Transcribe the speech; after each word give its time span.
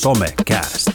Somecast. 0.00 0.90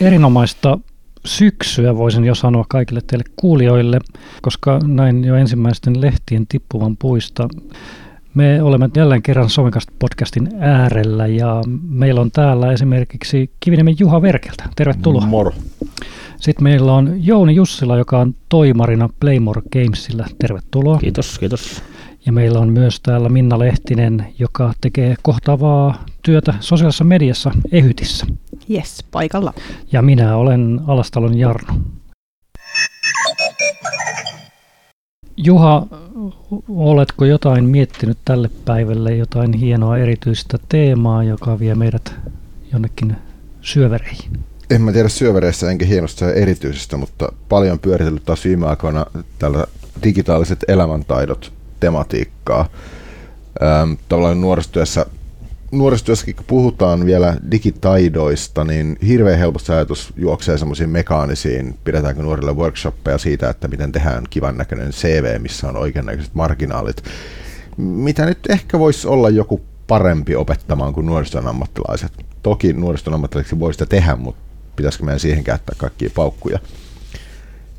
Erinomaista 0.00 0.78
syksyä 1.24 1.96
voisin 1.96 2.24
jo 2.24 2.34
sanoa 2.34 2.64
kaikille 2.68 3.00
teille 3.06 3.24
kuulijoille, 3.36 3.98
koska 4.42 4.80
näin 4.86 5.24
jo 5.24 5.34
ensimmäisten 5.34 6.00
lehtien 6.00 6.46
tippuvan 6.46 6.96
puista. 6.96 7.48
Me 8.34 8.62
olemme 8.62 8.90
jälleen 8.96 9.22
kerran 9.22 9.50
Somekast 9.50 9.88
podcastin 9.98 10.48
äärellä 10.60 11.26
ja 11.26 11.62
meillä 11.88 12.20
on 12.20 12.30
täällä 12.30 12.72
esimerkiksi 12.72 13.50
Kiviniemen 13.60 13.96
Juha 13.98 14.22
Verkeltä. 14.22 14.64
Tervetuloa. 14.76 15.26
Moro. 15.26 15.52
Sitten 16.40 16.64
meillä 16.64 16.92
on 16.92 17.26
Jouni 17.26 17.54
Jussila, 17.54 17.96
joka 17.96 18.18
on 18.18 18.34
toimarina 18.48 19.08
Playmore 19.20 19.62
Gamesillä. 19.72 20.26
Tervetuloa. 20.38 20.98
Kiitos, 20.98 21.38
kiitos. 21.38 21.82
Ja 22.26 22.32
meillä 22.32 22.58
on 22.58 22.72
myös 22.72 23.00
täällä 23.00 23.28
Minna 23.28 23.58
Lehtinen, 23.58 24.26
joka 24.38 24.72
tekee 24.80 25.14
kohtaavaa 25.22 26.04
työtä 26.22 26.54
sosiaalisessa 26.60 27.04
mediassa 27.04 27.50
Ehytissä. 27.72 28.26
Yes, 28.70 29.04
paikalla. 29.10 29.54
Ja 29.92 30.02
minä 30.02 30.36
olen 30.36 30.80
Alastalon 30.86 31.38
Jarno. 31.38 31.74
Juha, 35.36 35.86
oletko 36.68 37.24
jotain 37.24 37.64
miettinyt 37.64 38.18
tälle 38.24 38.50
päivälle, 38.64 39.16
jotain 39.16 39.52
hienoa 39.52 39.98
erityistä 39.98 40.58
teemaa, 40.68 41.24
joka 41.24 41.58
vie 41.58 41.74
meidät 41.74 42.14
jonnekin 42.72 43.16
syövereihin? 43.60 44.30
En 44.70 44.82
mä 44.82 44.92
tiedä 44.92 45.08
syövereissä 45.08 45.70
enkä 45.70 45.86
hienosta 45.86 46.32
erityisestä, 46.32 46.96
mutta 46.96 47.32
paljon 47.48 47.78
pyöritellyt 47.78 48.24
taas 48.24 48.44
viime 48.44 48.66
aikoina 48.66 49.06
tällä 49.38 49.66
digitaaliset 50.02 50.64
elämäntaidot 50.68 51.55
tematiikkaa. 51.80 52.68
Ähm, 53.62 53.92
tavallaan 54.08 54.40
nuorisotyössä, 54.40 55.06
nuorisotyössäkin 55.72 56.36
kun 56.36 56.44
puhutaan 56.48 57.06
vielä 57.06 57.36
digitaidoista, 57.50 58.64
niin 58.64 58.98
hirveän 59.06 59.38
helposti 59.38 59.72
ajatus 59.72 60.12
juoksee 60.16 60.58
semmoisiin 60.58 60.90
mekaanisiin, 60.90 61.78
pidetäänkö 61.84 62.22
nuorille 62.22 62.52
workshoppeja 62.52 63.18
siitä, 63.18 63.50
että 63.50 63.68
miten 63.68 63.92
tehdään 63.92 64.24
kivan 64.30 64.56
näköinen 64.56 64.90
CV, 64.90 65.40
missä 65.40 65.68
on 65.68 65.76
oikeannäköiset 65.76 66.34
marginaalit. 66.34 67.04
Mitä 67.76 68.26
nyt 68.26 68.38
ehkä 68.48 68.78
voisi 68.78 69.08
olla 69.08 69.30
joku 69.30 69.60
parempi 69.86 70.36
opettamaan 70.36 70.94
kuin 70.94 71.06
nuorison 71.06 71.46
ammattilaiset. 71.46 72.12
Toki 72.42 72.72
nuorison 72.72 73.14
ammattilaiseksi 73.14 73.58
voi 73.58 73.72
sitä 73.72 73.86
tehdä, 73.86 74.16
mutta 74.16 74.42
pitäisikö 74.76 75.04
meidän 75.04 75.20
siihen 75.20 75.44
käyttää 75.44 75.74
kaikkia 75.78 76.10
paukkuja. 76.14 76.58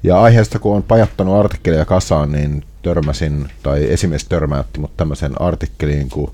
Ja 0.08 0.22
aiheesta 0.22 0.60
kun 0.60 0.76
on 0.76 0.84
pajattanut 0.84 1.36
artikkeleja 1.36 1.86
kasaan, 1.86 2.32
niin 2.32 2.64
törmäsin, 2.82 3.50
tai 3.64 3.92
esimies 3.92 4.26
törmäytti 4.26 4.80
mut 4.80 4.98
tämmöisen 4.98 5.42
artikkeliin 5.42 6.10
kuin 6.10 6.32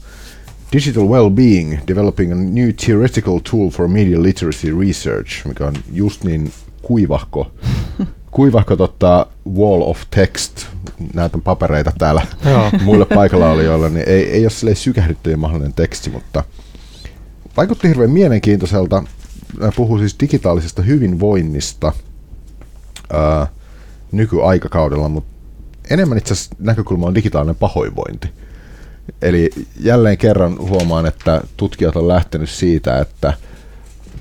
Digital 0.73 1.03
Wellbeing, 1.03 1.77
Developing 1.87 2.31
a 2.31 2.35
New 2.35 2.69
Theoretical 2.85 3.39
Tool 3.51 3.69
for 3.69 3.87
Media 3.87 4.23
Literacy 4.23 4.79
Research, 4.79 5.47
mikä 5.47 5.65
on 5.65 5.73
just 5.91 6.23
niin 6.23 6.51
kuivahko, 6.81 7.51
kuivahko 8.31 8.75
tota 8.75 9.27
wall 9.55 9.81
of 9.81 10.01
text, 10.09 10.65
näytän 11.13 11.41
papereita 11.41 11.91
täällä 11.97 12.27
muille 12.85 13.05
paikalla 13.05 13.51
olijoille, 13.51 13.89
niin 13.89 14.09
ei, 14.09 14.31
ei 14.31 14.43
ole 14.43 14.49
silleen 14.49 14.77
sykähdyttäjä 14.77 15.37
mahdollinen 15.37 15.73
teksti, 15.73 16.09
mutta 16.09 16.43
vaikutti 17.57 17.87
hirveän 17.87 18.11
mielenkiintoiselta. 18.11 19.03
Puhuu 19.75 19.97
siis 19.97 20.15
digitaalisesta 20.19 20.81
hyvinvoinnista. 20.81 21.91
Ää, 23.13 23.47
nykyaikakaudella, 24.13 25.09
mutta 25.09 25.33
enemmän 25.89 26.17
itse 26.17 26.33
asiassa 26.33 26.55
näkökulma 26.59 27.07
on 27.07 27.15
digitaalinen 27.15 27.55
pahoinvointi. 27.55 28.27
Eli 29.21 29.49
jälleen 29.79 30.17
kerran 30.17 30.57
huomaan, 30.59 31.05
että 31.05 31.41
tutkijat 31.57 31.95
on 31.95 32.07
lähtenyt 32.07 32.49
siitä, 32.49 32.99
että 32.99 33.33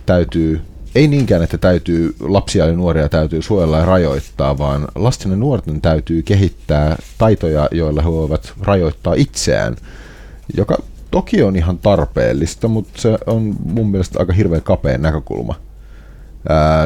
täytyy, 0.06 0.60
ei 0.94 1.08
niinkään, 1.08 1.42
että 1.42 1.58
täytyy 1.58 2.14
lapsia 2.20 2.66
ja 2.66 2.72
nuoria 2.72 3.08
täytyy 3.08 3.42
suojella 3.42 3.78
ja 3.78 3.84
rajoittaa, 3.84 4.58
vaan 4.58 4.88
lasten 4.94 5.30
ja 5.30 5.36
nuorten 5.36 5.80
täytyy 5.80 6.22
kehittää 6.22 6.96
taitoja, 7.18 7.68
joilla 7.70 8.02
he 8.02 8.10
voivat 8.10 8.52
rajoittaa 8.60 9.14
itseään, 9.14 9.76
joka 10.56 10.78
toki 11.10 11.42
on 11.42 11.56
ihan 11.56 11.78
tarpeellista, 11.78 12.68
mutta 12.68 13.00
se 13.00 13.18
on 13.26 13.56
mun 13.64 13.90
mielestä 13.90 14.18
aika 14.18 14.32
hirveän 14.32 14.62
kapea 14.62 14.98
näkökulma. 14.98 15.54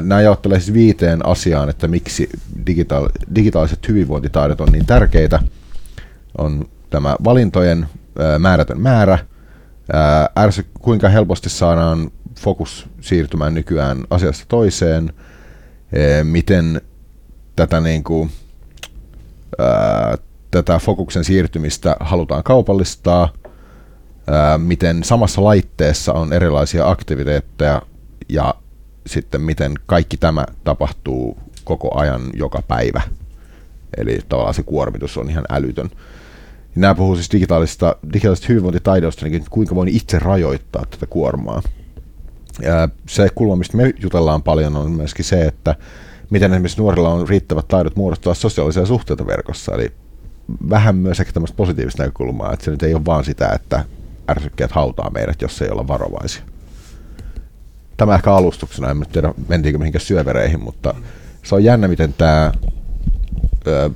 Nämä 0.03 0.21
jaottelee 0.21 0.61
siis 0.61 0.73
viiteen 0.73 1.27
asiaan, 1.27 1.69
että 1.69 1.89
miksi 1.89 2.29
digitaal- 2.71 3.35
digitaaliset 3.35 3.89
hyvinvointitaidot 3.89 4.61
on 4.61 4.69
niin 4.73 4.87
tärkeitä. 4.87 5.41
On 6.39 6.69
tämä 6.91 7.17
valintojen 7.25 7.87
ää, 8.19 8.39
määrätön 8.39 8.81
määrä, 8.81 9.19
ää, 9.93 10.29
ärsy, 10.39 10.67
kuinka 10.81 11.09
helposti 11.09 11.49
saadaan 11.49 12.11
fokus 12.41 12.89
siirtymään 13.01 13.55
nykyään 13.55 14.05
asiasta 14.11 14.45
toiseen, 14.49 15.13
miten 16.23 16.81
tätä, 17.57 17.81
niin 17.81 18.05
kuin, 18.05 18.31
ää, 19.59 20.19
tätä 20.51 20.79
fokuksen 20.79 21.25
siirtymistä 21.25 21.97
halutaan 22.01 22.43
kaupallistaa, 22.43 23.33
ää, 24.27 24.59
miten 24.59 25.05
samassa 25.05 25.45
laitteessa 25.45 26.13
on 26.13 26.33
erilaisia 26.33 26.91
aktiviteetteja 26.91 27.83
ja 28.29 28.55
sitten 29.07 29.41
miten 29.41 29.75
kaikki 29.87 30.17
tämä 30.17 30.47
tapahtuu 30.65 31.39
koko 31.65 31.99
ajan 31.99 32.23
joka 32.35 32.63
päivä. 32.69 33.03
Eli 33.97 34.19
tavallaan 34.29 34.55
se 34.55 34.63
kuormitus 34.63 35.19
on 35.19 35.31
ihan 35.31 35.45
älytön. 35.51 35.91
Nämä 36.75 36.95
puhuu 36.95 37.15
siis 37.15 37.33
digitaalisista, 37.33 37.97
digitaalisista 38.13 38.49
hyvinvointitaidoista, 38.49 39.27
niin 39.27 39.45
kuinka 39.51 39.75
voin 39.75 39.89
itse 39.89 40.19
rajoittaa 40.19 40.85
tätä 40.91 41.07
kuormaa. 41.07 41.63
Se 43.09 43.29
kulma, 43.35 43.57
mistä 43.57 43.77
me 43.77 43.93
jutellaan 43.99 44.43
paljon, 44.43 44.77
on 44.77 44.91
myöskin 44.91 45.25
se, 45.25 45.43
että 45.43 45.75
miten 46.31 46.53
esimerkiksi 46.53 46.79
nuorilla 46.79 47.09
on 47.09 47.29
riittävät 47.29 47.69
taidot 47.69 47.97
muodostaa 47.97 48.35
sosiaalisia 48.35 48.87
suhteita 48.87 49.27
verkossa. 49.27 49.75
Eli 49.75 49.93
vähän 50.71 50.97
myös 50.97 51.21
ehkä 51.21 51.33
tämmöistä 51.33 51.57
positiivista 51.57 52.03
näkökulmaa, 52.03 52.53
että 52.53 52.65
se 52.65 52.71
nyt 52.71 52.83
ei 52.83 52.95
ole 52.95 53.05
vaan 53.05 53.25
sitä, 53.25 53.49
että 53.49 53.85
ärsykkeet 54.31 54.73
hautaa 54.73 55.11
meidät, 55.11 55.43
jos 55.43 55.63
ei 55.63 55.71
olla 55.71 55.89
varovaisia 55.89 56.43
tämä 57.97 58.15
ehkä 58.15 58.35
alustuksena, 58.35 58.91
en 58.91 59.07
tiedä 59.13 59.35
mentiinkö 59.49 59.79
mihinkään 59.79 60.05
syövereihin, 60.05 60.61
mutta 60.61 60.95
se 61.43 61.55
on 61.55 61.65
jännä, 61.65 61.89
miten 61.89 62.13
tämä 62.13 62.53
ö, 63.67 63.91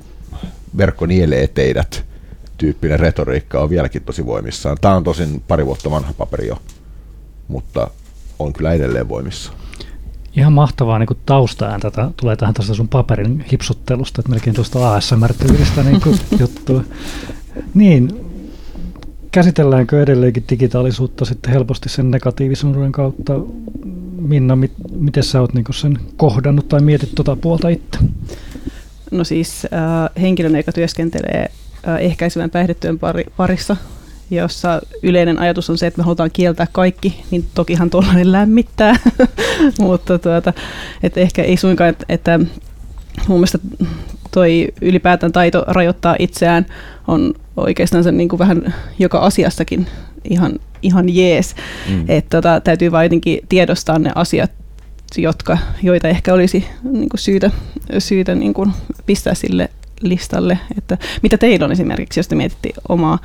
verkko 0.77 1.05
nielee 1.05 1.47
teidät 1.47 2.05
tyyppinen 2.57 2.99
retoriikka 2.99 3.59
on 3.59 3.69
vieläkin 3.69 4.03
tosi 4.03 4.25
voimissaan. 4.25 4.77
Tämä 4.81 4.95
on 4.95 5.03
tosin 5.03 5.43
pari 5.47 5.65
vuotta 5.65 5.91
vanha 5.91 6.13
paperi 6.17 6.47
jo, 6.47 6.57
mutta 7.47 7.89
on 8.39 8.53
kyllä 8.53 8.73
edelleen 8.73 9.09
voimissa. 9.09 9.51
Ihan 10.37 10.53
mahtavaa 10.53 10.99
niin 10.99 11.09
taustaääntä 11.25 11.91
tätä 11.91 12.11
tulee 12.17 12.35
tähän 12.35 12.53
tästä 12.53 12.73
sun 12.73 12.87
paperin 12.87 13.45
hipsuttelusta, 13.51 14.21
että 14.21 14.29
melkein 14.29 14.55
tuosta 14.55 14.93
ASMR-tyylistä 14.95 15.83
niin 15.83 16.01
juttua. 16.39 16.83
Niin, 17.73 18.30
käsitelläänkö 19.31 20.01
edelleenkin 20.01 20.43
digitaalisuutta 20.49 21.25
sitten 21.25 21.53
helposti 21.53 21.89
sen 21.89 22.11
negatiivisuuden 22.11 22.91
kautta? 22.91 23.33
Minna, 24.21 24.55
mit, 24.55 24.71
miten 24.91 25.23
sä 25.23 25.41
oot 25.41 25.53
niin 25.53 25.65
sen 25.71 25.99
kohdannut 26.17 26.69
tai 26.69 26.81
mietit 26.81 27.15
tuota 27.15 27.35
puolta 27.35 27.69
itse? 27.69 27.99
No 29.11 29.23
siis 29.23 29.65
äh, 29.65 30.21
henkilön, 30.21 30.55
joka 30.55 30.71
työskentelee 30.71 31.51
äh, 31.87 31.97
ehkäisevän 31.99 32.49
päihdetyön 32.49 32.99
pari, 32.99 33.25
parissa, 33.37 33.77
jossa 34.31 34.81
yleinen 35.03 35.39
ajatus 35.39 35.69
on 35.69 35.77
se, 35.77 35.87
että 35.87 35.97
me 35.97 36.03
halutaan 36.03 36.31
kieltää 36.33 36.67
kaikki, 36.71 37.23
niin 37.31 37.45
tokihan 37.53 37.89
tuollainen 37.89 38.31
lämmittää, 38.31 38.95
mutta 39.79 40.19
tuota, 40.19 40.53
että 41.03 41.19
ehkä 41.19 41.43
ei 41.43 41.57
suinkaan, 41.57 41.89
että, 41.89 42.05
että 42.09 42.39
mun 43.27 43.37
mielestä 43.37 43.59
toi 44.31 44.67
ylipäätään 44.81 45.31
taito 45.31 45.65
rajoittaa 45.67 46.15
itseään 46.19 46.65
on 47.07 47.33
oikeastaan 47.61 48.03
se 48.03 48.11
niin 48.11 48.29
kuin 48.29 48.39
vähän 48.39 48.73
joka 48.99 49.19
asiassakin 49.19 49.87
ihan, 50.23 50.53
ihan 50.81 51.15
jees. 51.15 51.55
Mm. 51.89 52.05
Että 52.07 52.37
tota, 52.37 52.61
täytyy 52.61 52.91
vain 52.91 53.05
jotenkin 53.05 53.39
tiedostaa 53.49 53.99
ne 53.99 54.11
asiat, 54.15 54.51
jotka, 55.17 55.57
joita 55.83 56.07
ehkä 56.07 56.33
olisi 56.33 56.65
niin 56.83 57.09
kuin 57.09 57.19
syytä, 57.19 57.51
syytä 57.99 58.35
niin 58.35 58.53
kuin 58.53 58.71
pistää 59.05 59.33
sille 59.33 59.69
listalle. 60.01 60.59
Että 60.77 60.97
mitä 61.21 61.37
teillä 61.37 61.65
on 61.65 61.71
esimerkiksi, 61.71 62.19
jos 62.19 62.27
te 62.27 62.35
mietitte 62.35 62.69
omaa 62.89 63.19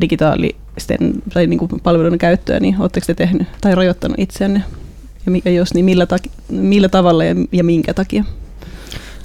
digitaalisten 0.00 1.12
tai 1.34 1.46
niin 1.46 1.58
kuin 1.58 1.70
palveluiden 1.82 2.18
käyttöä, 2.18 2.60
niin 2.60 2.76
oletteko 2.78 3.06
te 3.06 3.14
tehnyt 3.14 3.48
tai 3.60 3.74
rajoittanut 3.74 4.18
itseänne? 4.18 4.62
Ja 5.44 5.50
jos 5.50 5.74
niin 5.74 5.84
millä, 5.84 6.06
ta- 6.06 6.16
millä 6.48 6.88
tavalla 6.88 7.24
ja, 7.24 7.34
ja 7.52 7.64
minkä 7.64 7.94
takia? 7.94 8.24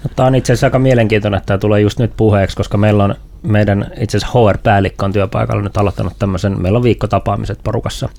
No, 0.04 0.10
tämä 0.16 0.28
on 0.28 0.36
itse 0.36 0.54
asiassa 0.54 0.68
aika 0.68 0.80
mielenkiintoinen, 0.80 1.38
että 1.38 1.48
tämä 1.48 1.58
tulee 1.58 1.82
just 1.82 2.00
nyt 2.00 2.12
puheeksi, 2.18 2.58
koska 2.58 2.78
meillä 2.78 3.04
on 3.04 3.16
meidän 3.48 3.92
itse 4.00 4.18
asiassa 4.18 4.40
HR-päällikkö 4.40 5.06
on 5.06 5.14
työpaikalla 5.14 5.62
nyt 5.62 5.78
aloittanut 5.78 6.14
tämmöisen, 6.20 6.62
meillä 6.62 6.78
on 6.78 6.84
viikkotapaamiset 6.84 7.60
porukassa. 7.64 8.10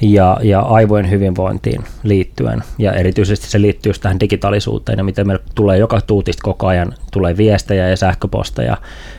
Ja, 0.00 0.36
ja 0.42 0.60
aivojen 0.60 1.10
hyvinvointiin 1.10 1.84
liittyen. 2.02 2.62
Ja 2.78 2.92
erityisesti 2.92 3.46
se 3.46 3.60
liittyy 3.60 3.92
tähän 3.92 4.20
digitaalisuuteen 4.20 4.98
ja 4.98 5.04
miten 5.04 5.26
meillä 5.26 5.44
tulee 5.54 5.78
joka 5.78 6.00
tuutista 6.00 6.42
koko 6.42 6.66
ajan 6.66 6.94
tulee 7.12 7.36
viestejä 7.36 7.88
ja 7.88 7.96
sähköposteja 7.96 8.76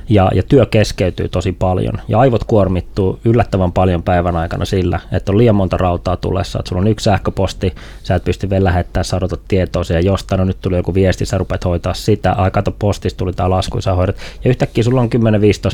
ja, 0.09 0.31
ja 0.35 0.43
työ 0.43 0.65
keskeytyy 0.65 1.27
tosi 1.27 1.51
paljon. 1.51 1.93
Ja 2.07 2.19
aivot 2.19 2.43
kuormittuu 2.43 3.19
yllättävän 3.25 3.71
paljon 3.71 4.03
päivän 4.03 4.35
aikana 4.35 4.65
sillä, 4.65 4.99
että 5.11 5.31
on 5.31 5.37
liian 5.37 5.55
monta 5.55 5.77
rautaa 5.77 6.17
tulessa, 6.17 6.59
että 6.59 6.69
sulla 6.69 6.81
on 6.81 6.87
yksi 6.87 7.03
sähköposti, 7.03 7.75
sä 8.03 8.15
et 8.15 8.23
pysty 8.23 8.49
vielä 8.49 8.63
lähettämään, 8.63 9.05
sä 9.05 9.17
odotat 9.17 9.41
tietoa 9.47 9.83
ja 9.89 9.99
jostain, 9.99 10.39
no 10.39 10.45
nyt 10.45 10.57
tuli 10.61 10.75
joku 10.75 10.93
viesti, 10.93 11.25
sä 11.25 11.37
rupeat 11.37 11.65
hoitaa 11.65 11.93
sitä, 11.93 12.31
ai 12.31 12.51
kato 12.51 12.71
postista 12.71 13.17
tuli 13.17 13.33
tämä 13.33 13.49
lasku, 13.49 13.81
sä 13.81 13.93
hoidat. 13.93 14.15
Ja 14.43 14.49
yhtäkkiä 14.49 14.83
sulla 14.83 15.01
on 15.01 15.09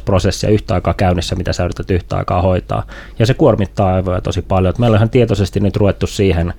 10-15 0.02 0.04
prosessia 0.06 0.50
yhtä 0.50 0.74
aikaa 0.74 0.94
käynnissä, 0.94 1.36
mitä 1.36 1.54
sä 1.54 1.66
yrität 1.66 1.92
yhtä 1.92 2.18
aikaa 2.18 2.42
hoitaa. 2.42 2.84
Ja 3.20 3.26
se 3.26 3.34
kuormittaa 3.34 3.94
aivoja 3.94 4.22
tosi 4.22 4.42
paljon. 4.42 4.70
Että 4.70 4.80
meillä 4.80 4.95
on 4.96 5.00
ihan 5.00 5.10
tietoisesti 5.10 5.60
nyt 5.60 5.76
ruvettu 5.76 6.08
siihen, 6.08 6.54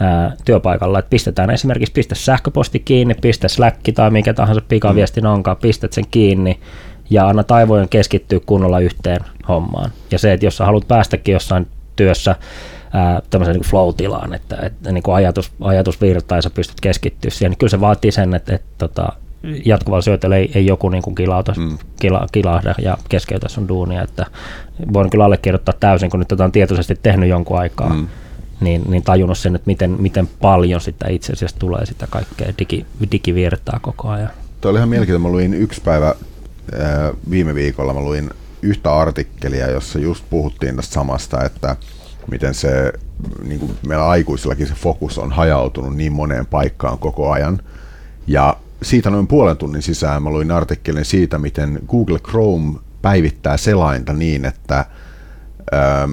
ää, 0.00 0.32
työpaikalla, 0.44 0.98
että 0.98 1.10
pistetään 1.10 1.50
esimerkiksi 1.50 1.92
pistä 1.92 2.14
sähköposti 2.14 2.78
kiinni, 2.78 3.14
pistä 3.14 3.48
Slack 3.48 3.80
tai 3.94 4.10
mikä 4.10 4.34
tahansa 4.34 4.60
pikaviestin 4.68 5.24
mm. 5.24 5.30
onkaan, 5.30 5.56
pistät 5.56 5.92
sen 5.92 6.04
kiinni 6.10 6.60
ja 7.10 7.28
anna 7.28 7.44
taivojen 7.44 7.88
keskittyä 7.88 8.40
kunnolla 8.46 8.80
yhteen 8.80 9.20
hommaan. 9.48 9.90
Ja 10.10 10.18
se, 10.18 10.32
että 10.32 10.46
jos 10.46 10.56
sä 10.56 10.64
haluat 10.64 10.88
päästäkin 10.88 11.32
jossain 11.32 11.66
työssä 11.96 12.36
ää, 12.92 13.22
tämmöiseen 13.30 13.56
niin 13.56 13.70
flow-tilaan, 13.70 14.34
että, 14.34 14.56
että 14.62 14.92
niin 14.92 15.02
kuin 15.02 15.14
ajatus, 15.14 15.52
ajatus 15.60 16.00
virtaa 16.00 16.38
ja 16.38 16.42
sä 16.42 16.50
pystyt 16.50 16.80
keskittyä 16.80 17.30
siihen, 17.30 17.50
niin 17.50 17.58
kyllä 17.58 17.70
se 17.70 17.80
vaatii 17.80 18.12
sen, 18.12 18.34
että, 18.34 18.54
että, 18.54 18.84
että 18.84 19.08
jatkuvalla 19.64 20.02
syötöllä 20.02 20.36
ei, 20.36 20.50
ei 20.54 20.66
joku 20.66 20.88
niin 20.88 21.02
kuin 21.02 21.14
kilauta, 21.14 21.52
mm. 21.56 21.78
kila, 22.00 22.26
kilahda 22.32 22.74
ja 22.82 22.98
keskeytä 23.08 23.48
sun 23.48 23.68
duunia. 23.68 24.02
Että 24.02 24.26
voin 24.92 25.10
kyllä 25.10 25.24
allekirjoittaa 25.24 25.74
täysin, 25.80 26.10
kun 26.10 26.20
nyt 26.20 26.28
tätä 26.28 26.44
on 26.44 26.52
tietoisesti 26.52 26.98
tehnyt 27.02 27.28
jonkun 27.28 27.58
aikaa, 27.58 27.94
mm. 27.94 28.08
niin, 28.60 28.82
niin 28.90 29.02
tajunnut 29.02 29.38
sen, 29.38 29.54
että 29.54 29.66
miten, 29.66 29.96
miten 29.98 30.26
paljon 30.40 30.80
sitä 30.80 31.08
itse 31.08 31.32
asiassa 31.32 31.58
tulee 31.58 31.86
sitä 31.86 32.06
kaikkea 32.10 32.52
digi, 32.58 32.86
digivirtaa 33.12 33.78
koko 33.82 34.08
ajan. 34.08 34.30
Tuo 34.60 34.70
oli 34.70 34.78
ihan 34.78 34.88
mielenkiintoinen. 34.88 35.30
Mä 35.30 35.36
luin 35.36 35.54
yksi 35.54 35.80
päivä 35.80 36.14
ää, 36.78 37.12
viime 37.30 37.54
viikolla, 37.54 37.94
mä 37.94 38.00
luin 38.00 38.30
yhtä 38.62 38.96
artikkelia, 38.96 39.70
jossa 39.70 39.98
just 39.98 40.24
puhuttiin 40.30 40.76
tästä 40.76 40.94
samasta, 40.94 41.44
että 41.44 41.76
miten 42.30 42.54
se 42.54 42.92
niin 43.44 43.60
kuin 43.60 43.72
meillä 43.86 44.08
aikuisillakin 44.08 44.66
se 44.66 44.74
fokus 44.74 45.18
on 45.18 45.32
hajautunut 45.32 45.96
niin 45.96 46.12
moneen 46.12 46.46
paikkaan 46.46 46.98
koko 46.98 47.30
ajan. 47.30 47.60
Ja 48.26 48.56
siitä 48.82 49.10
noin 49.10 49.26
puolen 49.26 49.56
tunnin 49.56 49.82
sisään 49.82 50.22
mä 50.22 50.30
luin 50.30 50.50
artikkelin 50.50 51.04
siitä, 51.04 51.38
miten 51.38 51.80
Google 51.88 52.18
Chrome 52.18 52.78
päivittää 53.02 53.56
selainta 53.56 54.12
niin, 54.12 54.44
että 54.44 54.84
ää, 55.72 56.08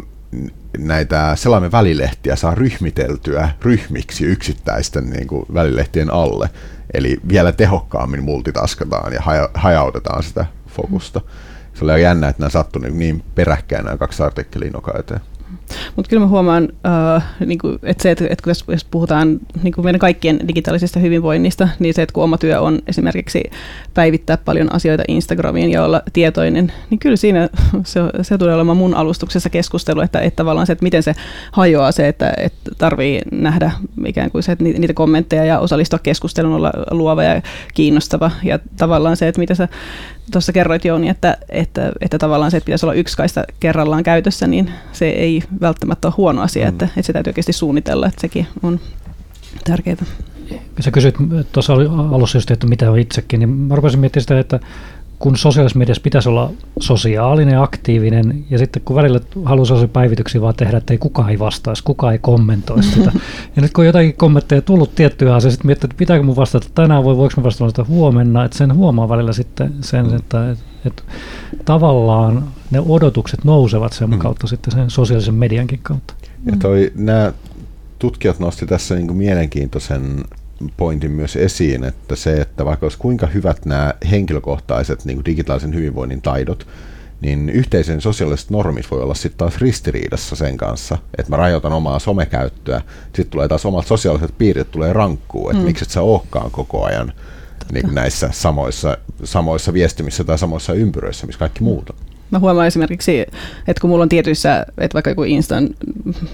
näitä 0.78 1.36
selaimen 1.36 1.72
välilehtiä 1.72 2.36
saa 2.36 2.56
ryhmiteltyä 2.56 3.50
ryhmiksi 3.62 4.26
yksittäisten 4.26 5.10
niin 5.10 5.28
kuin, 5.28 5.46
välilehtien 5.54 6.14
alle. 6.14 6.50
Eli 6.94 7.18
vielä 7.28 7.52
tehokkaammin 7.52 8.24
multitaskataan 8.24 9.14
ja 9.14 9.22
haja, 9.22 9.50
hajautetaan 9.54 10.24
sitä 10.24 10.46
fokusta. 10.68 11.22
Se 11.74 11.86
oli 11.86 12.02
jännä, 12.02 12.28
että 12.28 12.40
nämä 12.40 12.50
sattuivat 12.50 12.94
niin 12.94 13.24
peräkkäin 13.36 13.86
nämä 13.86 13.98
kaksi 13.98 14.24
artikkelia 14.24 14.72
eteen. 15.00 15.22
Mutta 15.96 16.10
kyllä 16.10 16.24
mä 16.24 16.28
huomaan, 16.28 16.64
uh, 16.64 17.24
niin 17.46 17.60
kuin, 17.60 17.80
että 17.84 18.04
se, 18.04 18.12
että, 18.12 18.26
että 18.30 18.50
jos 18.50 18.86
puhutaan 18.92 19.40
niin 19.64 19.74
kuin 19.74 19.86
meidän 19.86 20.00
kaikkien 20.00 20.48
digitaalisesta 20.48 21.00
hyvinvoinnista, 21.00 21.68
niin 21.80 21.94
se, 21.94 22.02
että 22.02 22.14
kun 22.14 22.24
oma 22.24 22.38
työ 22.38 22.62
on 22.62 22.80
esimerkiksi 22.88 23.44
päivittää 23.94 24.38
paljon 24.38 24.76
asioita 24.76 25.04
Instagramiin 25.08 25.72
ja 25.72 25.84
olla 25.84 26.02
tietoinen, 26.14 26.74
niin 26.90 27.00
kyllä 27.00 27.16
siinä 27.16 27.50
se, 27.84 28.00
se 28.22 28.38
tulee 28.38 28.56
olemaan 28.56 28.78
mun 28.78 28.96
alustuksessa 28.96 29.50
keskustelu, 29.50 30.02
että, 30.02 30.20
että 30.20 30.36
tavallaan 30.36 30.68
se, 30.68 30.74
että 30.74 30.84
miten 30.84 31.04
se 31.04 31.16
hajoaa 31.52 31.92
se, 31.92 32.08
että, 32.08 32.34
että 32.38 32.72
tarvii 32.78 33.22
nähdä 33.32 33.72
ikään 34.06 34.32
kuin 34.32 34.44
se, 34.44 34.52
että 34.52 34.64
niitä 34.64 34.94
kommentteja 34.94 35.46
ja 35.46 35.60
osallistua 35.60 36.00
keskusteluun, 36.00 36.56
olla 36.56 36.72
luova 36.92 37.24
ja 37.24 37.42
kiinnostava. 37.74 38.32
Ja 38.44 38.60
tavallaan 38.78 39.18
se, 39.18 39.28
että 39.28 39.40
mitä 39.40 39.56
sä 39.56 39.68
tuossa 40.32 40.54
kerroit 40.54 40.86
Jouni, 40.86 41.10
että, 41.10 41.38
että, 41.50 41.92
että 42.02 42.18
tavallaan 42.18 42.52
se, 42.52 42.58
että 42.58 42.66
pitäisi 42.66 42.86
olla 42.86 42.94
yksi 42.94 43.18
kaista 43.18 43.44
kerrallaan 43.60 44.04
käytössä, 44.04 44.48
niin 44.48 44.72
se 44.92 45.10
ei 45.10 45.44
välttämättä 45.62 46.08
ole 46.08 46.14
huono 46.18 46.42
asia, 46.42 46.64
mm. 46.64 46.70
että, 46.70 46.86
että 46.86 47.02
se 47.02 47.14
täytyy 47.14 47.30
oikeasti 47.30 47.54
suunnitella, 47.54 48.08
että 48.08 48.22
sekin 48.22 48.48
on 48.64 48.80
tärkeää. 49.64 50.06
Sä 50.80 50.92
kysyit 50.92 51.16
tuossa 51.52 51.74
alussa 52.12 52.38
just, 52.38 52.52
että 52.52 52.68
mitä 52.68 52.92
on 52.92 53.00
itsekin, 53.00 53.40
niin 53.40 53.50
mä 53.50 53.76
rupesin 53.76 54.00
miettimään 54.00 54.24
sitä, 54.24 54.40
että 54.40 54.60
kun 55.24 55.38
sosiaalisessa 55.38 55.80
mediassa 55.80 56.04
pitäisi 56.04 56.30
olla 56.30 56.52
sosiaalinen, 56.80 57.62
aktiivinen, 57.62 58.46
ja 58.50 58.58
sitten 58.58 58.82
kun 58.86 58.96
välillä 58.96 59.20
haluaa 59.46 59.66
sellaisia 59.66 59.88
päivityksiä 59.88 60.42
vaan 60.42 60.56
tehdä, 60.56 60.78
että 60.78 60.94
ei 60.94 60.98
kukaan 60.98 61.30
ei 61.30 61.40
vastaisi, 61.40 61.84
kukaan 61.84 62.14
ei 62.14 62.20
kommentoi 62.20 62.84
sitä. 62.84 63.12
Ja 63.56 63.62
nyt 63.62 63.74
kun 63.74 63.82
on 63.82 63.86
jotakin 63.86 64.14
kommentteja 64.14 64.62
tullut 64.62 64.96
tiettyä 64.96 65.36
asiaa, 65.36 65.52
sitten 65.52 65.68
miettii, 65.68 65.88
että 65.88 65.98
pitääkö 65.98 66.24
mun 66.24 66.36
vastata 66.36 66.68
tänään 66.76 67.04
vai 67.04 67.18
voiko 67.18 67.34
mä 67.38 67.44
vastata 67.44 67.70
sitä 67.70 67.84
huomenna, 67.84 68.46
että 68.46 68.58
sen 68.58 68.76
huomaa 68.76 69.10
välillä 69.10 69.34
sitten 69.34 69.74
sen, 69.82 70.08
mm. 70.08 70.16
että, 70.16 70.52
että, 70.52 70.64
että 70.86 71.04
tavallaan 71.66 72.48
ne 72.72 72.80
odotukset 72.80 73.44
nousevat 73.44 73.94
sen 73.94 74.10
mm. 74.10 74.20
kautta 74.20 74.48
sitten 74.48 74.74
sen 74.74 74.90
sosiaalisen 74.90 75.36
mediankin 75.36 75.80
kautta. 75.84 76.14
Ja 76.46 76.58
toi, 76.60 76.92
nämä 76.96 77.34
tutkijat 78.00 78.40
nosti 78.40 78.66
tässä 78.66 78.96
niin 78.96 79.16
mielenkiintoisen 79.16 80.24
pointin 80.78 81.12
myös 81.12 81.36
esiin, 81.36 81.84
että 81.84 82.16
se, 82.16 82.42
että 82.42 82.66
vaikka 82.66 82.86
olisi 82.86 82.98
kuinka 82.98 83.28
hyvät 83.28 83.66
nämä 83.66 83.94
henkilökohtaiset 84.12 85.06
niin 85.06 85.18
kuin 85.18 85.26
digitaalisen 85.26 85.74
hyvinvoinnin 85.74 86.22
taidot, 86.22 86.68
niin 87.22 87.50
yhteisen 87.50 88.02
sosiaaliset 88.02 88.50
normit 88.50 88.92
voi 88.92 89.02
olla 89.02 89.14
sitten 89.14 89.38
taas 89.38 89.58
ristiriidassa 89.58 90.36
sen 90.36 90.58
kanssa, 90.58 90.98
että 91.18 91.30
mä 91.30 91.38
rajoitan 91.38 91.74
omaa 91.74 92.00
somekäyttöä, 92.00 92.82
sitten 93.06 93.30
tulee 93.30 93.48
taas 93.48 93.66
omat 93.66 93.88
sosiaaliset 93.88 94.38
piirit 94.38 94.72
tulee 94.72 94.94
rankkuun, 94.94 95.52
että 95.52 95.62
mm. 95.62 95.66
miksi 95.66 95.84
et 95.84 95.90
sä 95.90 96.02
olekaan 96.02 96.52
koko 96.52 96.84
ajan 96.84 97.14
niin 97.72 97.96
näissä 97.96 98.30
samoissa, 98.32 98.98
samoissa 99.24 99.74
viestimissä 99.74 100.24
tai 100.24 100.38
samoissa 100.38 100.74
ympyröissä, 100.74 101.26
missä 101.26 101.40
kaikki 101.40 101.64
muut 101.64 101.90
on. 101.90 102.13
Mä 102.34 102.40
huomaan 102.40 102.68
esimerkiksi, 102.68 103.20
että 103.68 103.82
kun 103.82 103.90
mulla 103.90 104.04
on 104.04 104.10
tietyissä, 104.10 104.66
että 104.78 104.94
vaikka 104.94 105.12
joku 105.12 105.24
Instan 105.24 105.70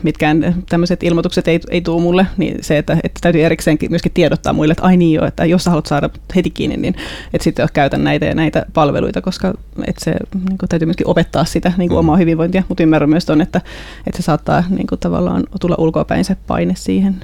mitkään 0.03 0.63
tämmöiset 0.69 1.03
ilmoitukset 1.03 1.47
ei, 1.47 1.59
ei 1.69 1.81
tule 1.81 2.01
mulle, 2.01 2.27
niin 2.37 2.57
se, 2.61 2.77
että, 2.77 2.97
että 3.03 3.19
täytyy 3.21 3.43
erikseen 3.43 3.77
myöskin 3.89 4.11
tiedottaa 4.11 4.53
muille, 4.53 4.71
että 4.71 4.83
ai 4.83 4.97
niin 4.97 5.13
jo, 5.13 5.25
että 5.25 5.45
jos 5.45 5.63
sä 5.63 5.69
haluat 5.69 5.85
saada 5.85 6.09
heti 6.35 6.49
kiinni, 6.49 6.77
niin 6.77 6.95
että 7.33 7.43
sitten 7.43 7.67
käytän 7.73 8.03
näitä 8.03 8.25
ja 8.25 8.35
näitä 8.35 8.65
palveluita, 8.73 9.21
koska 9.21 9.53
että 9.87 10.03
se 10.03 10.11
niin 10.33 10.57
kuin, 10.57 10.69
täytyy 10.69 10.85
myöskin 10.85 11.07
opettaa 11.07 11.45
sitä 11.45 11.73
niin 11.77 11.89
kuin 11.89 11.95
mm. 11.95 11.99
omaa 11.99 12.17
hyvinvointia, 12.17 12.63
mutta 12.67 12.83
ymmärrän 12.83 13.09
myös 13.09 13.25
ton, 13.25 13.41
että, 13.41 13.61
että 14.07 14.21
se 14.21 14.25
saattaa 14.25 14.63
niin 14.69 14.87
kuin, 14.87 14.99
tavallaan 14.99 15.43
tulla 15.61 15.75
ulkoapäin 15.77 16.25
se 16.25 16.37
paine 16.47 16.73
siihen. 16.77 17.15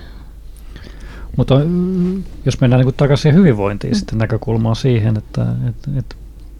Mutta 1.37 1.61
jos 2.45 2.61
mennään 2.61 2.85
niin 2.85 2.95
takaisin 2.97 3.35
hyvinvointiin, 3.35 3.93
mm. 3.93 3.97
sitten 3.97 4.17
näkökulmaa 4.17 4.75
siihen, 4.75 5.17
että, 5.17 5.45
että, 5.69 5.91
että 5.99 6.15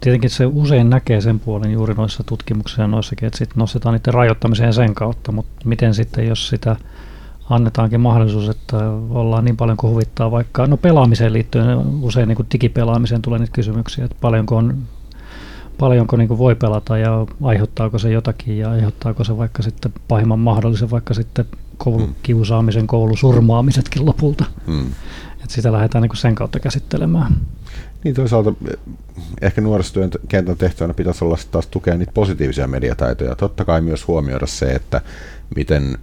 tietenkin 0.06 0.30
se 0.30 0.46
usein 0.46 0.90
näkee 0.90 1.20
sen 1.20 1.40
puolen 1.40 1.72
juuri 1.72 1.94
noissa 1.94 2.24
tutkimuksissa 2.24 2.82
ja 2.82 2.88
noissakin, 2.88 3.26
että 3.26 3.38
sitten 3.38 3.58
nostetaan 3.58 3.94
niiden 3.94 4.14
rajoittamiseen 4.14 4.74
sen 4.74 4.94
kautta, 4.94 5.32
mutta 5.32 5.68
miten 5.68 5.94
sitten, 5.94 6.26
jos 6.26 6.48
sitä 6.48 6.76
annetaankin 7.50 8.00
mahdollisuus, 8.00 8.48
että 8.48 8.76
ollaan 9.10 9.44
niin 9.44 9.56
paljon 9.56 9.76
kuin 9.76 9.90
huvittaa 9.90 10.30
vaikka, 10.30 10.66
no 10.66 10.76
pelaamiseen 10.76 11.32
liittyen 11.32 11.78
usein 12.02 12.28
niin 12.28 12.36
kuin 12.36 12.46
digipelaamiseen 12.52 13.22
tulee 13.22 13.38
niitä 13.38 13.52
kysymyksiä, 13.52 14.04
että 14.04 14.16
paljonko, 14.20 14.56
on, 14.56 14.76
paljonko 15.78 16.16
niin 16.16 16.28
kuin 16.28 16.38
voi 16.38 16.54
pelata 16.54 16.98
ja 16.98 17.26
aiheuttaako 17.42 17.98
se 17.98 18.10
jotakin 18.10 18.58
ja 18.58 18.70
aiheuttaako 18.70 19.24
se 19.24 19.38
vaikka 19.38 19.62
sitten 19.62 19.92
pahimman 20.08 20.38
mahdollisen 20.38 20.90
vaikka 20.90 21.14
sitten 21.14 21.44
koulukiusaamisen, 21.76 22.82
hmm. 22.82 22.86
koulusurmaamisetkin 22.86 24.06
lopulta. 24.06 24.44
Hmm. 24.66 24.86
Että 25.32 25.54
sitä 25.54 25.72
lähdetään 25.72 26.02
niin 26.02 26.10
kuin 26.10 26.18
sen 26.18 26.34
kautta 26.34 26.60
käsittelemään. 26.60 27.36
Niin 28.06 28.14
toisaalta 28.14 28.52
eh, 28.70 28.78
ehkä 29.42 29.60
nuorisotyön 29.60 30.10
kentän 30.28 30.56
tehtävänä 30.56 30.94
pitäisi 30.94 31.24
olla 31.24 31.38
taas 31.50 31.66
tukea 31.66 31.96
niitä 31.96 32.12
positiivisia 32.14 32.66
mediataitoja. 32.66 33.34
Totta 33.34 33.64
kai 33.64 33.80
myös 33.80 34.08
huomioida 34.08 34.46
se, 34.46 34.66
että 34.66 35.00
miten, 35.56 35.98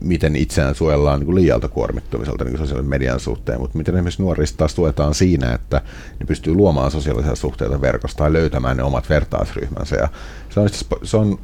miten 0.00 0.36
itseään 0.36 0.74
suojellaan 0.74 1.20
niin 1.20 1.34
liialta 1.34 1.68
kuormittumiselta 1.68 2.44
niin 2.44 2.58
sosiaalisen 2.58 2.90
median 2.90 3.20
suhteen, 3.20 3.60
mutta 3.60 3.78
miten 3.78 3.94
esimerkiksi 3.94 4.22
nuorista 4.22 4.56
taas 4.56 4.74
tuetaan 4.74 5.14
siinä, 5.14 5.52
että 5.52 5.82
ne 6.20 6.26
pystyy 6.26 6.54
luomaan 6.54 6.90
sosiaalisia 6.90 7.34
suhteita 7.34 7.80
verkosta 7.80 8.24
ja 8.24 8.32
löytämään 8.32 8.76
ne 8.76 8.82
omat 8.82 9.08
vertaisryhmänsä. 9.10 9.96
Ja 9.96 10.08
se 10.50 10.60
on, 10.60 10.68
se 11.02 11.16
on 11.16 11.38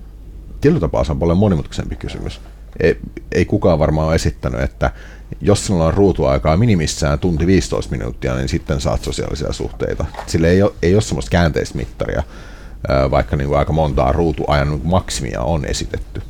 tietyllä 0.60 0.80
tapaa 0.80 1.04
se 1.04 1.12
on 1.12 1.18
paljon 1.18 1.38
monimutkaisempi 1.38 1.96
kysymys. 1.96 2.40
Ei, 2.80 2.98
ei 3.32 3.44
kukaan 3.44 3.78
varmaan 3.78 4.06
ole 4.06 4.14
esittänyt, 4.14 4.60
että 4.60 4.90
jos 5.40 5.66
sinulla 5.66 5.86
on 5.86 5.94
ruutuaikaa 5.94 6.56
minimissään 6.56 7.18
tunti 7.18 7.46
15 7.46 7.96
minuuttia, 7.96 8.34
niin 8.34 8.48
sitten 8.48 8.80
saat 8.80 9.04
sosiaalisia 9.04 9.52
suhteita. 9.52 10.04
Sille 10.26 10.50
ei 10.50 10.62
ole, 10.62 10.72
ei 10.82 10.94
ole 10.94 11.02
semmoista 11.02 11.30
käänteistä 11.30 11.78
mittaria, 11.78 12.22
vaikka 13.10 13.36
niin 13.36 13.48
kuin 13.48 13.58
aika 13.58 13.72
montaa 13.72 14.12
ruutuajan 14.12 14.68
niin 14.68 14.80
maksimia 14.84 15.42
on 15.42 15.64
esitetty. 15.64 16.22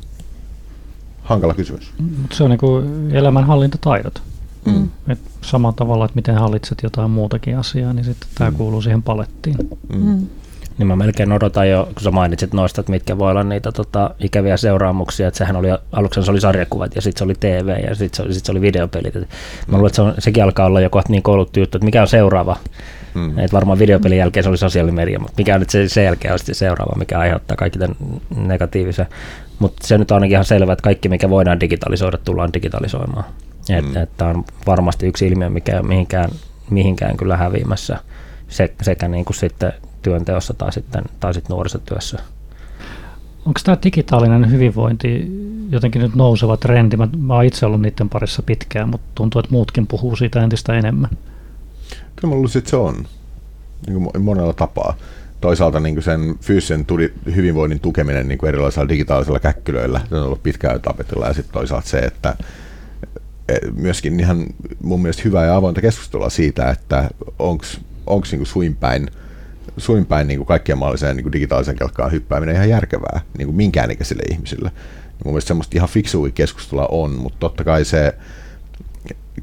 Hankala 1.23 1.53
kysymys. 1.53 1.93
Mutta 2.21 2.35
se 2.35 2.43
on 2.43 2.49
niin 2.49 2.59
kuin 2.59 3.11
elämänhallintataidot. 3.15 4.21
Mm. 4.65 4.89
Et 5.07 5.19
samalla 5.41 5.75
tavalla, 5.75 6.05
että 6.05 6.15
miten 6.15 6.35
hallitset 6.35 6.77
jotain 6.83 7.11
muutakin 7.11 7.57
asiaa, 7.57 7.93
niin 7.93 8.05
sitten 8.05 8.29
tämä 8.35 8.51
mm. 8.51 8.57
kuuluu 8.57 8.81
siihen 8.81 9.03
palettiin. 9.03 9.55
Mm. 9.93 10.05
Mm. 10.05 10.27
Niin 10.81 10.87
mä 10.87 10.95
melkein 10.95 11.31
odotan 11.31 11.69
jo, 11.69 11.85
kun 11.85 12.03
sä 12.03 12.11
mainitsit 12.11 12.53
noista, 12.53 12.81
että 12.81 12.91
mitkä 12.91 13.17
voi 13.17 13.31
olla 13.31 13.43
niitä 13.43 13.71
tota, 13.71 14.15
ikäviä 14.19 14.57
seuraamuksia, 14.57 15.27
että 15.27 15.37
sehän 15.37 15.55
oli, 15.55 15.67
aluksi 15.91 16.23
se 16.23 16.31
oli 16.31 16.41
sarjakuvat 16.41 16.95
ja 16.95 17.01
sitten 17.01 17.19
se 17.19 17.23
oli 17.23 17.35
TV 17.39 17.67
ja 17.89 17.95
sitten 17.95 18.25
se, 18.25 18.33
sit 18.33 18.45
se 18.45 18.51
oli 18.51 18.61
videopelit. 18.61 19.15
Et 19.15 19.27
mä 19.67 19.77
luulen, 19.77 19.87
että 19.87 19.95
se 19.95 20.01
on, 20.01 20.13
sekin 20.19 20.43
alkaa 20.43 20.65
olla 20.65 20.81
jo 20.81 20.89
kohta 20.89 21.11
niin 21.11 21.23
kouluttu 21.23 21.59
juttu, 21.59 21.77
että 21.77 21.85
mikä 21.85 22.01
on 22.01 22.07
seuraava. 22.07 22.57
Hmm. 23.13 23.39
Et 23.39 23.53
varmaan 23.53 23.79
videopelin 23.79 24.17
jälkeen 24.17 24.43
se 24.43 24.49
oli 24.49 24.57
sosiaalinen 24.57 24.95
media, 24.95 25.19
mutta 25.19 25.33
mikä 25.37 25.53
on 25.53 25.59
nyt 25.59 25.69
se, 25.69 25.89
sen 25.89 26.05
jälkeen 26.05 26.39
se 26.39 26.53
seuraava, 26.53 26.99
mikä 26.99 27.19
aiheuttaa 27.19 27.57
kaikki 27.57 27.79
tämän 27.79 27.95
negatiivisen. 28.35 29.05
Mutta 29.59 29.87
se 29.87 29.97
nyt 29.97 30.11
on 30.11 30.15
ainakin 30.15 30.33
ihan 30.33 30.45
selvä, 30.45 30.73
että 30.73 30.83
kaikki 30.83 31.09
mikä 31.09 31.29
voidaan 31.29 31.59
digitalisoida, 31.59 32.17
tullaan 32.17 32.53
digitalisoimaan. 32.53 33.25
Hmm. 33.69 33.97
Että 33.97 34.25
on 34.25 34.43
varmasti 34.67 35.07
yksi 35.07 35.27
ilmiö, 35.27 35.49
mikä 35.49 35.83
mihinkään, 35.83 36.29
mihinkään 36.69 37.17
kyllä 37.17 37.37
häviämässä 37.37 37.97
se, 38.47 38.73
sekä 38.81 39.07
niin 39.07 39.25
kuin 39.25 39.35
sitten 39.35 39.73
työnteossa 40.01 40.53
tai 40.53 40.73
sitten, 40.73 41.03
tai 41.19 41.33
sitten 41.33 41.53
nuorisotyössä. 41.53 42.19
Onko 43.45 43.59
tämä 43.63 43.77
digitaalinen 43.83 44.51
hyvinvointi 44.51 45.27
jotenkin 45.69 46.01
nyt 46.01 46.15
nouseva 46.15 46.57
trendi? 46.57 46.97
Mä, 46.97 47.07
mä 47.17 47.33
oon 47.35 47.45
itse 47.45 47.65
ollut 47.65 47.81
niiden 47.81 48.09
parissa 48.09 48.41
pitkään, 48.41 48.89
mutta 48.89 49.07
tuntuu, 49.15 49.39
että 49.39 49.51
muutkin 49.51 49.87
puhuu 49.87 50.15
siitä 50.15 50.43
entistä 50.43 50.73
enemmän. 50.73 51.09
Kyllä 52.15 52.31
mä 52.31 52.35
luulisin, 52.35 52.59
että 52.59 52.69
se 52.69 52.75
on 52.75 53.05
niin 53.87 54.03
kuin 54.03 54.23
monella 54.23 54.53
tapaa. 54.53 54.97
Toisaalta 55.41 55.79
niin 55.79 55.95
kuin 55.95 56.03
sen 56.03 56.35
fyysisen 56.41 56.85
tuli, 56.85 57.13
hyvinvoinnin 57.35 57.79
tukeminen 57.79 58.27
niin 58.27 58.37
kuin 58.37 58.47
erilaisilla 58.47 58.89
digitaalisilla 58.89 59.39
käkkylöillä, 59.39 60.01
se 60.09 60.15
on 60.15 60.23
ollut 60.23 60.43
pitkään 60.43 60.81
tapetilla, 60.81 61.27
ja 61.27 61.33
sitten 61.33 61.53
toisaalta 61.53 61.87
se, 61.87 61.99
että 61.99 62.35
e, 63.49 63.57
myöskin 63.75 64.19
ihan 64.19 64.45
mun 64.83 65.01
mielestä 65.01 65.23
hyvää 65.25 65.45
ja 65.45 65.55
avointa 65.55 65.81
keskustelua 65.81 66.29
siitä, 66.29 66.69
että 66.69 67.09
onko 67.39 68.25
niin 68.31 68.45
suinpäin– 68.45 69.07
suin 69.77 70.05
päin 70.05 70.27
niin 70.27 70.39
kuin 70.39 70.47
kaikkien 70.47 70.77
mahdolliseen 70.77 71.15
niin 71.15 71.23
kuin 71.23 71.33
digitaalisen 71.33 71.75
kelkkaan 71.75 72.11
hyppääminen 72.11 72.55
ihan 72.55 72.69
järkevää 72.69 73.21
niin 73.37 73.47
kuin 73.47 73.55
minkään 73.55 73.91
ikäisille 73.91 74.23
ihmisille. 74.31 74.71
Ja 75.05 75.21
mun 75.25 75.33
mielestä 75.33 75.47
semmoista 75.47 75.77
ihan 75.77 75.89
fiksua 75.89 76.29
keskustelua 76.29 76.87
on, 76.91 77.11
mutta 77.11 77.39
totta 77.39 77.63
kai 77.63 77.85
se, 77.85 78.15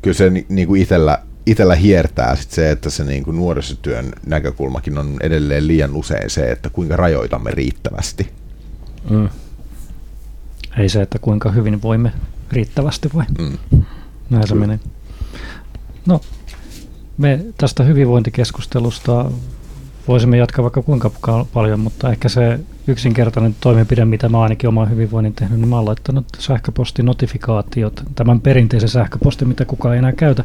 kyllä 0.03 0.15
se 0.15 0.31
niin 0.49 0.69
kuin 0.69 0.83
itellä, 0.83 1.19
itellä 1.47 1.75
hiertää 1.75 2.37
sit 2.37 2.51
se, 2.51 2.71
että 2.71 2.91
se 2.91 3.05
niin 3.05 3.25
kuin 3.25 3.37
nuorisotyön 3.37 4.13
näkökulmakin 4.27 4.99
on 4.99 5.17
edelleen 5.21 5.67
liian 5.67 5.97
usein 5.97 6.31
se, 6.31 6.51
että 6.51 6.71
kuinka 6.71 6.97
rajoitamme 6.97 7.51
riittävästi. 7.51 8.31
Mm. 9.11 9.29
Ei 10.79 10.89
se, 10.89 11.03
että 11.03 11.19
kuinka 11.19 11.51
hyvin 11.51 11.83
voimme 11.83 12.13
riittävästi 12.53 13.09
vai? 13.15 13.25
Mm. 13.39 13.83
Näin 14.31 14.49
se 14.49 14.55
menee. 14.55 14.81
No, 16.07 16.21
me 17.19 17.45
tästä 17.59 17.85
hyvinvointikeskustelusta 17.85 19.31
voisimme 20.09 20.37
jatkaa 20.37 20.63
vaikka 20.63 20.83
kuinka 20.83 21.11
paljon, 21.53 21.81
mutta 21.81 22.11
ehkä 22.11 22.29
se 22.29 22.61
yksinkertainen 22.87 23.57
toimenpide, 23.61 24.05
mitä 24.05 24.29
mä 24.29 24.43
ainakin 24.43 24.69
oman 24.69 24.91
hyvinvoinnin 24.91 25.35
tehnyt, 25.35 25.59
niin 25.59 25.69
mä 25.69 25.77
oon 25.77 25.87
laittanut 25.87 26.27
sähköpostinotifikaatiot, 26.39 28.03
tämän 28.15 28.41
perinteisen 28.41 28.89
sähköpostin, 28.89 29.49
mitä 29.49 29.65
kukaan 29.65 29.95
ei 29.95 29.99
enää 29.99 30.13
käytä, 30.13 30.45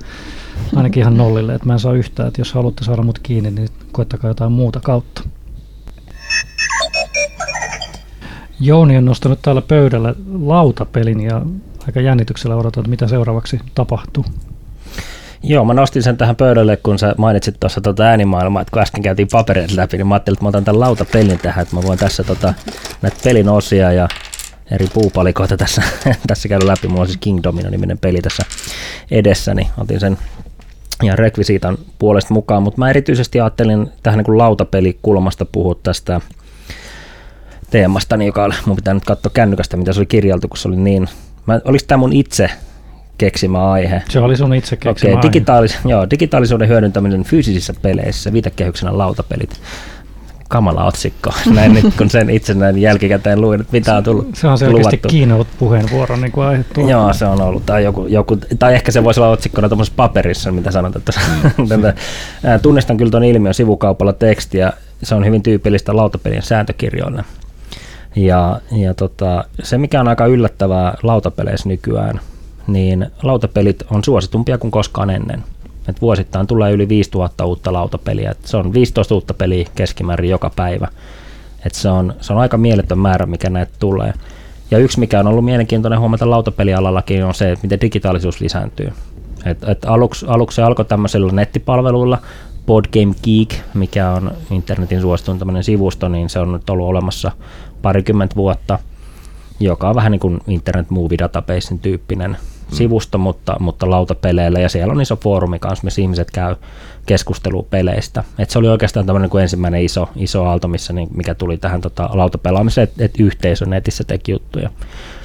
ainakin 0.76 1.02
ihan 1.02 1.18
nollille, 1.18 1.56
että 1.56 1.68
mä 1.68 1.74
en 1.74 1.80
saa 1.80 1.94
yhtään, 1.94 2.28
että 2.28 2.42
jos 2.42 2.54
haluatte 2.54 2.84
saada 2.84 3.04
mut 3.04 3.20
kiinni, 3.20 3.52
niin 3.52 3.70
koettakaa 3.92 4.30
jotain 4.30 4.52
muuta 4.52 4.80
kautta. 4.80 5.24
Jouni 8.60 8.98
on 8.98 9.06
nostanut 9.06 9.42
täällä 9.42 9.62
pöydällä 9.62 10.16
lautapelin 10.40 11.20
ja 11.20 11.42
aika 11.88 12.02
jännityksellä 12.02 12.56
odotan, 12.56 12.82
että 12.82 12.90
mitä 12.90 13.08
seuraavaksi 13.08 13.60
tapahtuu. 13.76 14.26
Joo, 15.46 15.66
mä 15.66 15.74
nostin 15.74 16.04
sen 16.04 16.18
tähän 16.18 16.36
pöydälle, 16.36 16.78
kun 16.78 17.00
sä 17.00 17.16
mainitsit 17.18 17.60
tuossa 17.60 17.82
tota 17.82 18.04
äänimaailmaa, 18.04 18.62
että 18.62 18.72
kun 18.72 18.82
äsken 18.82 19.04
käytiin 19.04 19.28
paperit 19.32 19.72
läpi, 19.72 19.98
niin 19.98 20.08
mä 20.08 20.16
ajattelin, 20.16 20.36
että 20.36 20.46
mä 20.46 20.50
otan 20.50 20.64
tämän 20.64 20.80
lautapelin 20.80 21.40
tähän, 21.40 21.64
että 21.64 21.76
mä 21.76 21.84
voin 21.84 22.00
tässä 22.00 22.24
tota, 22.24 22.54
näitä 23.02 23.18
pelin 23.24 23.50
osia 23.50 23.92
ja 23.92 24.08
eri 24.72 24.88
puupalikoita 24.94 25.58
tässä, 25.58 25.82
tässä 26.28 26.50
käydä 26.50 26.68
läpi. 26.68 26.88
Mulla 26.88 27.02
on 27.02 27.08
siis 27.08 27.18
King 27.18 27.40
Domino-niminen 27.44 27.98
peli 27.98 28.22
tässä 28.22 28.44
edessä, 29.12 29.54
niin 29.54 29.68
otin 29.78 30.00
sen 30.00 30.18
ja 31.04 31.16
rekvisiitan 31.16 31.78
puolesta 32.00 32.34
mukaan, 32.34 32.64
mutta 32.64 32.80
mä 32.80 32.90
erityisesti 32.90 33.40
ajattelin 33.40 33.90
tähän 34.04 34.24
niin 34.28 34.38
lautapelikulmasta 34.38 35.46
puhua 35.46 35.76
tästä 35.84 36.22
teemasta, 37.70 38.18
niin 38.18 38.28
joka 38.28 38.50
mun 38.66 38.76
pitää 38.76 38.94
nyt 38.94 39.06
katsoa 39.06 39.32
kännykästä, 39.34 39.78
mitä 39.78 39.94
se 39.94 40.00
oli 40.00 40.06
kirjaltu, 40.06 40.48
kun 40.48 40.58
se 40.58 40.68
oli 40.68 40.78
niin, 40.78 41.10
mä, 41.46 41.62
oliko 41.66 41.84
tämä 41.88 41.98
mun 41.98 42.14
itse 42.14 42.50
keksimä 43.18 43.72
aihe. 43.72 44.04
Se 44.10 44.20
oli 44.20 44.38
sun 44.38 44.54
itse 44.54 44.76
keksimä 44.76 45.14
okay, 45.14 45.32
digitaalis- 45.32 45.78
aihe. 45.78 45.90
Joo, 45.90 46.10
digitaalisuuden 46.10 46.68
hyödyntäminen 46.68 47.24
fyysisissä 47.24 47.74
peleissä, 47.82 48.34
viitekehyksenä 48.34 48.98
lautapelit. 48.98 49.62
Kamala 50.50 50.86
otsikko, 50.86 51.34
näin 51.56 51.74
nyt 51.74 51.86
kun 51.98 52.10
sen 52.10 52.30
itse 52.30 52.54
näin 52.54 52.78
jälkikäteen 52.78 53.42
luin, 53.42 53.62
että 53.62 53.72
mitä 53.74 53.96
on 53.96 54.04
tullut 54.04 54.36
Se 54.36 54.48
on 54.48 54.58
selkeästi 54.58 54.98
keynote 54.98 55.50
puheenvuoro 55.60 56.16
niin 56.16 56.32
kuin 56.32 56.48
aihe 56.48 56.66
Joo, 56.88 57.14
se 57.14 57.26
on 57.26 57.42
ollut. 57.42 57.66
Tai, 57.66 57.84
joku, 57.84 58.06
joku, 58.06 58.38
tai 58.60 58.74
ehkä 58.74 58.92
se 58.92 59.04
voisi 59.04 59.20
olla 59.20 59.30
otsikkona 59.30 59.70
tuommoisessa 59.70 59.96
paperissa, 59.96 60.52
mitä 60.52 60.72
sanot. 60.72 60.96
Että 60.96 61.12
mm. 61.58 61.66
tunnistan 62.62 62.98
kyllä 62.98 63.12
tuon 63.12 63.24
ilmiön 63.24 63.54
sivukaupalla 63.54 64.14
tekstiä. 64.14 64.74
Se 65.04 65.16
on 65.16 65.26
hyvin 65.26 65.44
tyypillistä 65.44 65.96
lautapelien 65.96 66.44
sääntökirjoille. 66.44 67.24
Ja, 68.16 68.62
ja 68.72 68.94
tota, 68.94 69.44
se, 69.64 69.78
mikä 69.78 70.00
on 70.00 70.08
aika 70.08 70.26
yllättävää 70.26 70.94
lautapeleissä 71.04 71.70
nykyään– 71.70 72.20
niin 72.68 73.08
lautapelit 73.24 73.84
on 73.92 74.04
suositumpia 74.04 74.58
kuin 74.58 74.72
koskaan 74.72 75.10
ennen. 75.10 75.44
Et 75.88 76.02
vuosittain 76.02 76.48
tulee 76.48 76.72
yli 76.72 76.90
5000 76.90 77.46
uutta 77.46 77.74
lautapeliä. 77.74 78.32
Et 78.32 78.46
se 78.46 78.58
on 78.58 78.74
15 78.74 79.16
uutta 79.16 79.34
peliä 79.34 79.68
keskimäärin 79.76 80.30
joka 80.30 80.52
päivä. 80.56 80.88
Et 81.66 81.76
se, 81.76 81.90
on, 81.90 82.14
se 82.22 82.34
on 82.34 82.40
aika 82.40 82.58
mieletön 82.58 83.00
määrä, 83.00 83.26
mikä 83.26 83.50
näitä 83.50 83.72
tulee. 83.80 84.14
Ja 84.72 84.78
yksi, 84.78 85.00
mikä 85.00 85.20
on 85.20 85.28
ollut 85.28 85.46
mielenkiintoinen 85.46 86.00
huomata 86.00 86.30
lautapelialallakin, 86.30 87.26
on 87.26 87.34
se, 87.34 87.52
että 87.52 87.66
miten 87.66 87.82
digitaalisuus 87.82 88.42
lisääntyy. 88.42 88.94
Et, 89.46 89.64
et 89.64 89.86
aluksi, 89.86 90.26
aluksi 90.30 90.56
se 90.56 90.62
alkoi 90.62 90.86
tämmöisellä 90.86 91.32
nettipalveluilla, 91.32 92.18
Board 92.66 92.86
Game 92.94 93.16
Geek, 93.24 93.64
mikä 93.74 94.10
on 94.10 94.32
internetin 94.52 95.02
suositun 95.02 95.40
tämmöinen 95.40 95.64
sivusto, 95.64 96.10
niin 96.10 96.30
se 96.30 96.40
on 96.40 96.52
nyt 96.52 96.70
ollut 96.70 96.88
olemassa 96.88 97.32
parikymmentä 97.82 98.36
vuotta, 98.36 98.80
joka 99.60 99.90
on 99.90 99.96
vähän 99.96 100.12
niin 100.12 100.20
kuin 100.20 100.40
Internet 100.48 100.90
Movie 100.90 101.18
Databasein 101.18 101.80
tyyppinen. 101.80 102.38
Sivusto, 102.74 103.18
mutta, 103.18 103.56
mutta 103.60 103.90
lautapeleillä, 103.90 104.60
ja 104.60 104.70
siellä 104.70 104.92
on 104.92 105.02
iso 105.02 105.16
foorumi 105.16 105.60
kanssa, 105.60 105.84
missä 105.84 106.02
ihmiset 106.02 106.32
käy 106.32 106.56
keskustelua 107.06 107.66
peleistä. 107.70 108.24
Et 108.40 108.50
se 108.50 108.60
oli 108.60 108.68
oikeastaan 108.68 109.06
tämmöinen 109.06 109.30
kuin 109.30 109.42
ensimmäinen 109.42 109.82
iso, 109.82 110.10
iso 110.16 110.46
aalto, 110.46 110.68
missä, 110.68 110.94
niin, 110.94 111.08
mikä 111.16 111.36
tuli 111.36 111.58
tähän 111.58 111.82
tota, 111.82 112.10
lautapelaamiseen, 112.14 112.84
että 112.84 113.06
et 113.06 113.20
yhteisö 113.20 113.66
netissä 113.66 114.04
teki 114.04 114.32
juttuja. 114.32 114.70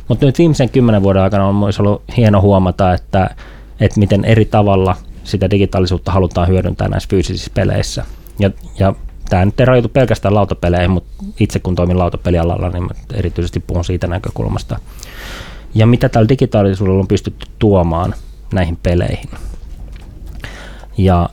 Mutta 0.09 0.27
nyt 0.27 0.39
viimeisen 0.39 0.69
kymmenen 0.69 1.03
vuoden 1.03 1.23
aikana 1.23 1.47
on 1.47 1.55
myös 1.55 1.81
ollut 1.81 2.03
hieno 2.17 2.41
huomata, 2.41 2.95
että, 2.95 3.31
että 3.81 4.01
miten 4.01 4.25
eri 4.25 4.45
tavalla 4.45 4.97
sitä 5.25 5.51
digitaalisuutta 5.51 6.13
halutaan 6.13 6.49
hyödyntää 6.49 6.89
näissä 6.89 7.09
fyysisissä 7.11 7.51
peleissä. 7.55 8.05
Ja, 8.39 8.51
ja 8.79 8.95
tämä 9.29 9.45
nyt 9.45 9.61
ei 9.61 9.67
rajoitu 9.67 9.89
pelkästään 9.89 10.35
lautapeleihin, 10.35 10.91
mutta 10.91 11.25
itse 11.41 11.59
kun 11.59 11.75
toimin 11.75 11.99
lautapelialalla, 11.99 12.71
niin 12.71 12.89
erityisesti 13.15 13.61
puhun 13.61 13.85
siitä 13.85 14.07
näkökulmasta 14.07 14.79
ja 15.75 15.87
mitä 15.87 16.09
tällä 16.09 16.29
digitaalisuudella 16.29 17.01
on 17.01 17.09
pystytty 17.09 17.47
tuomaan 17.59 18.15
näihin 18.53 18.79
peleihin. 18.83 19.31
Ja 20.99 21.29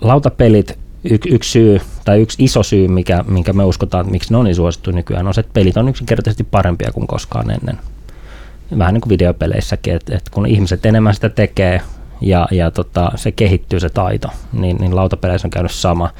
lautapelit, 0.00 0.78
y- 1.04 1.18
yksi 1.28 1.50
syy 1.50 1.80
tai 2.04 2.20
yksi 2.20 2.44
iso 2.44 2.62
syy, 2.62 2.88
mikä, 2.88 3.24
minkä 3.28 3.52
me 3.52 3.64
uskotaan, 3.64 4.02
että 4.02 4.12
miksi 4.12 4.30
ne 4.30 4.36
on 4.36 4.44
niin 4.44 4.54
suosittu 4.54 4.90
nykyään, 4.90 5.26
on 5.26 5.34
se, 5.34 5.40
että 5.40 5.52
pelit 5.52 5.76
on 5.76 5.88
yksinkertaisesti 5.88 6.44
parempia 6.44 6.92
kuin 6.92 7.06
koskaan 7.06 7.50
ennen. 7.50 7.78
Vähän 8.78 8.94
niin 8.94 9.00
kuin 9.00 9.10
videopeleissäkin, 9.10 9.94
että, 9.94 10.16
että 10.16 10.30
kun 10.30 10.46
ihmiset 10.46 10.86
enemmän 10.86 11.14
sitä 11.14 11.28
tekee 11.28 11.80
ja, 12.20 12.48
ja 12.50 12.70
tota, 12.70 13.12
se 13.16 13.32
kehittyy 13.32 13.80
se 13.80 13.88
taito, 13.88 14.28
niin, 14.52 14.76
niin 14.76 14.96
lautapeleissä 14.96 15.46
on 15.46 15.50
käynyt 15.50 15.72
sama. 15.72 16.10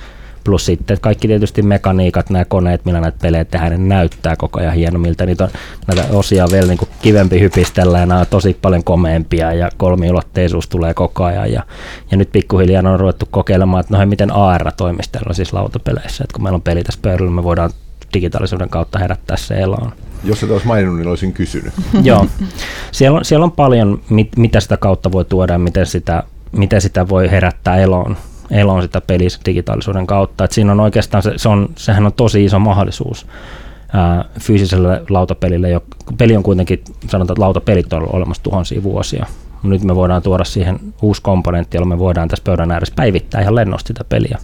Plus 0.45 0.67
sitten 0.67 0.99
kaikki 1.01 1.29
tietysti 1.29 1.63
mekaniikat, 1.63 2.31
nämä 2.31 2.45
koneet, 2.45 2.85
millä 2.85 3.01
näitä 3.01 3.19
pelejä 3.23 3.45
tehdään, 3.45 3.73
ne 3.73 3.79
näyttää 3.79 4.37
koko 4.37 4.61
ajan 4.61 4.75
hienommilta. 4.75 5.27
Niitä 5.27 5.45
on 5.45 5.51
näitä 5.87 6.05
osia 6.13 6.47
vielä 6.53 6.67
niin 6.67 6.79
kuin 6.79 6.89
kivempi 7.03 7.41
hypistellä 7.41 7.99
ja 7.99 8.07
nämä 8.07 8.21
on 8.21 8.27
tosi 8.31 8.59
paljon 8.63 8.85
komeampia 8.85 9.53
ja 9.53 9.71
kolmiulotteisuus 9.77 10.69
tulee 10.69 10.95
koko 10.95 11.25
ajan. 11.25 11.53
Ja, 11.53 11.63
ja 12.11 12.17
nyt 12.17 12.33
pikkuhiljaa 12.33 12.93
on 12.93 13.01
ruvettu 13.01 13.29
kokeilemaan, 13.31 13.81
että 13.81 13.95
no 13.95 13.99
hei, 13.99 14.07
miten 14.07 14.31
AR 14.31 14.73
toimistellaan 14.77 15.35
siis 15.35 15.53
lautapeleissä. 15.53 16.25
Että 16.25 16.35
kun 16.35 16.43
meillä 16.43 16.57
on 16.57 16.63
peli 16.63 16.85
tässä 16.85 17.01
pöydällä, 17.03 17.31
me 17.31 17.43
voidaan 17.43 17.71
digitaalisuuden 18.15 18.69
kautta 18.69 18.99
herättää 18.99 19.37
se 19.37 19.55
eloon. 19.55 19.93
Jos 20.25 20.43
et 20.43 20.51
olisi 20.51 20.67
maininnut, 20.67 20.97
niin 20.97 21.09
olisin 21.09 21.33
kysynyt. 21.33 21.73
Joo. 22.03 22.27
Siellä 22.93 23.19
on, 23.19 23.25
siellä 23.25 23.45
on 23.45 23.53
paljon, 23.53 24.01
mit, 24.11 24.29
mitä 24.37 24.61
sitä 24.61 24.77
kautta 24.77 25.13
voi 25.13 25.25
tuoda 25.25 25.53
ja 25.53 25.59
miten 25.59 25.87
sitä, 25.87 26.23
miten 26.53 26.81
sitä 26.81 27.09
voi 27.09 27.31
herättää 27.31 27.77
eloon 27.77 28.17
eloon 28.54 28.82
sitä 28.82 29.00
pelissä 29.00 29.40
digitaalisuuden 29.44 30.06
kautta. 30.06 30.44
Et 30.44 30.52
siinä 30.52 30.73
on 30.73 30.80
oikeastaan, 30.80 31.23
se, 31.23 31.32
se 31.37 31.49
on, 31.49 31.68
sehän 31.76 32.06
on 32.06 32.12
tosi 32.12 32.44
iso 32.44 32.58
mahdollisuus 32.58 33.26
ää, 33.92 34.25
fyysiselle 34.40 35.02
lautapelille. 35.08 35.70
Jo, 35.70 35.82
peli 36.18 36.37
on 36.37 36.42
kuitenkin, 36.42 36.84
sanotaan, 37.08 37.34
että 37.34 37.42
lautapelit 37.42 37.92
on 37.92 37.99
ollut 37.99 38.14
olemassa 38.14 38.42
tuhansia 38.42 38.82
vuosia. 38.82 39.26
Nyt 39.62 39.82
me 39.82 39.94
voidaan 39.94 40.23
tuoda 40.23 40.44
siihen 40.44 40.78
uusi 41.02 41.23
komponentti, 41.23 41.76
jolla 41.76 41.88
me 41.88 41.99
voidaan 41.99 42.28
tässä 42.28 42.44
pöydän 42.44 42.70
ääressä 42.70 42.94
päivittää 42.96 43.40
ihan 43.40 43.54
lennosta 43.54 43.88
sitä 43.88 44.04
peliä. 44.04 44.38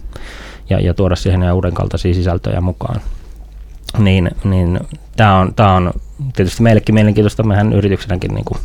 ja, 0.69 0.79
ja 0.79 0.93
tuoda 0.93 1.15
siihen 1.15 1.41
ja 1.41 1.53
uuden 1.53 1.73
kaltaisia 1.73 2.13
sisältöjä 2.13 2.61
mukaan. 2.61 3.01
Niin, 3.97 4.31
niin 4.43 4.79
tämä 5.15 5.39
on, 5.39 5.53
tää 5.53 5.73
on 5.73 5.91
tietysti 6.35 6.63
meillekin 6.63 6.95
mielenkiintoista, 6.95 7.43
mehän 7.43 7.73
yrityksenäkin 7.73 8.33
niin 8.33 8.45
kuin 8.45 8.59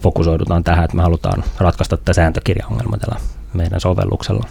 fokusoidutaan 0.00 0.64
tähän, 0.64 0.84
että 0.84 0.96
me 0.96 1.02
halutaan 1.02 1.44
ratkaista 1.58 1.96
tämä 1.96 2.14
sääntökirjaongelma 2.14 2.96
tällä 2.96 3.20
meidän 3.54 3.80
sovelluksella. 3.80 4.46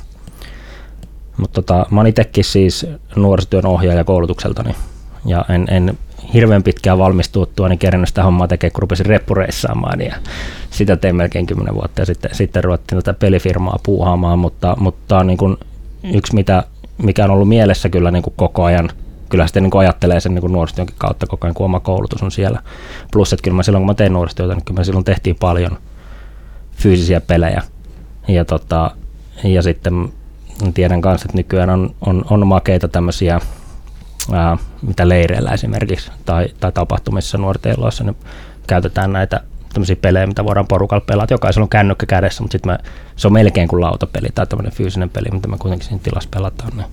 Mutta 1.37 1.61
tota, 1.61 1.85
mä 1.91 1.99
oon 1.99 2.07
itsekin 2.07 2.43
siis 2.43 2.85
nuorisotyön 3.15 3.65
ohjaaja 3.65 4.03
koulutukseltani 4.03 4.75
ja 5.25 5.45
en, 5.49 5.65
en 5.69 5.97
hirveän 6.33 6.63
pitkään 6.63 6.97
valmistuttua, 6.97 7.69
niin 7.69 7.79
kerännyt 7.79 8.09
sitä 8.09 8.23
hommaa 8.23 8.47
tekemään, 8.47 8.71
kun 8.71 8.81
rupesin 8.81 9.05
reppureissaamaan 9.05 10.01
ja 10.01 10.15
sitä 10.69 10.95
tein 10.95 11.15
melkein 11.15 11.45
kymmenen 11.45 11.75
vuotta 11.75 12.01
ja 12.01 12.05
sitten, 12.05 12.35
sitten 12.35 12.63
ruvettiin 12.63 13.03
tätä 13.03 13.19
pelifirmaa 13.19 13.79
puuhaamaan, 13.83 14.39
mutta, 14.39 14.75
mutta 14.79 15.17
on 15.17 15.27
niin 15.27 15.37
kuin 15.37 15.57
yksi, 16.13 16.35
mitä, 16.35 16.63
mikä 16.97 17.23
on 17.23 17.31
ollut 17.31 17.47
mielessä 17.47 17.89
kyllä 17.89 18.11
niin 18.11 18.23
kuin 18.23 18.33
koko 18.37 18.63
ajan, 18.63 18.89
kyllä 19.29 19.47
sitten 19.47 19.63
niin 19.63 19.77
ajattelee 19.77 20.19
sen 20.19 20.35
niin 20.35 20.51
nuorisotyönkin 20.51 20.95
kautta 20.97 21.27
koko 21.27 21.47
ajan, 21.47 21.53
kun 21.53 21.65
oma 21.65 21.79
koulutus 21.79 22.23
on 22.23 22.31
siellä. 22.31 22.59
Plus, 23.11 23.33
että 23.33 23.43
kyllä 23.43 23.55
mä 23.55 23.63
silloin, 23.63 23.81
kun 23.81 23.87
mä 23.87 23.93
tein 23.93 24.13
nuorisotyötä, 24.13 24.53
niin 24.53 24.65
kyllä 24.65 24.77
me 24.77 24.83
silloin 24.83 25.05
tehtiin 25.05 25.35
paljon 25.39 25.77
fyysisiä 26.71 27.21
pelejä. 27.21 27.61
Ja, 28.27 28.45
tota, 28.45 28.91
ja 29.43 29.61
sitten 29.61 30.09
tiedän 30.73 31.01
kanssa, 31.01 31.25
että 31.25 31.37
nykyään 31.37 31.69
on, 31.69 31.95
on, 32.05 32.25
on 32.29 32.47
makeita 32.47 32.87
tämmöisiä 32.87 33.39
ää, 34.31 34.57
mitä 34.81 35.09
leireillä 35.09 35.51
esimerkiksi 35.51 36.11
tai, 36.25 36.47
tai 36.59 36.71
tapahtumissa 36.71 37.37
nuorten 37.37 37.75
eloissa, 37.77 38.03
niin 38.03 38.15
käytetään 38.67 39.13
näitä 39.13 39.41
tämmöisiä 39.73 39.95
pelejä, 39.95 40.27
mitä 40.27 40.45
voidaan 40.45 40.67
porukalla 40.67 41.05
pelata. 41.07 41.33
Jokaisella 41.33 41.63
on 41.63 41.69
kännykkä 41.69 42.05
kädessä, 42.05 42.43
mutta 42.43 42.51
sitten 42.51 42.79
se 43.15 43.27
on 43.27 43.33
melkein 43.33 43.67
kuin 43.67 43.81
lautapeli 43.81 44.27
tai 44.35 44.47
tämmöinen 44.47 44.73
fyysinen 44.73 45.09
peli, 45.09 45.31
mitä 45.31 45.47
me 45.47 45.57
kuitenkin 45.57 45.87
siinä 45.87 46.03
tilassa 46.03 46.29
pelataan. 46.33 46.77
Niin, 46.77 46.87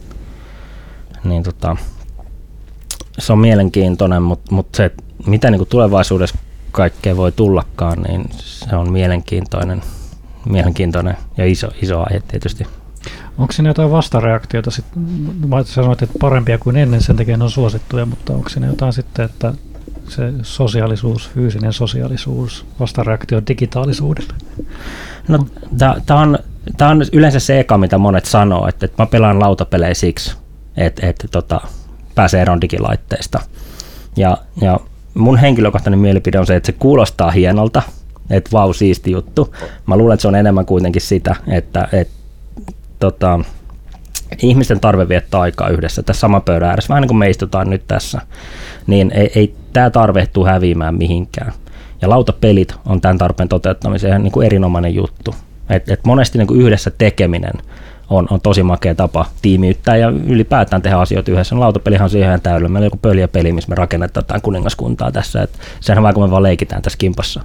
niin 1.24 1.42
tota, 1.42 1.76
se 3.18 3.32
on 3.32 3.38
mielenkiintoinen, 3.38 4.22
mutta, 4.22 4.54
mutta 4.54 4.76
se, 4.76 4.90
mitä 5.26 5.50
niin 5.50 5.58
kuin 5.58 5.68
tulevaisuudessa 5.68 6.38
kaikkea 6.72 7.16
voi 7.16 7.32
tullakaan, 7.32 8.02
niin 8.02 8.24
se 8.38 8.76
on 8.76 8.92
mielenkiintoinen, 8.92 9.82
mielenkiintoinen 10.48 11.16
ja 11.36 11.46
iso, 11.46 11.68
iso 11.82 12.00
aihe 12.00 12.20
tietysti. 12.28 12.66
Onko 13.40 13.52
siinä 13.52 13.70
jotain 13.70 13.90
vastareaktioita? 13.90 14.70
Sitten, 14.70 15.02
mä 15.48 15.62
sanoit, 15.64 16.02
että 16.02 16.18
parempia 16.20 16.58
kuin 16.58 16.76
ennen, 16.76 17.02
sen 17.02 17.16
takia 17.16 17.36
ne 17.36 17.44
on 17.44 17.50
suosittuja, 17.50 18.06
mutta 18.06 18.32
onko 18.32 18.48
siinä 18.48 18.66
jotain 18.66 18.92
sitten, 18.92 19.24
että 19.24 19.52
se 20.08 20.32
sosiaalisuus, 20.42 21.30
fyysinen 21.30 21.72
sosiaalisuus, 21.72 22.66
vastareaktio 22.80 23.42
digitaalisuudelle? 23.48 24.34
No, 25.28 25.46
tämä 26.06 26.20
on, 26.20 26.38
on 26.80 27.04
yleensä 27.12 27.40
se 27.40 27.60
eka, 27.60 27.78
mitä 27.78 27.98
monet 27.98 28.24
sanoo, 28.24 28.68
että, 28.68 28.86
että 28.86 29.02
mä 29.02 29.06
pelaan 29.06 29.40
lautapelejä 29.40 29.94
siksi, 29.94 30.36
että, 30.76 31.06
että 31.06 31.28
tota, 31.28 31.60
pääsee 32.14 32.42
eroon 32.42 32.60
digilaitteista. 32.60 33.40
Ja, 34.16 34.38
ja 34.60 34.80
mun 35.14 35.36
henkilökohtainen 35.36 36.00
mielipide 36.00 36.38
on 36.38 36.46
se, 36.46 36.56
että 36.56 36.66
se 36.66 36.72
kuulostaa 36.72 37.30
hienolta, 37.30 37.82
että 38.30 38.50
vau, 38.52 38.72
siisti 38.72 39.10
juttu. 39.10 39.54
Mä 39.86 39.96
luulen, 39.96 40.14
että 40.14 40.22
se 40.22 40.28
on 40.28 40.34
enemmän 40.34 40.66
kuitenkin 40.66 41.02
sitä, 41.02 41.36
että, 41.48 41.88
että 41.92 42.19
tota, 43.00 43.40
ihmisten 44.42 44.80
tarve 44.80 45.08
viettää 45.08 45.40
aikaa 45.40 45.68
yhdessä 45.68 46.02
tässä 46.02 46.20
sama 46.20 46.40
pöydän 46.40 46.68
ääressä, 46.68 46.88
vähän 46.88 47.02
niin 47.02 47.08
kuin 47.08 47.18
me 47.18 47.30
istutaan 47.30 47.70
nyt 47.70 47.82
tässä, 47.88 48.20
niin 48.86 49.12
ei, 49.14 49.32
ei 49.34 49.54
tämä 49.72 49.90
tarve 49.90 50.28
tule 50.32 50.50
häviämään 50.50 50.94
mihinkään. 50.94 51.52
Ja 52.02 52.08
lautapelit 52.08 52.74
on 52.86 53.00
tämän 53.00 53.18
tarpeen 53.18 53.48
toteuttamiseen 53.48 54.22
niin 54.22 54.32
kuin 54.32 54.46
erinomainen 54.46 54.94
juttu. 54.94 55.34
Et, 55.70 55.88
et 55.88 56.04
monesti 56.04 56.38
niin 56.38 56.46
kuin 56.46 56.60
yhdessä 56.60 56.90
tekeminen 56.98 57.52
on, 58.10 58.26
on 58.30 58.40
tosi 58.40 58.62
makea 58.62 58.94
tapa 58.94 59.26
tiimiyttää 59.42 59.96
ja 59.96 60.08
ylipäätään 60.08 60.82
tehdä 60.82 60.96
asioita 60.96 61.30
yhdessä. 61.30 61.54
No, 61.54 61.60
lautapelihan 61.60 62.04
on 62.04 62.10
siihen 62.10 62.28
ihan 62.28 62.40
täydellä. 62.40 62.68
Meillä 62.68 62.84
on 62.84 62.86
joku 62.86 62.98
pöliä 63.02 63.28
peli, 63.28 63.52
missä 63.52 63.68
me 63.68 63.74
rakennetaan 63.74 64.22
jotain 64.22 64.42
kuningaskuntaa 64.42 65.12
tässä. 65.12 65.42
Et 65.42 65.50
sehän 65.80 66.02
vaan, 66.02 66.14
kun 66.14 66.24
me 66.24 66.30
vaan 66.30 66.42
leikitään 66.42 66.82
tässä 66.82 66.98
kimpassa. 66.98 67.44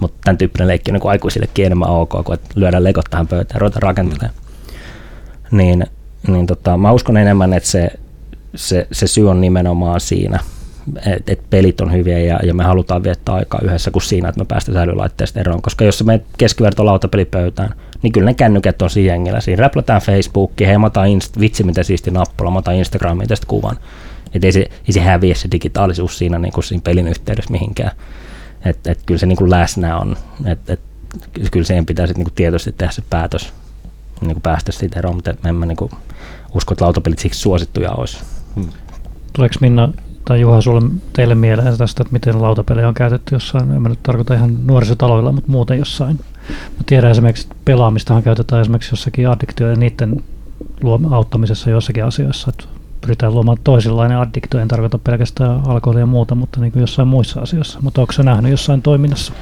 Mutta 0.00 0.18
tämän 0.24 0.38
tyyppinen 0.38 0.68
leikki 0.68 0.90
on 0.90 0.94
niin 0.94 1.10
aikuisillekin 1.10 1.66
enemmän 1.66 1.88
ok, 1.88 2.24
kuin 2.24 2.38
lyödään 2.54 2.84
lekot 2.84 3.04
tähän 3.10 3.26
pöytään 3.26 3.56
ja 3.56 3.60
ruvetaan 3.60 3.82
rakentelemaan 3.82 4.43
niin, 5.56 5.86
niin 6.28 6.46
tota, 6.46 6.76
mä 6.76 6.92
uskon 6.92 7.16
enemmän, 7.16 7.52
että 7.52 7.68
se, 7.68 7.90
se, 8.54 8.86
se 8.92 9.06
syy 9.06 9.30
on 9.30 9.40
nimenomaan 9.40 10.00
siinä, 10.00 10.38
että 11.06 11.32
et 11.32 11.50
pelit 11.50 11.80
on 11.80 11.92
hyviä 11.92 12.18
ja, 12.18 12.40
ja 12.42 12.54
me 12.54 12.64
halutaan 12.64 13.02
viettää 13.02 13.34
aikaa 13.34 13.60
yhdessä 13.64 13.90
kuin 13.90 14.02
siinä, 14.02 14.28
että 14.28 14.38
me 14.38 14.44
päästään 14.44 14.76
säilylaitteesta 14.76 15.40
eroon. 15.40 15.62
Koska 15.62 15.84
jos 15.84 16.04
me 16.04 16.20
keskiverto 16.38 16.84
lautapelipöytään, 16.84 17.74
niin 18.02 18.12
kyllä 18.12 18.24
ne 18.24 18.34
kännykät 18.34 18.82
on 18.82 18.90
siinä 18.90 19.12
jengillä. 19.12 19.40
Siinä 19.40 19.60
räplätään 19.60 20.02
Facebookia, 20.02 20.68
hei 20.68 20.78
mä 20.78 20.86
otan 20.86 21.06
Inst- 21.06 21.40
vitsi 21.40 21.64
mitä 21.64 21.82
siisti 21.82 22.10
nappula, 22.10 22.50
mä 22.50 22.58
otan 22.58 22.74
Instagramiin 22.74 23.28
tästä 23.28 23.46
kuvan. 23.46 23.76
Että 24.34 24.46
ei 24.46 24.52
se, 24.52 24.60
ei 24.60 24.92
se 24.92 25.00
häviä 25.00 25.34
se 25.34 25.48
digitaalisuus 25.52 26.18
siinä, 26.18 26.38
niin 26.38 26.52
kuin 26.52 26.64
siinä 26.64 26.82
pelin 26.84 27.08
yhteydessä 27.08 27.52
mihinkään. 27.52 27.90
Että 28.64 28.92
et 28.92 28.98
kyllä 29.06 29.18
se 29.18 29.26
niin 29.26 29.36
kuin 29.36 29.50
läsnä 29.50 29.98
on. 29.98 30.16
Että 30.44 30.72
et, 30.72 30.80
kyllä 31.50 31.66
siihen 31.66 31.86
pitää 31.86 32.06
sitten 32.06 32.24
niin 32.24 32.34
tietoisesti 32.34 32.72
tehdä 32.72 32.92
se 32.92 33.02
päätös 33.10 33.52
niin 34.20 34.32
kuin 34.32 34.42
päästä 34.42 34.72
siitä 34.72 34.98
eroon, 34.98 35.14
mutta 35.14 35.34
en 35.44 35.54
mä 35.54 35.66
niin 35.66 35.76
kuin 35.76 35.90
usko, 36.54 36.74
että 36.74 36.84
lautapelit 36.84 37.18
siksi 37.18 37.40
suosittuja 37.40 37.92
olisi. 37.92 38.18
Hmm. 38.56 38.68
Tuleeko 39.32 39.54
Minna 39.60 39.88
tai 40.24 40.40
Juha 40.40 40.60
sulle, 40.60 40.82
teille 41.12 41.34
mieleen 41.34 41.78
tästä, 41.78 42.02
että 42.02 42.12
miten 42.12 42.42
lautapelejä 42.42 42.88
on 42.88 42.94
käytetty 42.94 43.34
jossain, 43.34 43.70
en 43.70 43.82
mä 43.82 43.88
nyt 43.88 44.02
tarkoita 44.02 44.34
ihan 44.34 44.66
nuorisotaloilla, 44.66 45.32
mutta 45.32 45.50
muuten 45.50 45.78
jossain. 45.78 46.20
Mä 46.48 46.82
tiedän 46.86 47.10
esimerkiksi, 47.10 47.46
että 47.46 47.56
pelaamistahan 47.64 48.22
käytetään 48.22 48.62
esimerkiksi 48.62 48.92
jossakin 48.92 49.28
addiktio 49.28 49.68
ja 49.70 49.76
niiden 49.76 50.24
auttamisessa 51.10 51.70
jossakin 51.70 52.04
asioissa, 52.04 52.50
että 52.50 52.64
pyritään 53.00 53.34
luomaan 53.34 53.58
toisenlainen 53.64 54.18
addiktio, 54.18 54.60
en 54.60 54.68
tarkoita 54.68 54.98
pelkästään 54.98 55.68
alkoholia 55.68 56.00
ja 56.00 56.06
muuta, 56.06 56.34
mutta 56.34 56.60
niin 56.60 56.72
kuin 56.72 56.80
jossain 56.80 57.08
muissa 57.08 57.40
asioissa. 57.40 57.78
Mutta 57.82 58.00
onko 58.00 58.12
se 58.12 58.22
nähnyt 58.22 58.50
jossain 58.50 58.82
toiminnassa? 58.82 59.32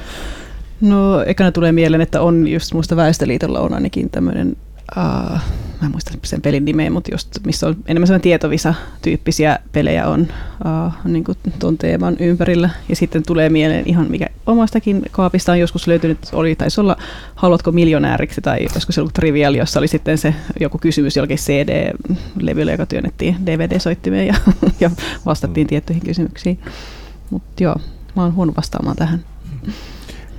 No 0.83 1.23
ekana 1.25 1.51
tulee 1.51 1.71
mieleen, 1.71 2.01
että 2.01 2.21
on 2.21 2.47
just 2.47 2.73
muista 2.73 2.95
Väestöliitolla 2.95 3.59
on 3.59 3.73
ainakin 3.73 4.09
tämmöinen 4.09 4.55
uh, 4.97 5.39
mä 5.81 5.87
en 5.87 5.91
muista 5.91 6.11
sen 6.23 6.41
pelin 6.41 6.65
nimeä, 6.65 6.89
mutta 6.89 7.11
just 7.13 7.27
missä 7.45 7.67
on 7.67 7.75
enemmän 7.87 8.07
sellainen 8.07 8.21
tietovisa-tyyppisiä 8.21 9.59
pelejä 9.71 10.07
on 10.07 10.21
uh, 10.21 10.93
niin 11.03 11.23
kuin 11.23 11.37
tuon 11.59 11.77
teeman 11.77 12.17
ympärillä. 12.19 12.69
Ja 12.89 12.95
sitten 12.95 13.23
tulee 13.27 13.49
mieleen 13.49 13.87
ihan 13.87 14.11
mikä 14.11 14.27
omastakin 14.45 15.01
kaapista 15.11 15.51
on 15.51 15.59
joskus 15.59 15.87
löytynyt, 15.87 16.19
oli, 16.31 16.55
taisi 16.55 16.81
olla 16.81 16.97
Haluatko 17.35 17.71
miljonääriksi 17.71 18.41
tai 18.41 18.59
olisiko 18.61 18.91
se 18.91 19.01
ollut 19.01 19.13
Trivial, 19.13 19.53
jossa 19.53 19.79
oli 19.79 19.87
sitten 19.87 20.17
se 20.17 20.35
joku 20.59 20.77
kysymys 20.77 21.15
jollakin 21.17 21.37
CD-levyllä, 21.37 22.71
joka 22.71 22.85
työnnettiin 22.85 23.35
DVD-soittimeen 23.45 24.27
ja, 24.27 24.35
ja 24.79 24.91
vastattiin 25.25 25.67
mm. 25.67 25.69
tiettyihin 25.69 26.05
kysymyksiin. 26.05 26.59
Mutta 27.29 27.63
joo, 27.63 27.75
mä 28.15 28.23
oon 28.23 28.35
huono 28.35 28.53
vastaamaan 28.57 28.95
tähän. 28.95 29.23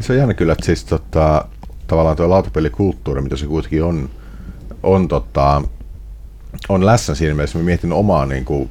Se 0.00 0.12
on 0.12 0.18
jännä 0.18 0.34
kyllä, 0.34 0.52
että 0.52 0.66
siis 0.66 0.84
tota, 0.84 1.44
tavallaan 1.86 2.16
tuo 2.16 2.30
lautapelikulttuuri, 2.30 3.22
mitä 3.22 3.36
se 3.36 3.46
kuitenkin 3.46 3.84
on, 3.84 4.10
on, 4.82 5.08
tota, 5.08 5.62
on 6.68 6.86
läsnä 6.86 7.14
siinä 7.14 7.34
mielessä, 7.34 7.58
mä 7.58 7.64
mietin 7.64 7.92
omaa, 7.92 8.26
niin 8.26 8.44
kuin, 8.44 8.70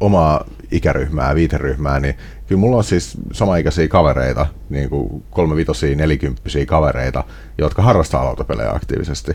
omaa 0.00 0.44
ikäryhmää, 0.70 1.34
viiteryhmää, 1.34 2.00
niin 2.00 2.14
kyllä 2.46 2.60
mulla 2.60 2.76
on 2.76 2.84
siis 2.84 3.18
samaikäisiä 3.32 3.88
kavereita, 3.88 4.46
niin 4.70 4.90
kuin 4.90 5.24
kolmevitosia, 5.30 5.96
nelikymppisiä 5.96 6.66
kavereita, 6.66 7.24
jotka 7.58 7.82
harrastaa 7.82 8.24
lautapelejä 8.24 8.70
aktiivisesti. 8.70 9.32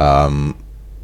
Ähm, 0.00 0.50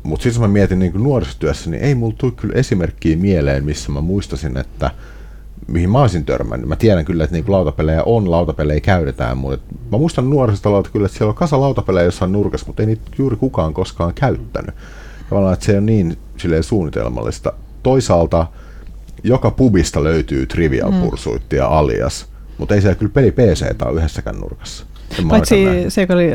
mutta 0.03 0.23
sitten 0.23 0.41
jos 0.41 0.49
mä 0.49 0.49
mietin 0.49 0.79
niin 0.79 0.93
kuin 0.93 1.05
nuorisotyössä, 1.05 1.71
niin 1.71 1.83
ei 1.83 1.95
mulla 1.95 2.15
tule 2.19 2.33
kyllä 2.33 2.55
esimerkkiä 2.55 3.17
mieleen, 3.17 3.65
missä 3.65 3.93
mä 3.93 4.01
muistasin, 4.01 4.57
että 4.57 4.91
mihin 5.69 5.91
mä 5.91 6.01
olisin 6.01 6.25
törmännyt. 6.25 6.69
Mä 6.69 6.77
tiedän 6.77 7.05
kyllä, 7.05 7.25
että 7.25 7.35
niinku 7.35 7.53
lautapelejä 7.53 8.03
on, 8.03 8.31
lautapelejä 8.31 8.81
käytetään, 8.81 9.39
mutta 9.39 9.75
mä 9.93 9.99
muistan 9.99 10.31
nuorisotalolta 10.31 10.91
kyllä, 10.91 11.07
että 11.07 11.19
siellä 11.19 11.31
on 11.31 11.37
kasa 11.37 11.61
lautapelejä 11.61 12.05
jossain 12.05 12.33
nurkassa, 12.33 12.67
mutta 12.67 12.83
ei 12.83 12.87
niitä 12.87 13.03
juuri 13.19 13.37
kukaan 13.37 13.75
koskaan 13.75 14.15
käyttänyt. 14.15 14.75
Tavallaan, 15.29 15.55
että 15.55 15.67
se 15.67 15.77
on 15.79 15.87
niin 15.87 16.19
silleen 16.37 16.63
suunnitelmallista. 16.63 17.53
Toisaalta 17.83 18.47
joka 19.25 19.51
pubista 19.51 20.05
löytyy 20.05 20.47
Trivial 20.47 20.91
mm. 20.91 21.01
Pursuit 21.01 21.53
ja 21.53 21.67
Alias, 21.67 22.27
mutta 22.59 22.75
ei 22.75 22.81
siellä 22.81 22.95
kyllä 22.95 23.13
peli 23.15 23.33
PC 23.33 23.83
ole 23.85 23.99
yhdessäkään 23.99 24.37
nurkassa. 24.37 24.87
Paitsi 25.29 25.55
se, 25.89 26.01
joka 26.01 26.15
oli 26.15 26.31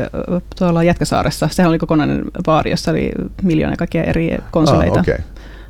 tuolla 0.58 0.82
Jätkäsaaressa, 0.82 1.48
sehän 1.52 1.70
oli 1.70 1.78
kokonainen 1.78 2.24
baari, 2.44 2.70
jossa 2.70 2.90
oli 2.90 3.12
miljoona 3.42 3.76
kaikkia 3.76 4.04
eri 4.04 4.38
konsoleita. 4.50 4.98
Ah, 4.98 5.00
okay. 5.00 5.18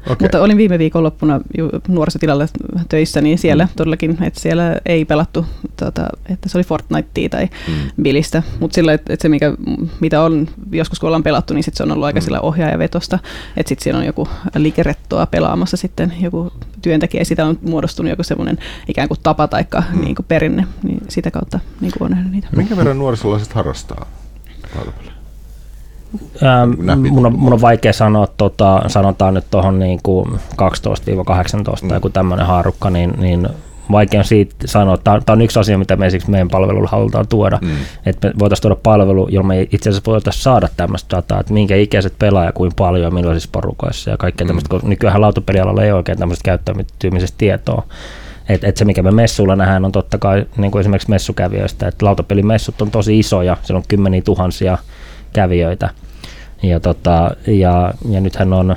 Okay. 0.02 0.16
Mutta 0.20 0.42
olin 0.42 0.56
viime 0.56 0.78
viikonloppuna 0.78 1.40
nuorisotilalla 1.88 2.46
töissä, 2.88 3.20
niin 3.20 3.38
siellä 3.38 3.64
mm. 3.64 3.70
todellakin, 3.76 4.18
että 4.22 4.40
siellä 4.40 4.80
ei 4.86 5.04
pelattu, 5.04 5.46
tuota, 5.78 6.06
että 6.28 6.48
se 6.48 6.58
oli 6.58 6.64
Fortnitea 6.64 7.28
tai 7.28 7.48
mm. 7.68 7.74
Billistä, 8.02 8.42
mutta 8.60 8.74
sillä, 8.74 8.92
että, 8.92 9.12
että 9.12 9.22
se 9.22 9.28
mikä, 9.28 9.52
mitä 10.00 10.22
on 10.22 10.48
joskus 10.72 11.00
kun 11.00 11.06
ollaan 11.06 11.22
pelattu, 11.22 11.54
niin 11.54 11.64
sit 11.64 11.74
se 11.74 11.82
on 11.82 11.92
ollut 11.92 12.04
aika 12.04 12.20
mm. 12.20 12.24
sillä 12.24 12.40
ohjaajavetosta, 12.40 13.18
että 13.56 13.68
sitten 13.68 13.84
siellä 13.84 13.98
on 13.98 14.06
joku 14.06 14.28
liikerettoa 14.56 15.26
pelaamassa 15.26 15.76
sitten 15.76 16.12
joku 16.20 16.52
työntekijä, 16.82 17.20
ja 17.20 17.24
siitä 17.24 17.46
on 17.46 17.58
muodostunut 17.62 18.10
joku 18.10 18.22
semmoinen 18.22 18.58
ikään 18.88 19.08
kuin 19.08 19.20
tapa 19.22 19.48
tai 19.48 19.64
mm. 19.92 20.00
niin 20.00 20.14
kuin 20.14 20.26
perinne, 20.26 20.66
niin 20.82 21.00
sitä 21.08 21.30
kautta 21.30 21.60
niin 21.80 21.92
kuin 21.98 22.06
on 22.06 22.10
nähnyt 22.10 22.32
niitä. 22.32 22.48
Minkä 22.56 22.76
verran 22.76 22.98
nuorisolaiset 22.98 23.52
harrastaa 23.52 24.06
Ähm, 26.42 26.86
Näpit. 26.86 27.12
mun, 27.12 27.26
on, 27.26 27.38
mun 27.38 27.52
on 27.52 27.60
vaikea 27.60 27.92
sanoa, 27.92 28.26
tota, 28.36 28.82
sanotaan 28.86 29.34
nyt 29.34 29.44
tuohon 29.50 29.78
niin 29.78 30.00
12-18 30.06 30.06
mm. 31.82 31.90
joku 31.90 32.10
tämmöinen 32.10 32.46
haarukka, 32.46 32.90
niin, 32.90 33.14
niin 33.18 33.48
vaikea 33.92 34.20
on 34.20 34.24
siitä 34.24 34.54
sanoa. 34.64 34.96
Tämä 34.96 35.20
on 35.28 35.42
yksi 35.42 35.58
asia, 35.58 35.78
mitä 35.78 35.96
me 35.96 36.06
esimerkiksi 36.06 36.30
meidän 36.30 36.48
palvelulla 36.48 36.88
halutaan 36.92 37.28
tuoda. 37.28 37.58
Mm. 37.62 37.76
Että 38.06 38.28
me 38.28 38.34
voitaisiin 38.38 38.62
tuoda 38.62 38.80
palvelu, 38.82 39.28
jolla 39.30 39.48
me 39.48 39.62
itse 39.62 39.90
asiassa 39.90 40.10
voitaisiin 40.10 40.42
saada 40.42 40.68
tämmöistä 40.76 41.16
dataa, 41.16 41.40
että 41.40 41.52
minkä 41.52 41.76
ikäiset 41.76 42.14
pelaaja, 42.18 42.52
kuin 42.52 42.72
paljon 42.76 43.04
ja 43.04 43.10
millaisissa 43.10 43.48
porukoissa 43.52 44.10
ja 44.10 44.16
kaikkea 44.16 44.44
mm. 44.44 44.46
tämmöistä, 44.46 44.68
koska 44.68 44.88
nykyään 44.88 45.20
lautapelialalla 45.20 45.84
ei 45.84 45.92
oikein 45.92 46.18
tämmöistä 46.18 46.44
käyttäytymisestä 46.44 47.38
tietoa. 47.38 47.82
Et, 48.48 48.64
et 48.64 48.76
se, 48.76 48.84
mikä 48.84 49.02
me 49.02 49.10
messuilla 49.10 49.56
nähdään, 49.56 49.84
on 49.84 49.92
totta 49.92 50.18
kai 50.18 50.46
niin 50.56 50.70
kuin 50.70 50.80
esimerkiksi 50.80 51.10
messukävijöistä, 51.10 51.88
että 51.88 52.06
lautapelimessut 52.06 52.82
on 52.82 52.90
tosi 52.90 53.18
isoja, 53.18 53.56
siellä 53.62 53.78
on 53.78 53.84
kymmeniä 53.88 54.22
tuhansia 54.22 54.78
kävijöitä. 55.32 55.90
Ja, 56.62 56.80
tota, 56.80 57.30
ja, 57.46 57.94
ja 58.08 58.20
nythän 58.20 58.52
on 58.52 58.76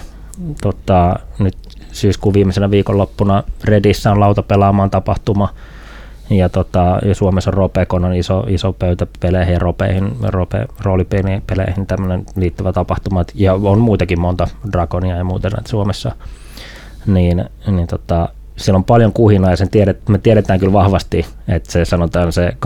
tota, 0.61 1.19
nyt 1.39 1.57
syyskuun 1.91 2.33
viimeisenä 2.33 2.71
viikonloppuna 2.71 3.43
Redissä 3.63 4.11
on 4.11 4.19
lautapelaamaan 4.19 4.89
tapahtuma, 4.89 5.49
ja, 6.29 6.49
tota, 6.49 6.99
ja 7.05 7.15
Suomessa 7.15 7.49
on 7.49 7.53
Ropekon 7.53 8.05
on 8.05 8.13
iso, 8.13 8.45
iso 8.47 8.73
pöytä 8.73 9.07
peleihin 9.19 9.53
ja 9.53 9.59
ropeihin, 9.59 10.11
rope, 10.23 10.65
roolipeleihin 10.79 11.87
tämmöinen 11.87 12.25
liittyvä 12.35 12.73
tapahtuma, 12.73 13.23
ja 13.35 13.53
on 13.53 13.79
muitakin 13.79 14.19
monta 14.19 14.47
Dragonia 14.71 15.15
ja 15.15 15.23
muuta 15.23 15.49
näitä 15.49 15.69
Suomessa, 15.69 16.11
niin, 17.05 17.45
niin 17.67 17.87
tota, 17.87 18.29
siellä 18.57 18.77
on 18.77 18.83
paljon 18.83 19.13
kuhinaa 19.13 19.51
ja 19.51 19.57
sen 19.57 19.69
tiedet, 19.69 20.09
me 20.09 20.17
tiedetään 20.17 20.59
kyllä 20.59 20.73
vahvasti, 20.73 21.25
että 21.47 21.71
se 21.71 21.85
sanotaan 21.85 22.33
se 22.33 22.57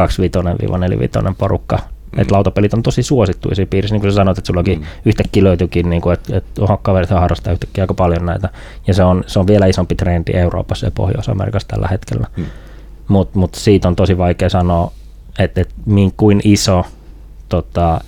25-45 1.30 1.34
porukka 1.38 1.80
Mm. 2.16 2.22
Että 2.22 2.34
lautapelit 2.34 2.74
on 2.74 2.84
tosi 2.84 3.04
suosittuja 3.04 3.56
siinä 3.56 3.70
piirissä, 3.70 3.94
niin 3.94 4.02
kuin 4.02 4.12
sä 4.12 4.16
sanoit, 4.16 4.38
että 4.38 4.48
sullakin 4.48 4.80
mm. 4.80 4.86
yhtäkkiä 5.06 5.44
löytyykin, 5.44 5.90
niin 5.90 6.02
kuin, 6.02 6.14
että, 6.14 6.38
että 6.38 6.62
kaverit 6.82 7.10
harrastaa 7.10 7.54
yhtäkkiä 7.54 7.84
aika 7.84 7.94
paljon 7.94 8.26
näitä. 8.26 8.50
Ja 8.88 8.94
se 8.94 9.04
on, 9.04 9.24
se 9.28 9.40
on 9.40 9.48
vielä 9.48 9.66
isompi 9.66 9.96
trendi 9.96 10.32
Euroopassa 10.34 10.88
ja 10.88 10.92
Pohjois-Amerikassa 10.92 11.68
tällä 11.68 11.88
hetkellä. 11.88 12.28
Mm. 12.38 12.46
Mutta 13.08 13.40
mut 13.40 13.56
siitä 13.56 13.88
on 13.88 13.96
tosi 13.96 14.18
vaikea 14.18 14.50
sanoa, 14.50 14.92
että, 15.40 15.62
että 15.62 15.74
niin 15.86 16.14
kuin 16.18 16.42
iso 16.44 16.86
tota, 17.50 18.02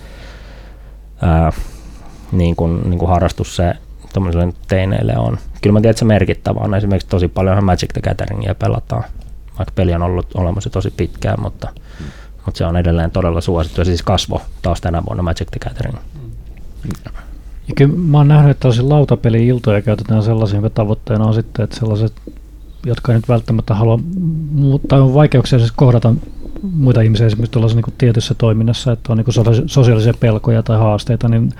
ää, 1.22 1.52
niin 2.32 2.56
kuin, 2.56 2.90
niin 2.90 2.98
kuin 2.98 3.08
harrastus 3.08 3.56
se 3.56 3.74
tuommoiselle 4.12 4.52
teineille 4.68 5.14
on. 5.18 5.38
Kyllä 5.62 5.72
mä 5.72 5.80
tiedän, 5.80 5.90
että 5.90 5.98
se 5.98 6.04
merkittävä 6.04 6.60
on. 6.60 6.74
Esimerkiksi 6.74 7.08
tosi 7.08 7.28
paljon 7.28 7.64
Magic 7.64 7.92
the 7.92 8.00
Gatheringia 8.00 8.54
pelataan, 8.54 9.04
vaikka 9.58 9.72
peli 9.74 9.94
on 9.94 10.02
ollut 10.02 10.26
olemassa 10.34 10.70
tosi 10.70 10.90
pitkään, 10.90 11.40
mutta 11.40 11.68
mm 12.00 12.06
mutta 12.48 12.58
se 12.58 12.64
on 12.66 12.76
edelleen 12.76 13.10
todella 13.10 13.40
suosittu 13.40 13.80
ja 13.80 13.84
siis 13.84 14.02
kasvo 14.02 14.42
taas 14.62 14.80
tänä 14.80 15.02
vuonna 15.06 15.22
Magic 15.22 15.48
the 15.50 15.68
Gathering. 15.68 15.98
Ja 17.68 17.74
kyllä 17.76 17.94
mä 17.94 18.18
oon 18.18 18.28
nähnyt, 18.28 18.50
että 18.50 18.60
tällaisia 18.60 18.88
lautapeli-iltoja 18.88 19.82
käytetään 19.82 20.22
sellaisia, 20.22 20.56
jonka 20.56 20.70
tavoitteena 20.70 21.24
on 21.24 21.34
sitten, 21.34 21.64
että 21.64 21.76
sellaiset, 21.76 22.12
jotka 22.86 23.12
ei 23.12 23.18
nyt 23.18 23.28
välttämättä 23.28 23.74
halua, 23.74 23.98
mutta 24.52 24.96
on 24.96 25.14
vaikeuksia 25.14 25.58
siis 25.58 25.72
kohdata 25.72 26.14
muita 26.62 27.00
ihmisiä 27.00 27.26
esimerkiksi 27.26 27.52
tuollaisessa 27.52 27.80
niin 27.86 27.98
tietyssä 27.98 28.34
toiminnassa, 28.34 28.92
että 28.92 29.12
on 29.12 29.18
niin 29.18 29.66
sosiaalisia 29.66 30.14
pelkoja 30.20 30.62
tai 30.62 30.78
haasteita, 30.78 31.28
niin 31.28 31.52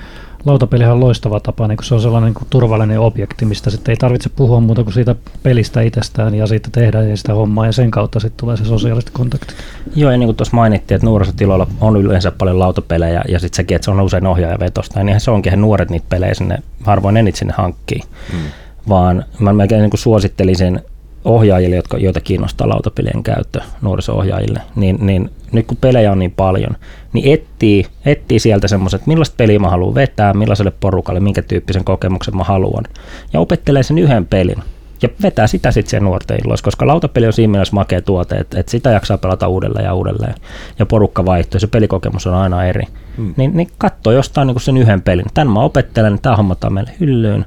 lautapelihan 0.45 0.93
on 0.93 1.01
loistava 1.01 1.41
tapa, 1.41 1.69
niin 1.69 1.79
se 1.83 1.95
on 1.95 2.01
sellainen 2.01 2.33
niin 2.33 2.47
turvallinen 2.51 3.01
objekti, 3.01 3.45
mistä 3.45 3.71
sitten 3.71 3.93
ei 3.93 3.97
tarvitse 3.97 4.29
puhua 4.29 4.61
muuta 4.61 4.85
kuin 4.85 4.95
siitä 4.95 5.15
pelistä 5.43 5.81
itsestään 5.81 6.35
ja 6.35 6.47
siitä 6.47 6.69
tehdä 6.73 7.03
ja 7.03 7.17
sitä 7.17 7.35
hommaa 7.35 7.67
ja 7.67 7.73
sen 7.73 7.91
kautta 7.91 8.21
sitten 8.21 8.41
tulee 8.41 8.57
se 8.57 8.65
sosiaaliset 8.65 9.11
kontaktit. 9.11 9.57
Joo, 9.97 10.11
ja 10.11 10.19
niin 10.19 10.27
kuin 10.27 10.37
tuossa 10.37 10.57
mainittiin, 10.57 10.97
että 10.97 11.07
nuorisotiloilla 11.07 11.67
on 11.81 11.97
yleensä 11.97 12.31
paljon 12.31 12.59
lautapelejä 12.59 13.23
ja 13.29 13.39
sitten 13.39 13.57
sekin, 13.57 13.75
että 13.75 13.85
se 13.85 13.91
on 13.91 14.01
usein 14.01 14.27
ohjaajavetosta, 14.27 15.05
niin 15.05 15.21
se 15.21 15.31
onkin, 15.31 15.53
että 15.53 15.61
nuoret 15.61 15.91
niitä 15.91 16.07
pelejä 16.09 16.35
sinne 16.35 16.59
harvoin 16.85 17.17
enit 17.17 17.37
sinne 17.37 17.55
hankkii. 17.57 18.01
Hmm. 18.33 18.41
Vaan 18.89 19.25
mä 19.39 19.53
melkein 19.53 19.81
niin 19.81 19.91
kuin 19.91 20.01
suosittelisin 20.01 20.81
ohjaajille, 21.29 21.77
jotka, 21.77 21.99
joita 21.99 22.21
kiinnostaa 22.21 22.69
lautapelien 22.69 23.23
käyttö 23.23 23.61
nuoriso-ohjaajille, 23.83 24.61
niin, 24.77 24.99
niin 25.01 25.31
nyt 25.53 25.67
kun 25.67 25.77
pelejä 25.81 26.13
on 26.13 26.19
niin 26.19 26.33
paljon, 26.33 26.77
niin 27.13 27.33
etsii, 27.33 27.87
etsii 28.05 28.39
sieltä 28.39 28.69
semmoiset, 28.69 29.07
millaista 29.07 29.35
peliä 29.37 29.59
mä 29.59 29.69
haluan 29.71 29.95
vetää, 29.95 30.35
millaiselle 30.35 30.73
porukalle, 30.81 31.21
minkä 31.21 31.43
tyyppisen 31.43 31.85
kokemuksen 31.85 32.37
mä 32.37 32.45
haluan. 32.45 32.85
Ja 33.33 33.41
opettelee 33.41 33.83
sen 33.83 33.99
yhden 33.99 34.27
pelin. 34.27 34.63
Ja 35.03 35.09
vetää 35.23 35.47
sitä 35.47 35.71
sitten 35.71 35.91
sen 35.91 36.05
nuorten 36.05 36.39
illoissa, 36.45 36.65
koska 36.65 36.87
lautapeli 36.87 37.27
on 37.27 37.33
siinä 37.33 37.51
mielessä 37.51 37.75
makea 37.75 38.03
tuote, 38.03 38.37
että, 38.37 38.61
että 38.61 38.71
sitä 38.71 38.91
jaksaa 38.91 39.19
pelata 39.19 39.49
uudelleen 39.49 39.85
ja 39.85 39.95
uudelleen. 39.95 40.35
Ja 40.79 40.87
porukka 40.87 41.25
vaihtuu, 41.25 41.61
se 41.61 41.67
pelikokemus 41.67 42.27
on 42.27 42.35
aina 42.35 42.65
eri. 42.65 42.85
Hmm. 43.17 43.35
Niin, 43.37 43.57
niin 43.57 43.69
katsoo 43.79 44.13
jostain 44.13 44.47
niin 44.47 44.61
sen 44.61 44.77
yhden 44.77 45.03
pelin. 45.03 45.27
Tän 45.35 45.51
mä 45.51 45.61
opettelen, 45.61 46.19
tämä 46.23 46.37
hommataan 46.37 46.73
meille 46.73 46.91
hyllyyn. 47.01 47.47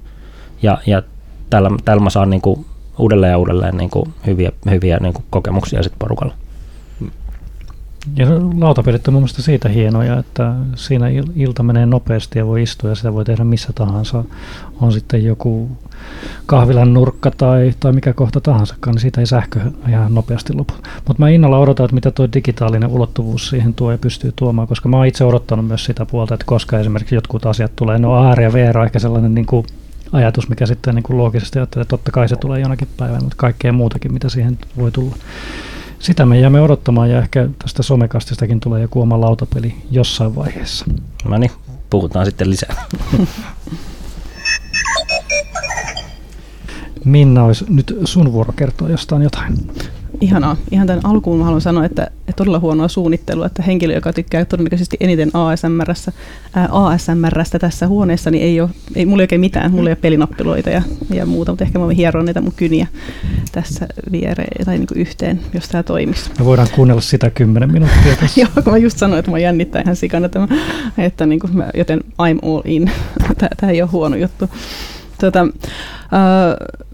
Ja, 0.61 0.77
ja 0.85 1.03
tällä, 1.49 1.69
tällä 1.85 2.03
mä 2.03 2.09
saan 2.09 2.29
niin 2.29 2.41
kuin 2.41 2.65
uudelleen 2.99 3.31
ja 3.31 3.37
uudelleen 3.37 3.77
niin 3.77 3.89
kuin 3.89 4.13
hyviä, 4.27 4.51
hyviä 4.69 4.97
niin 4.97 5.13
kuin 5.13 5.25
kokemuksia 5.29 5.83
sitten 5.83 5.99
porukalla. 5.99 6.33
Ja 8.15 8.27
lautapelit 8.59 9.07
on 9.07 9.13
mielestäni 9.13 9.43
siitä 9.43 9.69
hienoja, 9.69 10.19
että 10.19 10.53
siinä 10.75 11.07
ilta 11.35 11.63
menee 11.63 11.85
nopeasti 11.85 12.39
ja 12.39 12.47
voi 12.47 12.63
istua 12.63 12.89
ja 12.89 12.95
sitä 12.95 13.13
voi 13.13 13.25
tehdä 13.25 13.43
missä 13.43 13.73
tahansa. 13.75 14.23
On 14.81 14.91
sitten 14.91 15.25
joku 15.25 15.69
kahvilan 16.45 16.93
nurkka 16.93 17.31
tai, 17.31 17.73
tai 17.79 17.91
mikä 17.91 18.13
kohta 18.13 18.41
tahansa, 18.41 18.75
niin 18.85 18.99
siitä 18.99 19.21
ei 19.21 19.27
sähkö 19.27 19.59
ihan 19.89 20.15
nopeasti 20.15 20.53
lopu. 20.53 20.73
Mutta 21.07 21.23
mä 21.23 21.29
innolla 21.29 21.59
odotan, 21.59 21.83
että 21.83 21.95
mitä 21.95 22.11
tuo 22.11 22.27
digitaalinen 22.33 22.89
ulottuvuus 22.89 23.49
siihen 23.49 23.73
tuo 23.73 23.91
ja 23.91 23.97
pystyy 23.97 24.33
tuomaan, 24.35 24.67
koska 24.67 24.89
mä 24.89 24.97
oon 24.97 25.05
itse 25.05 25.25
odottanut 25.25 25.67
myös 25.67 25.85
sitä 25.85 26.05
puolta, 26.05 26.33
että 26.33 26.45
koska 26.45 26.79
esimerkiksi 26.79 27.15
jotkut 27.15 27.45
asiat 27.45 27.75
tulee, 27.75 27.99
no 27.99 28.13
AR 28.13 28.41
ja 28.41 28.53
VR 28.53 28.77
on 28.77 28.85
ehkä 28.85 28.99
sellainen 28.99 29.35
niin 29.35 29.45
kuin 29.45 29.65
ajatus, 30.11 30.49
mikä 30.49 30.65
sitten 30.65 30.95
niin 30.95 31.03
kuin 31.03 31.17
loogisesti 31.17 31.59
ajattelee, 31.59 31.81
että 31.81 31.89
totta 31.89 32.11
kai 32.11 32.29
se 32.29 32.35
tulee 32.35 32.59
jonakin 32.59 32.87
päivänä, 32.97 33.21
mutta 33.21 33.35
kaikkea 33.37 33.73
muutakin, 33.73 34.13
mitä 34.13 34.29
siihen 34.29 34.57
voi 34.77 34.91
tulla. 34.91 35.15
Sitä 35.99 36.25
me 36.25 36.39
jäämme 36.39 36.61
odottamaan 36.61 37.09
ja 37.09 37.19
ehkä 37.19 37.49
tästä 37.59 37.83
somekastistakin 37.83 38.59
tulee 38.59 38.81
joku 38.81 39.01
oma 39.01 39.21
lautapeli 39.21 39.75
jossain 39.91 40.35
vaiheessa. 40.35 40.85
No 41.25 41.37
niin, 41.37 41.51
puhutaan 41.89 42.25
sitten 42.25 42.49
lisää. 42.49 42.85
Minna, 47.05 47.43
olisi 47.43 47.65
nyt 47.69 47.97
sun 48.05 48.33
vuoro 48.33 48.53
kertoa 48.53 48.89
jostain 48.89 49.21
jotain. 49.21 49.57
Ihanaa. 50.21 50.57
Ihan 50.71 50.87
tämän 50.87 51.05
alkuun 51.05 51.39
mä 51.39 51.45
haluan 51.45 51.61
sanoa, 51.61 51.85
että, 51.85 52.03
että 52.03 52.33
todella 52.35 52.59
huonoa 52.59 52.87
suunnittelua, 52.87 53.45
että 53.45 53.63
henkilö, 53.63 53.93
joka 53.93 54.13
tykkää 54.13 54.45
todennäköisesti 54.45 54.97
eniten 54.99 55.31
ASMRssä, 55.33 56.11
ää, 56.53 56.69
ASMRstä 56.71 57.59
tässä 57.59 57.87
huoneessa, 57.87 58.31
niin 58.31 58.43
ei 58.43 58.61
ole, 58.61 58.69
ei, 58.95 59.05
mulla 59.05 59.21
ei 59.21 59.23
oikein 59.23 59.41
mitään, 59.41 59.71
mulla 59.71 59.89
ei 59.89 59.91
ole 59.91 59.99
pelinappiloita 60.01 60.69
ja, 60.69 60.81
ja 61.13 61.25
muuta, 61.25 61.51
mutta 61.51 61.63
ehkä 61.63 61.79
mä 61.79 61.85
voin 61.85 61.97
hieroa 61.97 62.23
niitä 62.23 62.41
mun 62.41 62.53
kyniä 62.55 62.87
tässä 63.51 63.87
viereen 64.11 64.65
tai 64.65 64.77
niin 64.77 64.87
yhteen, 64.95 65.41
jos 65.53 65.69
tämä 65.69 65.83
toimisi. 65.83 66.29
Me 66.39 66.45
voidaan 66.45 66.67
kuunnella 66.75 67.01
sitä 67.01 67.29
kymmenen 67.29 67.71
minuuttia 67.71 68.15
tässä. 68.15 68.41
Joo, 68.41 68.49
kun 68.63 68.73
mä 68.73 68.77
just 68.77 68.97
sanoin, 68.97 69.19
että 69.19 69.31
mä 69.31 69.39
jännittää 69.39 69.81
ihan 69.81 69.95
sikana 69.95 70.29
tämä, 70.29 70.47
että 70.97 71.25
niin 71.25 71.39
kuin 71.39 71.57
mä, 71.57 71.69
joten 71.73 71.99
I'm 71.99 72.49
all 72.49 72.61
in. 72.65 72.91
tämä 73.57 73.71
ei 73.71 73.81
ole 73.81 73.89
huono 73.89 74.15
juttu. 74.15 74.49
Tota, 75.21 75.39
äh, 75.39 75.49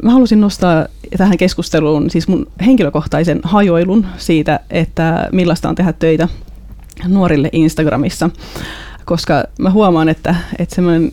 mä 0.03 0.11
halusin 0.11 0.41
nostaa 0.41 0.85
tähän 1.17 1.37
keskusteluun 1.37 2.09
siis 2.09 2.27
mun 2.27 2.47
henkilökohtaisen 2.65 3.39
hajoilun 3.43 4.05
siitä, 4.17 4.59
että 4.69 5.29
millaista 5.31 5.69
on 5.69 5.75
tehdä 5.75 5.93
töitä 5.93 6.27
nuorille 7.07 7.49
Instagramissa, 7.51 8.29
koska 9.05 9.43
mä 9.59 9.69
huomaan, 9.69 10.09
että, 10.09 10.35
että 10.59 10.75
semmoinen 10.75 11.11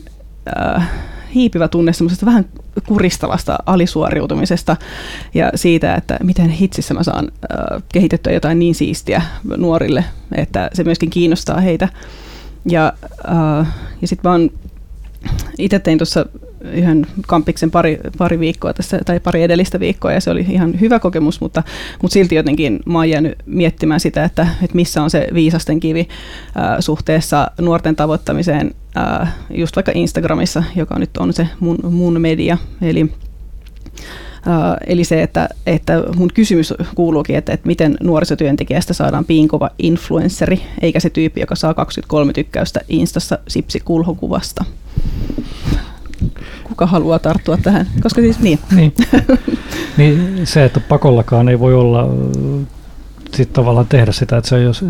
äh, 0.57 0.89
hiipivä 1.35 1.67
tunne 1.67 1.93
semmoisesta 1.93 2.25
vähän 2.25 2.45
kuristavasta 2.87 3.57
alisuoriutumisesta 3.65 4.77
ja 5.33 5.51
siitä, 5.55 5.95
että 5.95 6.17
miten 6.23 6.49
hitsissä 6.49 6.93
mä 6.93 7.03
saan 7.03 7.31
äh, 7.51 7.83
kehitettyä 7.93 8.33
jotain 8.33 8.59
niin 8.59 8.75
siistiä 8.75 9.21
nuorille, 9.57 10.05
että 10.35 10.69
se 10.73 10.83
myöskin 10.83 11.09
kiinnostaa 11.09 11.59
heitä. 11.59 11.89
Ja, 12.69 12.93
äh, 13.29 13.67
ja 14.01 14.07
sitten 14.07 14.31
oon 14.31 14.49
itse 15.57 15.79
tein 15.79 15.97
tuossa 15.97 16.25
yhden 16.73 17.07
kampiksen 17.27 17.71
pari, 17.71 17.99
pari 18.17 18.39
viikkoa 18.39 18.73
tässä, 18.73 18.99
tai 19.05 19.19
pari 19.19 19.43
edellistä 19.43 19.79
viikkoa, 19.79 20.11
ja 20.11 20.21
se 20.21 20.29
oli 20.29 20.45
ihan 20.49 20.79
hyvä 20.79 20.99
kokemus, 20.99 21.41
mutta, 21.41 21.63
mutta 22.01 22.13
silti 22.13 22.35
jotenkin 22.35 22.79
mä 22.85 22.97
oon 22.97 23.09
jäänyt 23.09 23.35
miettimään 23.45 23.99
sitä, 23.99 24.23
että, 24.23 24.47
että 24.63 24.75
missä 24.75 25.03
on 25.03 25.09
se 25.09 25.27
viisasten 25.33 25.79
kivi 25.79 26.07
äh, 26.57 26.77
suhteessa 26.79 27.51
nuorten 27.61 27.95
tavoittamiseen 27.95 28.75
äh, 28.97 29.35
just 29.49 29.75
vaikka 29.75 29.91
Instagramissa, 29.95 30.63
joka 30.75 30.99
nyt 30.99 31.17
on 31.17 31.33
se 31.33 31.47
mun, 31.59 31.77
mun 31.83 32.21
media, 32.21 32.57
eli 32.81 33.11
Uh, 34.47 34.77
eli 34.87 35.03
se, 35.03 35.23
että, 35.23 35.49
että 35.65 36.03
mun 36.15 36.29
kysymys 36.33 36.73
kuuluukin, 36.95 37.35
että, 37.35 37.53
että 37.53 37.67
miten 37.67 37.97
nuorisotyöntekijästä 38.03 38.93
saadaan 38.93 39.25
piinkova 39.25 39.69
influensseri, 39.79 40.61
eikä 40.81 40.99
se 40.99 41.09
tyyppi, 41.09 41.39
joka 41.39 41.55
saa 41.55 41.73
23 41.73 42.33
tykkäystä 42.33 42.81
Instassa 42.89 43.39
sipsi 43.47 43.79
kulhokuvasta 43.79 44.65
kuka 46.75 46.85
haluaa 46.85 47.19
tarttua 47.19 47.57
tähän, 47.57 47.87
koska 48.01 48.21
siis 48.21 48.39
niin. 48.39 48.59
niin. 48.75 48.93
niin 49.97 50.41
se, 50.43 50.65
että 50.65 50.79
pakollakaan 50.79 51.49
ei 51.49 51.59
voi 51.59 51.73
olla 51.73 52.09
sit 53.33 53.53
tavallaan 53.53 53.87
tehdä 53.87 54.11
sitä, 54.11 54.37
että 54.37 54.49
se 54.49 54.61
jos 54.61 54.85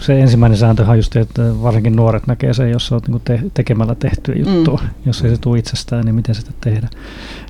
se 0.00 0.20
ensimmäinen 0.20 0.58
sääntö 0.58 0.84
on 0.88 0.96
just, 0.96 1.16
että 1.16 1.42
varsinkin 1.62 1.96
nuoret 1.96 2.26
näkee 2.26 2.54
sen, 2.54 2.70
jos 2.70 2.92
olet 2.92 3.08
niin 3.08 3.20
te- 3.24 3.42
tekemällä 3.54 3.94
tehtyä 3.94 4.34
juttua. 4.34 4.80
Mm. 4.82 4.88
Jos 5.06 5.22
ei 5.22 5.30
se 5.30 5.36
tule 5.40 5.58
itsestään, 5.58 6.04
niin 6.04 6.14
miten 6.14 6.34
sitä 6.34 6.50
tehdä. 6.60 6.88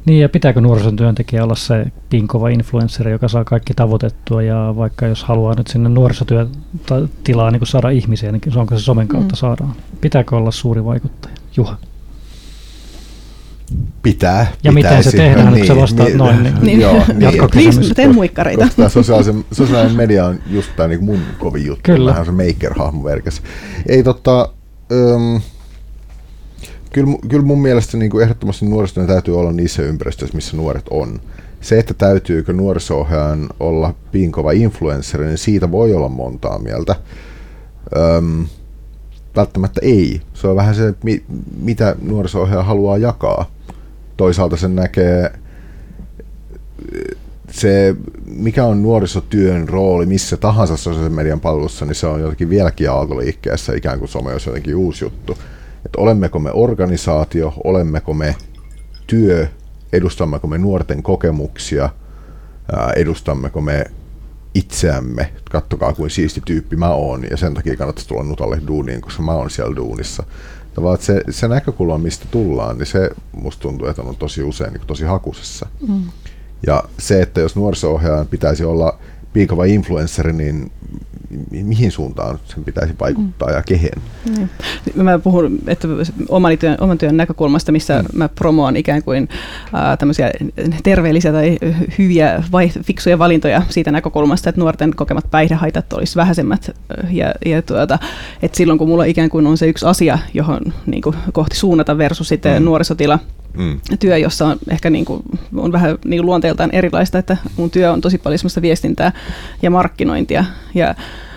Niin 0.04 0.20
ja 0.20 0.28
pitääkö 0.28 0.60
nuorison 0.60 0.96
työntekijä 0.96 1.44
olla 1.44 1.54
se 1.54 1.86
pinkova 2.10 2.48
influenssari, 2.48 3.12
joka 3.12 3.28
saa 3.28 3.44
kaikki 3.44 3.74
tavoitettua 3.74 4.42
ja 4.42 4.74
vaikka 4.76 5.06
jos 5.06 5.24
haluaa 5.24 5.54
nyt 5.54 5.66
sinne 5.66 5.88
nuorisotyötilaan 5.88 7.52
niin 7.52 7.66
saada 7.66 7.90
ihmisiä, 7.90 8.32
niin 8.32 8.42
se 8.52 8.58
onko 8.58 8.78
se 8.78 8.82
somen 8.82 9.08
kautta 9.08 9.34
mm. 9.34 9.38
saadaan. 9.38 9.74
Pitääkö 10.00 10.36
olla 10.36 10.50
suuri 10.50 10.84
vaikuttaja? 10.84 11.34
Juha. 11.56 11.76
Pitää. 14.02 14.46
Ja 14.64 14.72
miten 14.72 15.04
se 15.04 15.10
tehdään, 15.10 15.52
niin, 15.52 15.66
kun 15.66 15.76
sä 15.76 15.82
vastaat 15.82 16.08
niin, 16.08 16.18
noin? 16.18 16.42
Niin, 16.42 16.54
niin. 16.62 16.80
Joo, 16.80 17.02
niin, 17.14 17.40
niin, 17.54 17.94
teen 17.94 18.14
muikkareita. 18.14 18.68
Tämä 18.76 18.88
sosiaalisen, 18.88 19.44
sosiaalinen 19.52 19.96
media 19.96 20.26
on 20.26 20.38
just 20.50 20.70
tämä 20.76 20.88
niin 20.88 21.04
mun 21.04 21.20
kovin 21.38 21.66
juttu. 21.66 21.80
Kyllä. 21.82 22.10
Vähän 22.10 22.26
se 22.26 22.32
maker-hahmo 22.32 23.04
verkes. 23.04 23.42
Ei 23.88 24.02
totta, 24.02 24.48
um, 24.92 25.40
kyllä, 26.92 27.18
kyllä 27.28 27.44
mun 27.44 27.62
mielestä 27.62 27.96
niin 27.96 28.10
kuin 28.10 28.22
ehdottomasti 28.22 28.66
nuorisotyön 28.66 29.06
täytyy 29.06 29.38
olla 29.38 29.52
niissä 29.52 29.82
ympäristöissä, 29.82 30.36
missä 30.36 30.56
nuoret 30.56 30.86
on. 30.90 31.20
Se, 31.60 31.78
että 31.78 31.94
täytyykö 31.94 32.52
nuoriso 32.52 33.06
olla 33.60 33.94
piinkova 34.12 34.52
influenssari, 34.52 35.26
niin 35.26 35.38
siitä 35.38 35.70
voi 35.70 35.94
olla 35.94 36.08
montaa 36.08 36.58
mieltä. 36.58 36.94
Um, 38.18 38.46
välttämättä 39.36 39.80
ei. 39.84 40.20
Se 40.34 40.48
on 40.48 40.56
vähän 40.56 40.74
se, 40.74 40.94
mitä 41.60 41.96
nuoriso 42.02 42.46
haluaa 42.46 42.98
jakaa 42.98 43.55
toisaalta 44.16 44.56
sen 44.56 44.76
näkee 44.76 45.32
se, 47.50 47.96
mikä 48.26 48.64
on 48.64 48.82
nuorisotyön 48.82 49.68
rooli 49.68 50.06
missä 50.06 50.36
tahansa 50.36 50.76
sosiaalisen 50.76 51.12
median 51.12 51.40
palvelussa, 51.40 51.84
niin 51.84 51.94
se 51.94 52.06
on 52.06 52.20
jotenkin 52.20 52.50
vieläkin 52.50 52.90
aaltoliikkeessä, 52.90 53.74
ikään 53.74 53.98
kuin 53.98 54.08
some 54.08 54.32
olisi 54.32 54.48
jotenkin 54.48 54.76
uusi 54.76 55.04
juttu. 55.04 55.38
Että 55.86 56.00
olemmeko 56.00 56.38
me 56.38 56.50
organisaatio, 56.52 57.52
olemmeko 57.64 58.14
me 58.14 58.36
työ, 59.06 59.46
edustammeko 59.92 60.46
me 60.46 60.58
nuorten 60.58 61.02
kokemuksia, 61.02 61.88
edustammeko 62.96 63.60
me 63.60 63.84
itseämme, 64.54 65.32
kattokaa 65.50 65.92
kuin 65.92 66.10
siisti 66.10 66.42
tyyppi 66.44 66.76
mä 66.76 66.88
oon, 66.88 67.24
ja 67.30 67.36
sen 67.36 67.54
takia 67.54 67.76
kannattaisi 67.76 68.08
tulla 68.08 68.22
Nutalle 68.22 68.60
duuniin, 68.66 69.00
koska 69.00 69.22
mä 69.22 69.32
oon 69.32 69.50
siellä 69.50 69.76
duunissa 69.76 70.22
vaan 70.82 70.98
se, 71.00 71.22
se 71.30 71.48
näkökulma, 71.48 71.98
mistä 71.98 72.26
tullaan, 72.30 72.78
niin 72.78 72.86
se 72.86 73.10
musta 73.32 73.62
tuntuu, 73.62 73.88
että 73.88 74.02
on 74.02 74.16
tosi 74.16 74.42
usein 74.42 74.72
niin 74.72 74.86
tosi 74.86 75.04
hakusessa. 75.04 75.66
Mm. 75.88 76.02
Ja 76.66 76.84
se, 76.98 77.22
että 77.22 77.40
jos 77.40 77.56
nuoriso-ohjaajan 77.56 78.26
pitäisi 78.26 78.64
olla 78.64 78.98
piikava 79.32 79.64
influenssari, 79.64 80.32
niin 80.32 80.72
mihin 81.50 81.92
suuntaan 81.92 82.38
sen 82.44 82.64
pitäisi 82.64 82.94
vaikuttaa 83.00 83.48
mm. 83.48 83.54
ja 83.54 83.62
kehen? 83.62 84.02
Mm. 84.38 84.48
Mä 85.02 85.18
puhun 85.18 85.58
että 85.66 85.88
oman, 86.28 86.58
työn, 86.58 86.76
oman 86.80 86.98
työn 86.98 87.16
näkökulmasta, 87.16 87.72
missä 87.72 88.02
mm. 88.02 88.18
mä 88.18 88.28
promoan 88.28 88.76
ikään 88.76 89.02
kuin 89.02 89.28
äh, 89.74 89.98
tämmöisiä 89.98 90.30
terveellisiä 90.82 91.32
tai 91.32 91.58
hyviä 91.98 92.42
vai 92.52 92.68
fiksuja 92.68 93.18
valintoja 93.18 93.62
siitä 93.68 93.90
näkökulmasta, 93.90 94.48
että 94.48 94.60
nuorten 94.60 94.94
kokemat 94.96 95.30
päihdehaitat 95.30 95.92
olisi 95.92 96.16
vähäisemmät. 96.16 96.70
Ja, 97.10 97.34
ja 97.46 97.62
tuota, 97.62 97.98
että 98.42 98.56
silloin 98.56 98.78
kun 98.78 98.88
mulla 98.88 99.04
ikään 99.04 99.30
kuin 99.30 99.46
on 99.46 99.58
se 99.58 99.66
yksi 99.66 99.86
asia, 99.86 100.18
johon 100.34 100.60
niin 100.86 101.02
kuin, 101.02 101.16
kohti 101.32 101.56
suunnata 101.56 101.98
versus 101.98 102.28
sitten 102.28 102.62
mm. 102.62 102.64
nuorisotila, 102.64 103.18
mm. 103.54 103.80
työ, 104.00 104.18
jossa 104.18 104.46
on 104.46 104.58
ehkä 104.70 104.90
niin 104.90 105.04
kuin, 105.04 105.22
on 105.56 105.72
vähän 105.72 105.98
niin 106.04 106.26
luonteeltaan 106.26 106.70
erilaista, 106.72 107.18
että 107.18 107.36
mun 107.56 107.70
työ 107.70 107.92
on 107.92 108.00
tosi 108.00 108.18
paljon 108.18 108.38
viestintää 108.62 109.12
ja 109.62 109.70
markkinointia. 109.70 110.44
Ja 110.74 110.94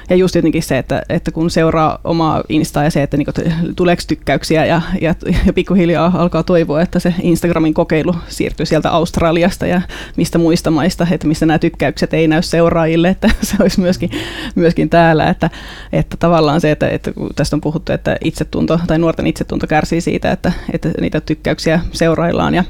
ja 0.10 0.16
just 0.16 0.36
jotenkin 0.36 0.64
se, 0.64 0.78
että, 0.78 1.02
että 1.10 1.32
kun 1.32 1.50
seuraa 1.50 2.00
omaa 2.04 2.44
Instaa 2.50 2.84
ja 2.84 2.92
se, 2.92 3.04
että 3.04 3.18
niinku 3.18 3.32
tuleeko 3.76 4.02
tykkäyksiä 4.08 4.66
ja, 4.66 4.82
ja, 5.02 5.16
ja 5.46 5.54
pikkuhiljaa 5.54 6.12
alkaa 6.16 6.44
toivoa, 6.44 6.82
että 6.82 7.00
se 7.00 7.14
Instagramin 7.22 7.74
kokeilu 7.74 8.16
siirtyy 8.28 8.66
sieltä 8.66 8.92
Australiasta 8.92 9.68
ja 9.68 9.82
mistä 10.18 10.38
muista 10.38 10.72
maista, 10.72 11.08
että 11.12 11.28
missä 11.28 11.46
nämä 11.46 11.60
tykkäykset 11.60 12.14
ei 12.14 12.28
näy 12.28 12.42
seuraajille, 12.42 13.10
että 13.10 13.30
se 13.42 13.56
olisi 13.62 13.82
myöskin, 13.82 14.10
myöskin 14.56 14.90
täällä, 14.90 15.30
että, 15.30 15.50
että 15.94 16.18
tavallaan 16.18 16.62
se, 16.62 16.72
että, 16.72 16.90
että 16.90 17.14
kun 17.14 17.30
tästä 17.36 17.56
on 17.56 17.62
puhuttu, 17.62 17.92
että 17.92 18.18
itsetunto 18.24 18.80
tai 18.88 19.00
nuorten 19.00 19.28
itsetunto 19.28 19.68
kärsii 19.68 20.02
siitä, 20.02 20.32
että, 20.32 20.52
että 20.74 20.92
niitä 21.02 21.22
tykkäyksiä 21.22 21.80
seuraillaan 21.92 22.56
ja 22.56 22.64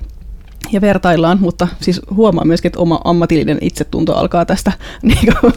ja 0.72 0.82
vertaillaan, 0.82 1.38
mutta 1.42 1.68
siis 1.82 2.02
huomaa 2.16 2.46
myöskin, 2.46 2.70
että 2.70 2.80
oma 2.80 3.02
ammatillinen 3.04 3.58
itsetunto 3.62 4.16
alkaa 4.16 4.46
tästä 4.46 4.72
niin 5.02 5.34
kuin, 5.42 5.54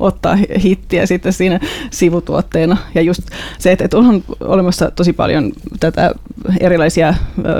ottaa 0.00 0.38
hittiä 0.64 1.06
sitten 1.06 1.32
siinä 1.32 1.60
sivutuotteena. 1.90 2.76
Ja 2.94 3.02
just 3.02 3.22
se, 3.58 3.72
että, 3.72 3.84
että 3.84 3.98
on 3.98 4.22
olemassa 4.40 4.90
tosi 4.90 5.12
paljon 5.12 5.52
tätä 5.80 6.14
erilaisia 6.60 7.14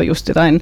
just 0.06 0.28
jotain 0.28 0.60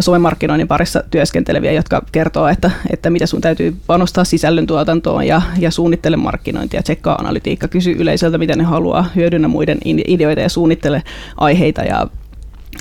somemarkkinoinnin 0.00 0.68
parissa 0.68 1.04
työskenteleviä, 1.10 1.72
jotka 1.72 2.02
kertoo, 2.12 2.48
että, 2.48 2.70
että 2.90 3.10
mitä 3.10 3.26
sun 3.26 3.40
täytyy 3.40 3.76
panostaa 3.86 4.24
sisällöntuotantoon 4.24 5.26
ja, 5.26 5.42
ja 5.58 5.70
suunnittele 5.70 6.16
markkinointia, 6.16 6.82
tsekkaa 6.82 7.14
analytiikka, 7.14 7.68
kysy 7.68 7.92
yleisöltä, 7.92 8.38
mitä 8.38 8.56
ne 8.56 8.64
haluaa, 8.64 9.10
hyödynnä 9.16 9.48
muiden 9.48 9.78
ideoita 9.84 10.40
ja 10.40 10.48
suunnittele 10.48 11.02
aiheita 11.36 11.82
ja 11.82 12.06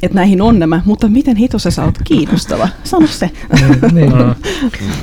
että 0.02 0.16
näihin 0.16 0.42
on 0.42 0.60
nämä, 0.60 0.82
mutta 0.86 1.08
miten 1.08 1.36
hitossa 1.36 1.72
sä 1.72 1.84
oot 1.84 1.96
kiinnostava? 2.04 2.68
Sano 2.84 3.08
se. 3.08 3.30
niin, 3.62 3.94
niin. 3.94 4.14
Mm. 4.14 4.36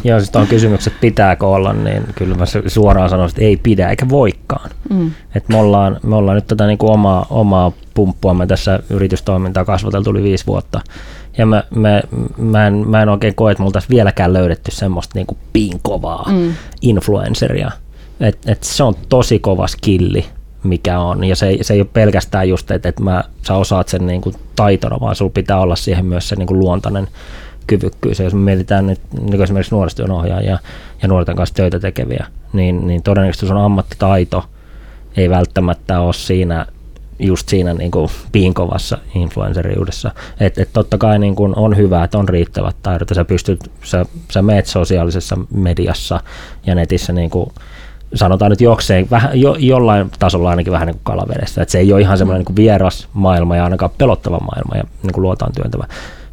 Joo, 0.04 0.18
siis 0.18 0.30
tuon 0.30 0.46
kysymykset 0.46 0.92
pitääkö 1.00 1.46
olla, 1.46 1.72
niin 1.72 2.02
kyllä 2.14 2.34
mä 2.34 2.44
suoraan 2.66 3.10
sanoisin, 3.10 3.36
että 3.36 3.46
ei 3.46 3.56
pidä 3.56 3.88
eikä 3.88 4.08
voikaan. 4.08 4.70
Mm. 4.90 5.10
Et 5.34 5.48
me, 5.48 5.56
ollaan, 5.56 6.00
me 6.02 6.16
ollaan 6.16 6.34
nyt 6.34 6.46
tätä 6.46 6.66
niin 6.66 6.78
kuin 6.78 6.92
omaa, 6.92 7.26
omaa 7.30 7.72
pumppuamme 7.94 8.46
tässä 8.46 8.80
yritystoimintaa 8.90 9.64
kasvateltu 9.64 10.10
yli 10.10 10.22
viisi 10.22 10.46
vuotta. 10.46 10.80
Ja 11.38 11.46
mä, 11.46 11.64
mä, 11.74 12.02
mä, 12.36 12.66
en, 12.66 12.74
mä 12.88 13.02
en 13.02 13.08
oikein 13.08 13.34
koe, 13.34 13.52
että 13.52 13.62
mulla 13.62 13.72
tässä 13.72 13.90
vieläkään 13.90 14.32
löydetty 14.32 14.70
semmoista 14.70 15.12
niin 15.18 15.26
kuin 15.26 15.38
piinkovaa 15.52 16.28
mm. 16.32 16.54
influenceria. 16.82 17.70
Et, 18.20 18.38
et 18.46 18.62
se 18.62 18.82
on 18.82 18.94
tosi 19.08 19.38
kova 19.38 19.66
skilli 19.66 20.24
mikä 20.68 20.98
on. 20.98 21.24
Ja 21.24 21.36
se, 21.36 21.58
se 21.60 21.74
ei 21.74 21.80
ole 21.80 21.88
pelkästään 21.92 22.48
just, 22.48 22.70
että, 22.70 22.88
että 22.88 23.02
mä, 23.02 23.24
sä 23.42 23.54
osaat 23.54 23.88
sen 23.88 24.06
niin 24.06 24.20
kuin 24.20 24.34
taitona, 24.56 25.00
vaan 25.00 25.16
sulla 25.16 25.32
pitää 25.34 25.60
olla 25.60 25.76
siihen 25.76 26.06
myös 26.06 26.28
se 26.28 26.36
niin 26.36 26.46
kuin 26.46 26.58
luontainen 26.58 27.08
kyvykkyys. 27.66 28.18
Ja 28.18 28.24
jos 28.24 28.34
me 28.34 28.40
mietitään 28.40 28.86
nyt 28.86 29.00
niin 29.20 29.42
esimerkiksi 29.42 29.74
nuorisotyön 29.74 30.10
ohjaajia 30.10 30.58
ja 31.02 31.08
nuorten 31.08 31.36
kanssa 31.36 31.54
töitä 31.54 31.80
tekeviä, 31.80 32.26
niin, 32.52 32.86
niin 32.86 33.02
todennäköisesti 33.02 33.46
sun 33.46 33.56
ammattitaito 33.56 34.44
ei 35.16 35.30
välttämättä 35.30 36.00
ole 36.00 36.12
siinä 36.12 36.66
just 37.18 37.48
siinä 37.48 37.74
niin 37.74 37.90
kuin 37.90 38.08
piinkovassa 38.32 38.98
influenceriudessa. 39.14 40.10
Että 40.40 40.62
et 40.62 40.68
totta 40.72 40.98
kai 40.98 41.18
niin 41.18 41.34
kuin 41.34 41.56
on 41.56 41.76
hyvä, 41.76 42.04
että 42.04 42.18
on 42.18 42.28
riittävät 42.28 42.76
taidot, 42.82 43.08
sä 43.14 43.24
pystyt, 43.24 43.70
sä, 43.82 44.06
sä 44.30 44.42
meet 44.42 44.66
sosiaalisessa 44.66 45.38
mediassa 45.54 46.20
ja 46.66 46.74
netissä 46.74 47.12
niin 47.12 47.30
kuin 47.30 47.50
sanotaan 48.14 48.50
nyt 48.50 48.60
jokseen, 48.60 49.06
vähän, 49.10 49.40
jo, 49.40 49.56
jollain 49.58 50.10
tasolla 50.18 50.50
ainakin 50.50 50.72
vähän 50.72 50.86
niin 50.86 50.94
kuin 50.94 51.04
kalavedessä. 51.04 51.62
Että 51.62 51.72
se 51.72 51.78
ei 51.78 51.92
ole 51.92 52.00
ihan 52.00 52.18
semmoinen 52.18 52.44
niin 52.48 52.56
vieras 52.56 53.08
maailma 53.12 53.56
ja 53.56 53.64
ainakaan 53.64 53.90
pelottava 53.98 54.38
maailma 54.38 54.76
ja 54.76 54.84
niin 55.02 55.12
kuin 55.12 55.22
luotaan 55.22 55.52
työntävä. 55.52 55.86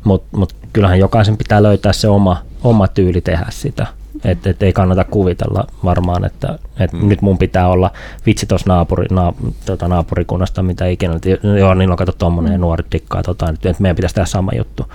Mutta 0.04 0.38
mut 0.38 0.56
kyllähän 0.74 1.00
jokaisen 1.00 1.38
pitää 1.38 1.64
löytää 1.64 1.94
se 1.94 2.08
oma, 2.08 2.42
oma 2.64 2.88
tyyli 2.88 3.22
tehdä 3.22 3.46
sitä. 3.50 3.88
Että 4.24 4.50
et 4.50 4.64
ei 4.64 4.74
kannata 4.74 5.04
kuvitella 5.04 5.68
varmaan, 5.84 6.26
että 6.26 6.60
et 6.80 6.94
mm. 6.94 7.08
nyt 7.08 7.22
mun 7.22 7.38
pitää 7.38 7.68
olla 7.68 7.92
vitsi 8.26 8.46
tuossa 8.46 8.74
naapuri, 8.74 9.06
na, 9.10 9.34
tota 9.66 9.88
naapurikunnasta, 9.88 10.64
mitä 10.64 10.88
ikinä. 10.88 11.20
Joo, 11.60 11.74
niin 11.74 11.92
on 11.92 11.98
kato 11.98 12.12
tuommoinen 12.12 12.54
mm. 12.54 12.62
nuori 12.62 12.84
tikkaa, 12.90 13.24
tota, 13.24 13.50
että 13.50 13.74
meidän 13.80 13.96
pitäisi 13.96 14.16
tehdä 14.16 14.26
sama 14.26 14.52
juttu. 14.58 14.86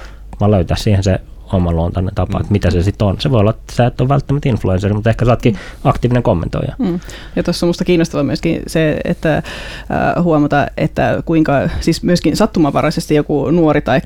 Mä 0.41 0.51
löytää 0.51 0.77
siihen 0.77 1.03
se 1.03 1.21
luontainen 1.59 2.15
tapa, 2.15 2.39
mm. 2.39 2.41
että 2.41 2.53
mitä 2.53 2.71
se 2.71 2.83
sitten 2.83 3.09
on. 3.09 3.17
Se 3.19 3.31
voi 3.31 3.41
olla, 3.41 3.51
että 3.51 3.75
sä 3.75 3.87
et 3.87 4.01
ole 4.01 4.09
välttämättä 4.09 4.49
influencer, 4.49 4.95
mutta 4.95 5.11
ehkä 5.11 5.25
saatkin 5.25 5.57
aktiivinen 5.85 6.23
kommentoija. 6.23 6.75
Mm. 6.79 7.01
Ja 7.37 7.43
tuossa 7.43 7.67
on 7.67 7.69
minusta 7.69 7.85
kiinnostavaa 7.85 8.25
myöskin 8.25 8.63
se, 8.67 9.01
että 9.05 9.37
äh, 9.37 10.25
huomata, 10.25 10.67
että 10.77 11.23
kuinka 11.25 11.53
siis 11.81 12.03
myöskin 12.03 12.37
sattumanvaraisesti 12.37 13.15
joku 13.15 13.51
nuori 13.51 13.81
tai 13.81 14.01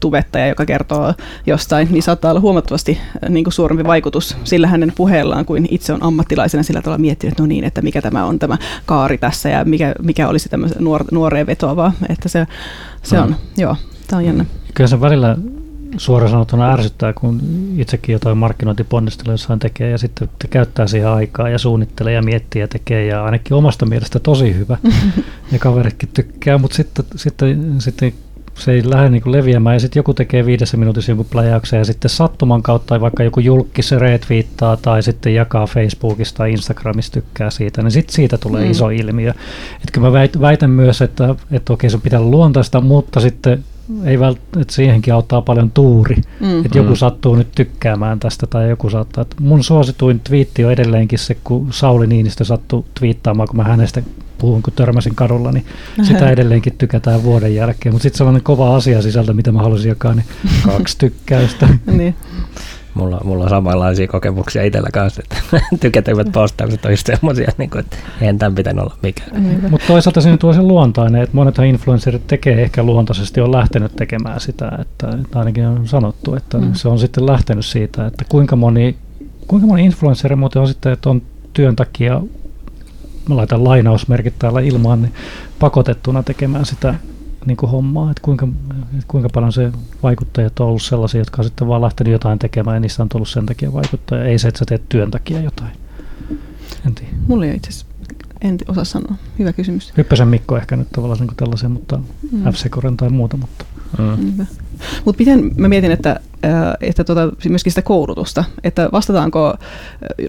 tubettaja, 0.00 0.46
joka 0.46 0.66
kertoo 0.66 1.14
jostain, 1.46 1.88
niin 1.90 2.02
saattaa 2.02 2.30
olla 2.30 2.40
huomattavasti 2.40 2.98
äh, 3.24 3.30
niin 3.30 3.44
kuin 3.44 3.54
suurempi 3.54 3.84
vaikutus 3.84 4.36
sillä 4.44 4.66
hänen 4.66 4.92
puheellaan, 4.96 5.44
kuin 5.44 5.68
itse 5.70 5.92
on 5.92 6.02
ammattilaisena 6.02 6.62
sillä 6.62 6.82
tavalla 6.82 6.98
miettinyt, 6.98 7.32
että 7.32 7.42
no 7.42 7.46
niin, 7.46 7.64
että 7.64 7.82
mikä 7.82 8.02
tämä 8.02 8.24
on 8.24 8.38
tämä 8.38 8.58
kaari 8.86 9.18
tässä 9.18 9.48
ja 9.48 9.64
mikä, 9.64 9.94
mikä 10.02 10.28
olisi 10.28 10.48
tämmöisen 10.48 10.84
nuor, 10.84 11.04
nuoreen 11.12 11.46
vetoavaa. 11.46 11.92
Että 12.08 12.28
se, 12.28 12.46
se 13.02 13.16
mm. 13.16 13.22
on, 13.22 13.36
joo, 13.56 13.76
tämä 14.06 14.18
on 14.18 14.26
jännä. 14.26 14.44
Kyllä 14.74 14.88
se 14.88 15.00
välillä 15.00 15.36
suoraan 15.96 16.30
sanottuna 16.30 16.72
ärsyttää, 16.72 17.12
kun 17.12 17.40
itsekin 17.76 18.12
jotain 18.12 18.38
markkinointiponnistelua 18.38 19.34
jossain 19.34 19.58
tekee 19.58 19.90
ja 19.90 19.98
sitten 19.98 20.28
käyttää 20.50 20.86
siihen 20.86 21.08
aikaa 21.08 21.48
ja 21.48 21.58
suunnittelee 21.58 22.12
ja 22.12 22.22
miettii 22.22 22.60
ja 22.60 22.68
tekee 22.68 23.06
ja 23.06 23.24
ainakin 23.24 23.54
omasta 23.54 23.86
mielestä 23.86 24.18
tosi 24.18 24.54
hyvä 24.54 24.78
ja 25.52 25.58
kaveritkin 25.58 26.08
tykkää, 26.14 26.58
mutta 26.58 26.76
sitten, 26.76 27.04
sitten, 27.16 27.80
sitten 27.80 28.12
se 28.54 28.72
ei 28.72 28.90
lähde 28.90 29.08
niin 29.08 29.22
leviämään 29.32 29.76
ja 29.76 29.80
sitten 29.80 30.00
joku 30.00 30.14
tekee 30.14 30.46
viidessä 30.46 30.76
minuutissa 30.76 31.10
jonkun 31.10 31.26
pläjäyksen 31.30 31.78
ja 31.78 31.84
sitten 31.84 32.10
sattuman 32.10 32.62
kautta 32.62 33.00
vaikka 33.00 33.22
joku 33.22 33.40
julkki 33.40 33.82
se 33.82 33.98
retweettaa 33.98 34.76
tai 34.76 35.02
sitten 35.02 35.34
jakaa 35.34 35.66
Facebookista 35.66 36.36
tai 36.38 36.50
Instagramissa 36.50 37.12
tykkää 37.12 37.50
siitä, 37.50 37.82
niin 37.82 37.90
sitten 37.90 38.14
siitä 38.14 38.38
tulee 38.38 38.64
mm. 38.64 38.70
iso 38.70 38.90
ilmiö. 38.90 39.34
Etkö 39.82 40.00
mä 40.00 40.12
väitän 40.40 40.70
myös, 40.70 41.02
että, 41.02 41.34
että 41.50 41.72
okei 41.72 41.90
se 41.90 41.98
pitää 41.98 42.20
olla 42.20 42.30
luontaista, 42.30 42.80
mutta 42.80 43.20
sitten 43.20 43.64
ei 44.04 44.20
välttämättä, 44.20 44.74
siihenkin 44.74 45.14
auttaa 45.14 45.42
paljon 45.42 45.70
tuuri, 45.70 46.16
mm. 46.40 46.64
että 46.64 46.78
joku 46.78 46.90
mm. 46.90 46.96
sattuu 46.96 47.34
nyt 47.34 47.52
tykkäämään 47.54 48.20
tästä 48.20 48.46
tai 48.46 48.70
joku 48.70 48.90
saattaa. 48.90 49.22
Että 49.22 49.36
mun 49.40 49.64
suosituin 49.64 50.20
twiitti 50.20 50.64
on 50.64 50.72
edelleenkin 50.72 51.18
se, 51.18 51.36
kun 51.44 51.68
Sauli 51.70 52.06
Niinistö 52.06 52.44
sattuu 52.44 52.86
twiittaamaan, 52.94 53.48
kun 53.48 53.56
mä 53.56 53.64
hänestä 53.64 54.02
puhun, 54.38 54.62
kun 54.62 54.72
törmäsin 54.72 55.14
kadulla, 55.14 55.52
niin 55.52 55.64
sitä 56.02 56.30
edelleenkin 56.30 56.72
tykätään 56.78 57.22
vuoden 57.22 57.54
jälkeen. 57.54 57.94
Mutta 57.94 58.02
sitten 58.02 58.18
sellainen 58.18 58.42
kova 58.42 58.76
asia 58.76 59.02
sisältö, 59.02 59.32
mitä 59.32 59.52
mä 59.52 59.62
halusin 59.62 59.88
jakaa, 59.88 60.14
niin 60.14 60.26
kaksi 60.66 60.98
tykkäystä. 60.98 61.68
niin. 61.86 62.14
Mulla, 62.94 63.20
mulla 63.24 63.44
on 63.44 63.50
samanlaisia 63.50 64.08
kokemuksia 64.08 64.64
itsellä 64.64 64.88
kanssa, 64.92 65.22
että 65.22 65.60
tykätymät 65.80 66.32
postaukset 66.32 66.84
on 66.84 66.96
semmoisia, 66.96 67.52
niin 67.58 67.70
että 67.78 67.96
eihän 68.20 68.38
tämän 68.38 68.54
pitänyt 68.54 68.84
olla 68.84 68.96
mikään. 69.02 69.42
Niin. 69.42 69.70
Mutta 69.70 69.86
toisaalta 69.86 70.20
se 70.20 70.36
tuo 70.36 70.52
sen 70.52 70.68
luontainen, 70.68 71.22
että 71.22 71.36
monethan 71.36 71.66
influencerit 71.66 72.26
tekee 72.26 72.62
ehkä 72.62 72.82
luontaisesti, 72.82 73.40
on 73.40 73.52
lähtenyt 73.52 73.96
tekemään 73.96 74.40
sitä, 74.40 74.72
että, 74.80 75.08
että 75.22 75.38
ainakin 75.38 75.66
on 75.66 75.88
sanottu, 75.88 76.34
että 76.34 76.58
mm. 76.58 76.74
se 76.74 76.88
on 76.88 76.98
sitten 76.98 77.26
lähtenyt 77.26 77.66
siitä, 77.66 78.06
että 78.06 78.24
kuinka 78.28 78.56
moni, 78.56 78.96
kuinka 79.46 79.66
moni 79.66 79.84
influenceri 79.84 80.36
muuten 80.36 80.62
on 80.62 80.68
sitten, 80.68 80.92
että 80.92 81.10
on 81.10 81.22
työn 81.52 81.76
takia 81.76 82.20
mä 83.28 83.36
laitan 83.36 83.64
lainausmerkit 83.64 84.34
täällä 84.38 84.60
ilmaan, 84.60 85.02
niin 85.02 85.12
pakotettuna 85.58 86.22
tekemään 86.22 86.66
sitä 86.66 86.94
niin 87.46 87.56
kuin 87.56 87.70
hommaa, 87.70 88.10
että 88.10 88.22
kuinka, 88.22 88.48
että 88.92 89.04
kuinka 89.08 89.28
paljon 89.28 89.52
se 89.52 89.72
vaikuttajat 90.02 90.60
on 90.60 90.66
ollut 90.66 90.82
sellaisia, 90.82 91.20
jotka 91.20 91.42
on 91.42 91.44
sitten 91.44 91.68
vaan 91.68 91.82
lähtenyt 91.82 92.12
jotain 92.12 92.38
tekemään 92.38 92.76
ja 92.76 92.80
niistä 92.80 93.02
on 93.02 93.08
tullut 93.08 93.28
sen 93.28 93.46
takia 93.46 93.72
vaikuttaja. 93.72 94.24
Ei 94.24 94.38
se, 94.38 94.48
että 94.48 94.58
sä 94.58 94.64
teet 94.64 94.88
työn 94.88 95.10
takia 95.10 95.40
jotain. 95.40 95.72
En 96.86 96.94
tiedä. 96.94 97.12
Mulla 97.26 97.44
ei 97.44 97.56
itse 97.56 97.68
asiassa, 97.68 97.86
en 98.40 98.58
osaa 98.68 98.84
sanoa. 98.84 99.14
Hyvä 99.38 99.52
kysymys. 99.52 99.92
Hyppäsen 99.96 100.28
Mikko 100.28 100.56
ehkä 100.56 100.76
nyt 100.76 100.90
tavallaan 100.92 101.20
niin 101.20 101.36
tällaisia, 101.36 101.68
mutta 101.68 102.00
mm. 102.32 102.52
f 102.52 102.56
tai 102.96 103.10
muuta. 103.10 103.36
Mutta. 103.36 103.64
Mm. 103.98 104.46
Mutta 105.04 105.18
miten 105.18 105.50
mä 105.56 105.68
mietin, 105.68 105.92
että, 105.92 106.20
että 106.80 107.04
tuota, 107.04 107.32
myöskin 107.48 107.72
sitä 107.72 107.82
koulutusta, 107.82 108.44
että 108.64 108.88
vastataanko 108.92 109.54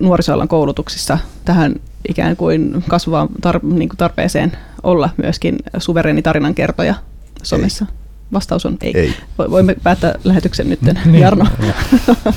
nuorisoalan 0.01 0.47
koulutuksissa 0.47 1.17
tähän 1.45 1.75
ikään 2.09 2.35
kuin 2.35 2.83
kasvavaan 2.87 3.29
tar- 3.47 3.65
niin 3.73 3.89
kuin 3.89 3.97
tarpeeseen 3.97 4.51
olla 4.83 5.09
myöskin 5.17 5.55
suvereni 5.77 6.21
tarinankertoja 6.21 6.95
somessa? 7.43 7.85
Ei. 7.89 8.01
Vastaus 8.33 8.65
on 8.65 8.77
ei. 8.81 8.97
ei. 8.97 9.13
Voimme 9.37 9.75
päättää 9.83 10.15
lähetyksen 10.23 10.69
nyt, 10.69 10.79
niin. 11.05 11.19
Jarno. 11.19 11.45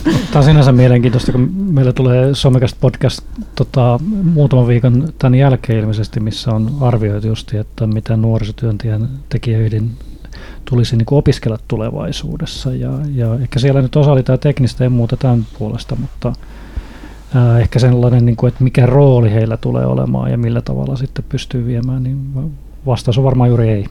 Tämä 0.04 0.18
on 0.34 0.44
sinänsä 0.44 0.72
mielenkiintoista, 0.72 1.32
kun 1.32 1.50
meillä 1.52 1.92
tulee 1.92 2.34
Somekast 2.34 2.76
podcast 2.80 3.24
tota, 3.54 4.00
muutaman 4.22 4.68
viikon 4.68 5.12
tämän 5.18 5.34
jälkeen 5.34 5.78
ilmeisesti, 5.78 6.20
missä 6.20 6.50
on 6.50 6.76
arvioitu 6.80 7.26
just, 7.26 7.54
että 7.54 7.86
mitä 7.86 8.16
nuorisotyöntekijän 8.16 9.08
tekijäyhdin 9.28 9.90
tulisi 10.64 10.96
niin 10.96 11.06
opiskella 11.10 11.58
tulevaisuudessa. 11.68 12.74
Ja, 12.74 12.90
ja 13.14 13.34
ehkä 13.34 13.58
siellä 13.58 13.82
nyt 13.82 13.96
osa 13.96 14.12
oli 14.12 14.22
tämä 14.22 14.38
teknistä 14.38 14.84
ja 14.84 14.90
muuta 14.90 15.16
tämän 15.16 15.46
puolesta, 15.58 15.96
mutta 15.96 16.32
ehkä 17.60 17.78
sellainen, 17.78 18.26
niin 18.26 18.36
kuin, 18.36 18.48
että 18.48 18.64
mikä 18.64 18.86
rooli 18.86 19.30
heillä 19.30 19.56
tulee 19.56 19.86
olemaan 19.86 20.30
ja 20.30 20.38
millä 20.38 20.60
tavalla 20.60 20.96
sitten 20.96 21.24
pystyy 21.28 21.66
viemään, 21.66 22.02
niin 22.02 22.50
vastaus 22.86 23.18
on 23.18 23.24
varmaan 23.24 23.48
juuri 23.48 23.68
ei. 23.68 23.86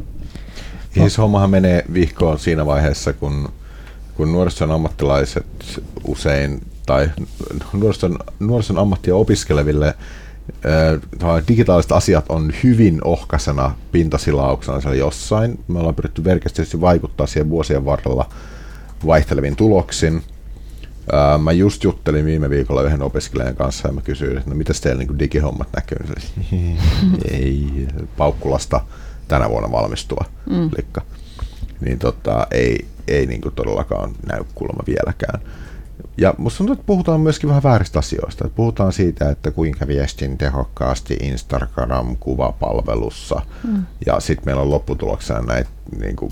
Siis 0.94 1.18
hommahan 1.18 1.50
menee 1.50 1.86
vihkoon 1.94 2.40
siinä 2.40 2.66
vaiheessa, 2.66 3.14
kun, 3.14 3.50
kun 4.16 4.32
nuorison 4.32 4.72
ammattilaiset 4.72 5.82
usein, 6.08 6.62
tai 6.86 7.10
nuorison, 7.74 8.20
nuorison 8.40 8.78
ammattia 8.78 9.16
opiskeleville 9.16 9.96
digitaaliset 11.48 11.92
asiat 11.92 12.26
on 12.30 12.54
hyvin 12.64 13.02
ohkaisena 13.04 13.76
pintasilauksena 13.92 14.82
siellä 14.82 14.98
jossain. 14.98 15.60
Me 15.68 15.80
ollaan 15.80 15.96
pyritty 15.96 16.24
verkisesti 16.24 16.82
vaikuttaa 16.82 17.28
siihen 17.28 17.50
vuosien 17.50 17.86
varrella 17.86 18.30
vaihteleviin 19.06 19.56
tuloksin. 19.56 20.22
Mä 21.44 21.52
just 21.52 21.84
juttelin 21.84 22.26
viime 22.26 22.50
viikolla 22.50 22.82
yhden 22.82 23.02
opiskelijan 23.02 23.56
kanssa 23.56 23.88
ja 23.88 23.94
mä 23.94 24.02
kysyin, 24.02 24.38
että 24.38 24.50
no 24.50 24.56
mitäs 24.56 24.82
teillä 24.82 25.04
niin 25.04 25.20
digihommat 25.20 25.68
näkyy? 25.76 25.98
ei, 27.32 27.88
Paukkulasta 28.18 28.82
tänä 29.28 29.50
vuonna 29.50 29.72
valmistuva 29.72 30.26
mm. 30.50 30.70
likka. 30.78 31.02
Niin 31.82 32.00
tota, 32.00 32.48
ei, 32.52 32.88
ei 33.08 33.26
niin 33.26 33.42
kuin 33.42 33.56
todellakaan 33.56 34.12
näy 34.28 34.44
kuulemma 34.56 34.84
vieläkään. 34.88 35.40
Ja 36.18 36.34
musta 36.38 36.58
tuntuu, 36.58 36.74
että 36.74 36.86
puhutaan 36.86 37.22
myöskin 37.22 37.50
vähän 37.50 37.64
vääristä 37.64 38.00
asioista. 38.00 38.46
Että 38.46 38.56
puhutaan 38.56 38.94
siitä, 38.94 39.30
että 39.30 39.52
kuinka 39.52 39.88
viestin 39.88 40.38
tehokkaasti 40.38 41.18
Instagram-kuvapalvelussa. 41.22 43.42
Mm. 43.64 43.86
Ja 44.06 44.20
sitten 44.20 44.46
meillä 44.46 44.62
on 44.62 44.70
lopputuloksena 44.70 45.42
näitä, 45.42 45.70
niin 46.00 46.16
kuin, 46.16 46.32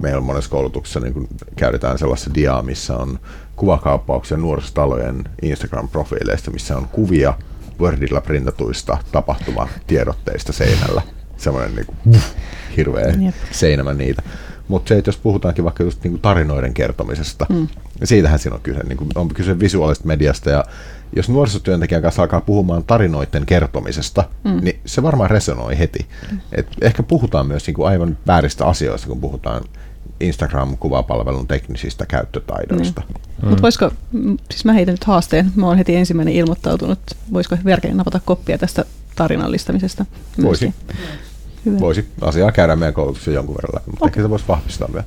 meillä 0.00 0.20
monessa 0.20 0.50
koulutuksessa 0.50 1.00
niin 1.00 1.14
kuin 1.14 1.28
käytetään 1.56 1.98
sellaista 1.98 2.34
diaa, 2.34 2.62
missä 2.62 2.96
on 2.96 3.18
kuvakaappauksia 3.58 4.36
nuorisotalojen 4.36 5.24
Instagram-profiileista, 5.42 6.50
missä 6.50 6.76
on 6.76 6.88
kuvia 6.88 7.34
Wordilla 7.80 8.20
printatuista 8.20 8.98
tapahtumatiedotteista 9.12 10.52
seinällä. 10.52 11.02
Semmoinen 11.36 11.74
niin 11.74 11.86
kuin, 11.86 12.22
hirveä 12.76 13.14
Jep. 13.20 13.34
seinämä 13.50 13.94
niitä. 13.94 14.22
Mutta 14.68 14.88
se, 14.88 14.98
että 14.98 15.08
jos 15.08 15.16
puhutaankin 15.16 15.64
vaikka 15.64 15.82
just 15.82 16.04
niin 16.04 16.12
kuin 16.12 16.22
tarinoiden 16.22 16.74
kertomisesta, 16.74 17.46
mm. 17.48 17.68
siitähän 18.04 18.38
siinä 18.38 18.54
on 18.54 18.60
kyse. 18.62 18.80
Niin 18.80 18.96
kuin 18.96 19.10
on 19.14 19.28
kyse 19.28 19.60
visuaalisesta 19.60 20.08
mediasta 20.08 20.50
ja 20.50 20.64
jos 21.16 21.28
nuorisotyöntekijän 21.28 22.02
kanssa 22.02 22.22
alkaa 22.22 22.40
puhumaan 22.40 22.84
tarinoiden 22.84 23.46
kertomisesta, 23.46 24.24
mm. 24.44 24.60
niin 24.60 24.80
se 24.84 25.02
varmaan 25.02 25.30
resonoi 25.30 25.78
heti. 25.78 26.06
Mm. 26.32 26.40
Et 26.52 26.66
ehkä 26.80 27.02
puhutaan 27.02 27.46
myös 27.46 27.66
niin 27.66 27.74
kuin 27.74 27.88
aivan 27.88 28.18
vääristä 28.26 28.66
asioista, 28.66 29.08
kun 29.08 29.20
puhutaan 29.20 29.64
Instagram-kuvapalvelun 30.20 31.46
teknisistä 31.46 32.06
käyttötaidoista. 32.06 33.02
Niin. 33.08 33.20
Mm. 33.42 33.48
Mutta 33.48 33.62
voisiko, 33.62 33.90
siis 34.50 34.64
mä 34.64 34.72
heitän 34.72 34.92
nyt 34.92 35.04
haasteen, 35.04 35.52
mä 35.56 35.66
oon 35.66 35.78
heti 35.78 35.96
ensimmäinen 35.96 36.34
ilmoittautunut, 36.34 36.98
voisiko 37.32 37.56
Verke 37.64 37.94
napata 37.94 38.20
koppia 38.24 38.58
tästä 38.58 38.84
tarinallistamisesta? 39.16 40.04
Voisi. 40.42 40.74
Hyvä. 41.66 41.80
Voisi. 41.80 42.08
Asiaa 42.20 42.52
käydä 42.52 42.76
meidän 42.76 42.94
koulutuksen 42.94 43.34
jonkun 43.34 43.54
verran 43.54 43.74
läpi, 43.74 43.90
mutta 43.90 44.04
okay. 44.04 44.08
ehkä 44.08 44.22
se 44.22 44.30
voisi 44.30 44.44
vahvistaa 44.48 44.88
vielä. 44.92 45.04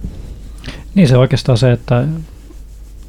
Niin 0.95 1.07
se 1.07 1.17
oikeastaan 1.17 1.57
se, 1.57 1.71
että 1.71 2.07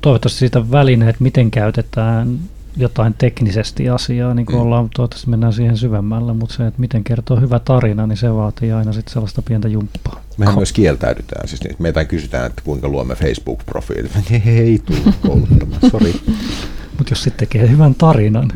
toivottavasti 0.01 0.39
siitä 0.39 0.71
välineet, 0.71 1.21
miten 1.21 1.51
käytetään 1.51 2.39
jotain 2.77 3.15
teknisesti 3.19 3.89
asiaa, 3.89 4.35
niin 4.35 4.47
kuin 4.47 4.57
mm. 4.57 4.63
ollaan, 4.63 4.91
toivottavasti 4.97 5.31
mennään 5.31 5.53
siihen 5.53 5.77
syvemmällä, 5.77 6.35
mutta 6.35 6.55
se, 6.55 6.67
että 6.67 6.81
miten 6.81 7.05
kertoo 7.05 7.41
hyvä 7.41 7.59
tarina, 7.59 8.07
niin 8.07 8.17
se 8.17 8.35
vaatii 8.35 8.73
aina 8.73 8.93
sitten 8.93 9.13
sellaista 9.13 9.43
pientä 9.43 9.69
jumppaa. 9.69 10.23
Mehän 10.39 10.55
Ko- 10.55 10.59
myös 10.59 10.73
kieltäydytään, 10.73 11.49
siis 11.49 11.65
niin, 11.65 11.77
meitä 11.79 12.05
kysytään, 12.05 12.47
että 12.47 12.63
kuinka 12.65 12.89
luomme 12.89 13.15
Facebook-profiilit. 13.15 14.11
Ei 14.47 14.81
tule 14.87 15.15
kouluttamaan, 15.27 15.91
sori. 15.91 16.15
Mutta 16.99 17.13
jos 17.13 17.23
sitten 17.23 17.49
tekee 17.49 17.71
hyvän 17.71 17.95
tarinan. 17.95 18.53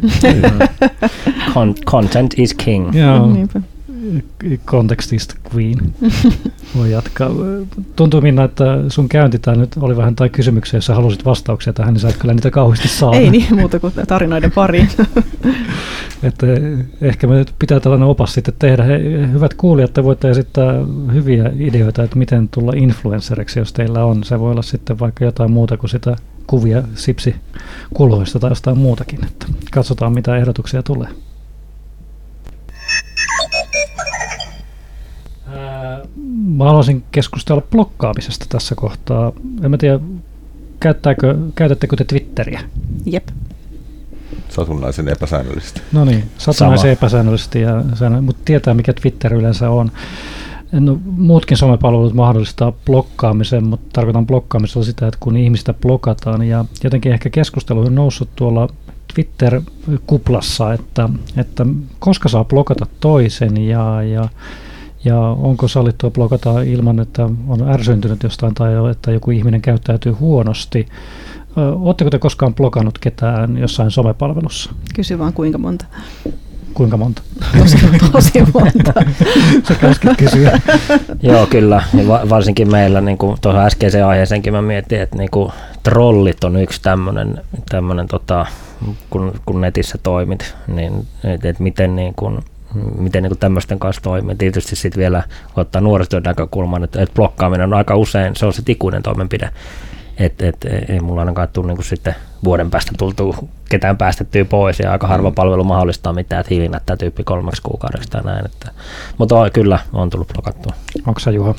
Content 1.87 2.35
is 2.38 2.55
king. 2.55 2.94
Joo. 2.94 3.33
Niinpä 3.33 3.61
kontekstista 4.64 5.35
Queen. 5.55 5.95
Voi 6.77 6.90
jatkaa. 6.90 7.31
Tuntuu 7.97 8.21
Minna, 8.21 8.45
että 8.45 8.64
sun 8.88 9.09
käynti 9.09 9.38
tämä 9.38 9.57
nyt 9.57 9.77
oli 9.81 9.97
vähän 9.97 10.16
tai 10.16 10.29
kysymyksiä, 10.29 10.77
jos 10.77 10.88
halusit 10.88 11.25
vastauksia 11.25 11.73
tähän, 11.73 11.95
niin 11.95 12.01
sä 12.01 12.09
et 12.09 12.16
kyllä 12.16 12.35
niitä 12.35 12.51
kauheasti 12.51 12.88
saa. 12.88 13.14
Ei 13.14 13.31
niin, 13.31 13.57
muuta 13.57 13.81
kuin 13.81 13.92
tarinoiden 14.09 14.53
pariin. 14.53 14.88
että 16.23 16.47
ehkä 17.01 17.27
me 17.27 17.35
nyt 17.35 17.55
pitää 17.59 17.81
tällainen 17.81 18.09
opas 18.09 18.35
sitten 18.35 18.55
tehdä. 18.59 18.85
He, 18.85 18.99
hyvät 19.33 19.55
kuulijat, 19.55 19.92
te 19.92 20.05
voitte 20.05 20.31
esittää 20.31 20.75
hyviä 21.12 21.53
ideoita, 21.59 22.03
että 22.03 22.19
miten 22.19 22.49
tulla 22.49 22.73
influenceriksi, 22.77 23.59
jos 23.59 23.73
teillä 23.73 24.05
on. 24.05 24.25
Se 24.25 24.40
voi 24.40 24.51
olla 24.51 24.62
sitten 24.62 24.99
vaikka 24.99 25.25
jotain 25.25 25.51
muuta 25.51 25.77
kuin 25.77 25.90
sitä 25.90 26.16
kuvia 26.47 26.83
sipsi 26.95 27.35
kuloista 27.95 28.38
tai 28.38 28.51
jostain 28.51 28.79
muutakin. 28.79 29.25
Että 29.25 29.47
katsotaan, 29.73 30.12
mitä 30.12 30.37
ehdotuksia 30.37 30.83
tulee. 30.83 31.09
Mä 36.57 36.64
haluaisin 36.64 37.05
keskustella 37.12 37.62
blokkaamisesta 37.70 38.46
tässä 38.49 38.75
kohtaa. 38.75 39.33
En 39.62 39.70
mä 39.70 39.79
tiedä, 39.79 40.01
käyttääkö, 40.81 41.37
käytättekö 41.55 41.96
te 41.96 42.05
Twitteriä? 42.05 42.61
Jep. 43.07 43.29
Satunnaisen 44.49 45.09
epäsäännöllisesti. 45.09 45.81
No 45.92 46.05
niin, 46.05 46.25
satunnaisen 46.38 46.90
epäsäännöllisesti, 46.90 47.61
ja, 47.61 47.83
mutta 48.20 48.42
tietää 48.44 48.75
mikä 48.75 48.92
Twitter 48.92 49.35
yleensä 49.35 49.70
on. 49.70 49.92
No, 50.72 50.99
muutkin 51.05 51.57
somepalvelut 51.57 52.14
mahdollistaa 52.14 52.72
blokkaamisen, 52.72 53.66
mutta 53.66 53.87
tarkoitan 53.92 54.27
blokkaamisella 54.27 54.85
sitä, 54.85 55.07
että 55.07 55.18
kun 55.20 55.37
ihmistä 55.37 55.75
blokataan 55.75 56.42
ja 56.42 56.65
jotenkin 56.85 57.13
ehkä 57.13 57.31
keskustelu 57.31 57.81
on 57.81 57.94
noussut 57.94 58.29
tuolla 58.37 58.69
Twitter-kuplassa, 59.17 60.73
että, 60.73 61.08
että 61.37 61.67
koska 61.98 62.29
saa 62.29 62.44
blokata 62.44 62.87
toisen 63.00 63.56
ja, 63.56 64.02
ja 64.02 64.29
Ja 65.04 65.21
onko 65.21 65.69
sallittua 65.69 66.10
blokata 66.10 66.62
ilman, 66.62 67.00
että 67.00 67.25
on 67.48 67.69
ärsyntynyt 67.69 68.23
jostain 68.23 68.54
tai 68.54 68.90
että 68.90 69.12
joku 69.12 69.31
ihminen 69.31 69.62
käyttäytyy 69.62 70.12
huonosti? 70.12 70.87
Oletteko 71.56 72.10
te 72.10 72.19
koskaan 72.19 72.54
blokannut 72.54 72.98
ketään 72.98 73.58
jossain 73.58 73.90
somepalvelussa? 73.90 74.73
Kysy 74.94 75.19
vaan 75.19 75.33
kuinka 75.33 75.58
monta. 75.58 75.85
Kuinka 76.77 76.96
monta? 76.96 77.22
Tosi, 77.58 77.79
tosi 78.12 78.42
monta. 78.54 78.92
Sä 79.68 79.74
käskit 79.74 80.10
kysyä. 80.18 80.60
Joo, 81.22 81.46
kyllä. 81.46 81.83
Ja 81.94 82.08
va- 82.08 82.29
varsinkin 82.29 82.70
meillä, 82.70 83.00
niin 83.00 83.18
kuin 83.18 83.37
tuohon 83.40 83.62
äskeiseen 83.62 84.06
aiheeseenkin 84.06 84.52
mä 84.52 84.62
mietin, 84.62 85.00
että 85.00 85.16
niin 85.16 85.31
kuin 85.31 85.52
trollit 85.83 86.44
on 86.44 86.56
yksi 86.56 86.83
tämmöinen, 86.83 87.40
tämmöinen 87.68 88.06
tota, 88.08 88.46
kun, 89.10 89.40
kun 89.46 89.60
netissä 89.60 89.98
toimit, 90.02 90.54
niin 90.66 91.06
että 91.24 91.48
et 91.48 91.60
miten 91.60 91.96
niin 91.96 92.14
kuin, 92.14 92.38
miten 92.98 93.22
niin 93.22 93.38
tämmöisten 93.38 93.79
kanssa 93.79 94.02
toimii. 94.02 94.37
Tietysti 94.37 94.77
sitten 94.77 95.00
vielä 95.00 95.22
ottaa 95.56 95.81
nuorisotyön 95.81 96.22
näkökulman, 96.22 96.85
että, 96.85 97.02
että 97.02 97.14
blokkaaminen 97.14 97.72
on 97.72 97.79
aika 97.79 97.96
usein, 97.96 98.37
se 98.37 98.46
on 98.46 98.52
se 98.52 98.62
ikuinen 98.68 99.02
toimenpide. 99.02 99.50
Et, 100.18 100.42
et, 100.42 100.56
ei 100.88 101.00
mulla 101.00 101.20
ainakaan 101.20 101.48
tule 101.52 101.66
niin 101.66 101.85
sitten 101.85 102.14
vuoden 102.47 102.71
päästä 102.71 102.92
tultu 102.99 103.49
ketään 103.69 103.97
päästettyä 103.97 104.44
pois 104.44 104.79
ja 104.79 104.92
aika 104.92 105.07
harva 105.07 105.31
mm. 105.31 105.35
palvelu 105.35 105.65
mahdollistaa 105.65 106.13
mitään, 106.13 106.40
että 106.40 106.55
hiilinättää 106.55 106.97
tyyppi 106.97 107.25
kolmeksi 107.25 107.63
kuukaudeksi 107.63 108.09
tai 108.11 108.23
näin. 108.23 108.47
Että, 108.47 108.71
mutta 109.19 109.37
on, 109.37 109.53
kyllä 109.53 109.79
on 109.92 110.11
tullut 110.11 110.29
blokattua. 110.29 110.73
Onko 111.07 111.21
se 111.21 111.31
Juha? 111.31 111.55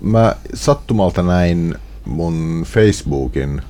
Mä 0.00 0.34
sattumalta 0.54 1.22
näin 1.22 1.74
mun 2.04 2.64
Facebookin 2.66 3.62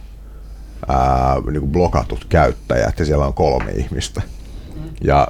ää, 0.88 1.36
niin 1.50 1.68
blokatut 1.68 2.24
käyttäjät 2.28 2.98
ja 2.98 3.04
siellä 3.04 3.26
on 3.26 3.34
kolme 3.34 3.70
ihmistä. 3.70 4.22
Ja 5.04 5.28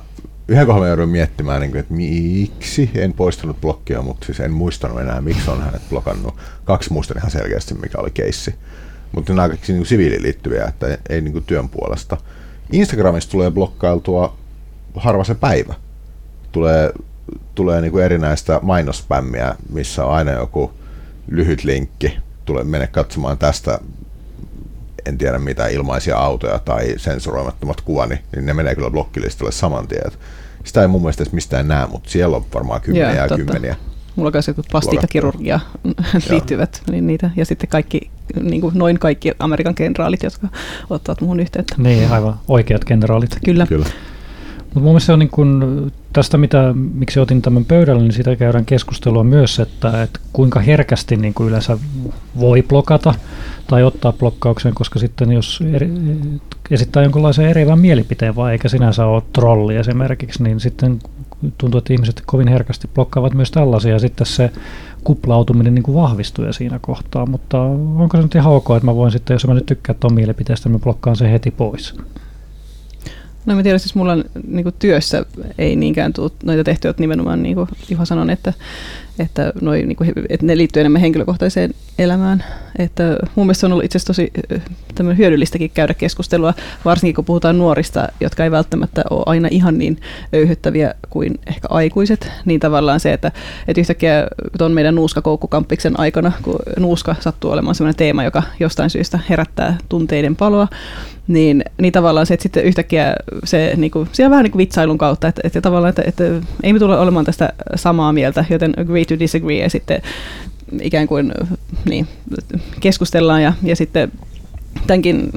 yhden 0.48 0.66
kohdalla 0.66 0.88
joudun 0.88 1.08
miettimään, 1.08 1.60
niin 1.60 1.70
kuin, 1.70 1.80
että 1.80 1.94
miksi 1.94 2.90
en 2.94 3.12
poistanut 3.12 3.60
blokkia, 3.60 4.02
mutta 4.02 4.26
siis 4.26 4.40
en 4.40 4.52
muistanut 4.52 5.00
enää, 5.00 5.20
miksi 5.20 5.50
on 5.50 5.62
hänet 5.62 5.82
blokannut. 5.88 6.34
Kaksi 6.64 6.92
muistan 6.92 7.16
ihan 7.16 7.30
selkeästi, 7.30 7.74
mikä 7.74 7.98
oli 7.98 8.10
keissi. 8.10 8.54
Mutta 9.12 9.32
nämä 9.32 9.48
kaikki 9.48 9.72
niin 9.72 9.86
siviiliin 9.86 10.22
liittyviä, 10.22 10.64
että 10.64 10.86
ei, 10.86 10.96
ei 11.08 11.20
niin 11.20 11.32
kuin 11.32 11.44
työn 11.44 11.68
puolesta. 11.68 12.16
Instagramista 12.72 13.32
tulee 13.32 13.50
blokkailtua 13.50 14.36
harva 14.94 15.24
se 15.24 15.34
päivä. 15.34 15.74
Tulee, 16.52 16.92
tulee 17.54 17.80
niin 17.80 17.92
kuin 17.92 18.04
erinäistä 18.04 18.60
mainospämmiä, 18.62 19.54
missä 19.72 20.04
on 20.04 20.14
aina 20.14 20.30
joku 20.30 20.72
lyhyt 21.30 21.64
linkki. 21.64 22.18
Tulee 22.44 22.64
mene 22.64 22.86
katsomaan 22.86 23.38
tästä 23.38 23.78
en 25.06 25.18
tiedä 25.18 25.38
mitä 25.38 25.66
ilmaisia 25.66 26.16
autoja 26.16 26.58
tai 26.58 26.94
sensuroimattomat 26.96 27.80
kuvani, 27.80 28.18
niin 28.34 28.46
ne 28.46 28.54
menee 28.54 28.74
kyllä 28.74 28.90
blokkilistalle 28.90 29.52
saman 29.52 29.88
tien. 29.88 30.12
Sitä 30.64 30.82
ei 30.82 30.88
mun 30.88 31.00
mielestä 31.00 31.24
mistään 31.32 31.68
näe, 31.68 31.86
mutta 31.86 32.10
siellä 32.10 32.36
on 32.36 32.44
varmaan 32.54 32.80
kymmeniä 32.80 33.26
ja 33.26 33.36
kymmeniä. 33.36 33.76
Mulla 34.16 34.28
on 34.28 34.32
myös 34.34 34.66
plastiikkakirurgia 34.70 35.60
liittyvät 36.30 36.82
niin 36.90 37.06
niitä, 37.06 37.30
ja 37.36 37.44
sitten 37.44 37.68
kaikki, 37.68 38.10
niin 38.42 38.60
kuin 38.60 38.78
noin 38.78 38.98
kaikki 38.98 39.32
Amerikan 39.38 39.74
kenraalit, 39.74 40.22
jotka 40.22 40.48
ottavat 40.90 41.20
muuhun 41.20 41.40
yhteyttä. 41.40 41.74
Niin, 41.78 42.12
aivan 42.12 42.34
oikeat 42.48 42.84
kenraalit. 42.84 43.36
Kyllä. 43.44 43.66
Kyllä. 43.66 43.86
Mutta 44.74 44.80
mun 44.80 44.90
mielestä 44.90 45.06
se 45.06 45.12
on 45.12 45.18
niin 45.18 45.30
kun, 45.30 45.92
tästä, 46.12 46.38
mitä, 46.38 46.74
miksi 46.94 47.20
otin 47.20 47.42
tämän 47.42 47.64
pöydälle, 47.64 48.02
niin 48.02 48.12
siitä 48.12 48.36
käydään 48.36 48.64
keskustelua 48.64 49.24
myös, 49.24 49.60
että, 49.60 50.02
että 50.02 50.20
kuinka 50.32 50.60
herkästi 50.60 51.16
niin 51.16 51.34
kuin 51.34 51.48
yleensä 51.48 51.78
voi 52.40 52.62
blokata 52.62 53.14
tai 53.66 53.82
ottaa 53.82 54.12
blokkauksen, 54.12 54.74
koska 54.74 54.98
sitten 54.98 55.32
jos 55.32 55.60
eri, 55.72 55.90
esittää 56.70 57.02
jonkinlaisen 57.02 57.48
erivän 57.48 57.78
mielipiteen 57.78 58.36
vai 58.36 58.52
eikä 58.52 58.68
sinänsä 58.68 59.06
ole 59.06 59.22
trolli 59.32 59.76
esimerkiksi, 59.76 60.42
niin 60.42 60.60
sitten 60.60 60.98
tuntuu, 61.58 61.78
että 61.78 61.92
ihmiset 61.92 62.22
kovin 62.26 62.48
herkästi 62.48 62.88
blokkaavat 62.94 63.34
myös 63.34 63.50
tällaisia 63.50 63.92
ja 63.92 63.98
sitten 63.98 64.26
se 64.26 64.52
kuplautuminen 65.04 65.74
niin 65.74 65.82
kuin 65.82 65.94
vahvistuu 65.94 66.52
siinä 66.52 66.78
kohtaa, 66.78 67.26
mutta 67.26 67.62
onko 67.62 68.16
se 68.16 68.22
nyt 68.22 68.34
ihan 68.34 68.52
ok, 68.52 68.70
että 68.70 68.86
mä 68.86 68.94
voin 68.94 69.12
sitten, 69.12 69.34
jos 69.34 69.46
mä 69.46 69.54
nyt 69.54 69.66
tykkään 69.66 69.98
tuon 70.00 70.14
mielipiteestä, 70.14 70.68
niin 70.68 70.80
mä 70.80 70.84
blokkaan 70.84 71.16
sen 71.16 71.30
heti 71.30 71.50
pois? 71.50 71.94
No 73.46 73.54
mä 73.54 73.62
tiedän, 73.62 73.80
siis 73.80 73.94
mulla 73.94 74.12
on, 74.12 74.24
niin 74.48 74.62
kuin 74.62 74.74
työssä 74.78 75.26
ei 75.58 75.76
niinkään 75.76 76.12
tule 76.12 76.30
noita 76.44 76.64
tehtyä, 76.64 76.90
että 76.90 77.02
nimenomaan 77.02 77.42
niin 77.42 77.54
kuin 77.54 77.68
Juha 77.90 78.04
sanoi, 78.04 78.32
että, 78.32 78.52
että, 79.18 79.52
noi, 79.60 79.82
niin 79.82 79.96
kuin, 79.96 80.12
että 80.28 80.46
ne 80.46 80.56
liittyy 80.56 80.80
enemmän 80.80 81.00
henkilökohtaiseen 81.00 81.74
elämään. 81.98 82.44
Että 82.78 83.16
mun 83.34 83.46
mielestä 83.46 83.66
on 83.66 83.72
ollut 83.72 83.84
itse 83.84 83.98
asiassa 83.98 84.12
tosi 84.94 85.16
hyödyllistäkin 85.16 85.70
käydä 85.70 85.94
keskustelua, 85.94 86.54
varsinkin 86.84 87.14
kun 87.14 87.24
puhutaan 87.24 87.58
nuorista, 87.58 88.08
jotka 88.20 88.44
ei 88.44 88.50
välttämättä 88.50 89.02
ole 89.10 89.22
aina 89.26 89.48
ihan 89.50 89.78
niin 89.78 90.00
öyhyttäviä 90.32 90.94
kuin 91.10 91.40
ehkä 91.46 91.68
aikuiset. 91.70 92.30
Niin 92.44 92.60
tavallaan 92.60 93.00
se, 93.00 93.12
että, 93.12 93.32
että 93.68 93.80
yhtäkkiä 93.80 94.26
tuon 94.58 94.72
meidän 94.72 94.94
nuuskakoukkukamppiksen 94.94 96.00
aikana, 96.00 96.32
kun 96.42 96.58
nuuska 96.78 97.16
sattuu 97.20 97.50
olemaan 97.50 97.74
sellainen 97.74 97.98
teema, 97.98 98.24
joka 98.24 98.42
jostain 98.60 98.90
syystä 98.90 99.18
herättää 99.28 99.78
tunteiden 99.88 100.36
paloa, 100.36 100.68
niin, 101.28 101.64
niin 101.80 101.92
tavallaan 101.92 102.26
se, 102.26 102.34
että 102.34 102.42
sitten 102.42 102.64
yhtäkkiä 102.64 103.14
se, 103.44 103.72
niin 103.76 103.90
kuin, 103.90 104.08
siellä 104.12 104.30
vähän 104.30 104.42
niin 104.42 104.52
kuin 104.52 104.58
vitsailun 104.58 104.98
kautta, 104.98 105.28
että, 105.28 105.40
että 105.44 105.60
tavallaan, 105.60 105.88
että, 105.88 106.02
että 106.06 106.24
ei 106.62 106.72
me 106.72 106.78
tule 106.78 106.98
olemaan 106.98 107.24
tästä 107.24 107.52
samaa 107.74 108.12
mieltä, 108.12 108.44
joten 108.50 108.74
agree 108.80 109.04
to 109.04 109.18
disagree 109.18 109.62
ja 109.62 109.70
sitten 109.70 110.02
ikään 110.80 111.06
kuin 111.06 111.32
niin, 111.84 112.08
keskustellaan 112.80 113.42
ja, 113.42 113.52
ja 113.62 113.76
sitten 113.76 114.12
tämänkin 114.86 115.30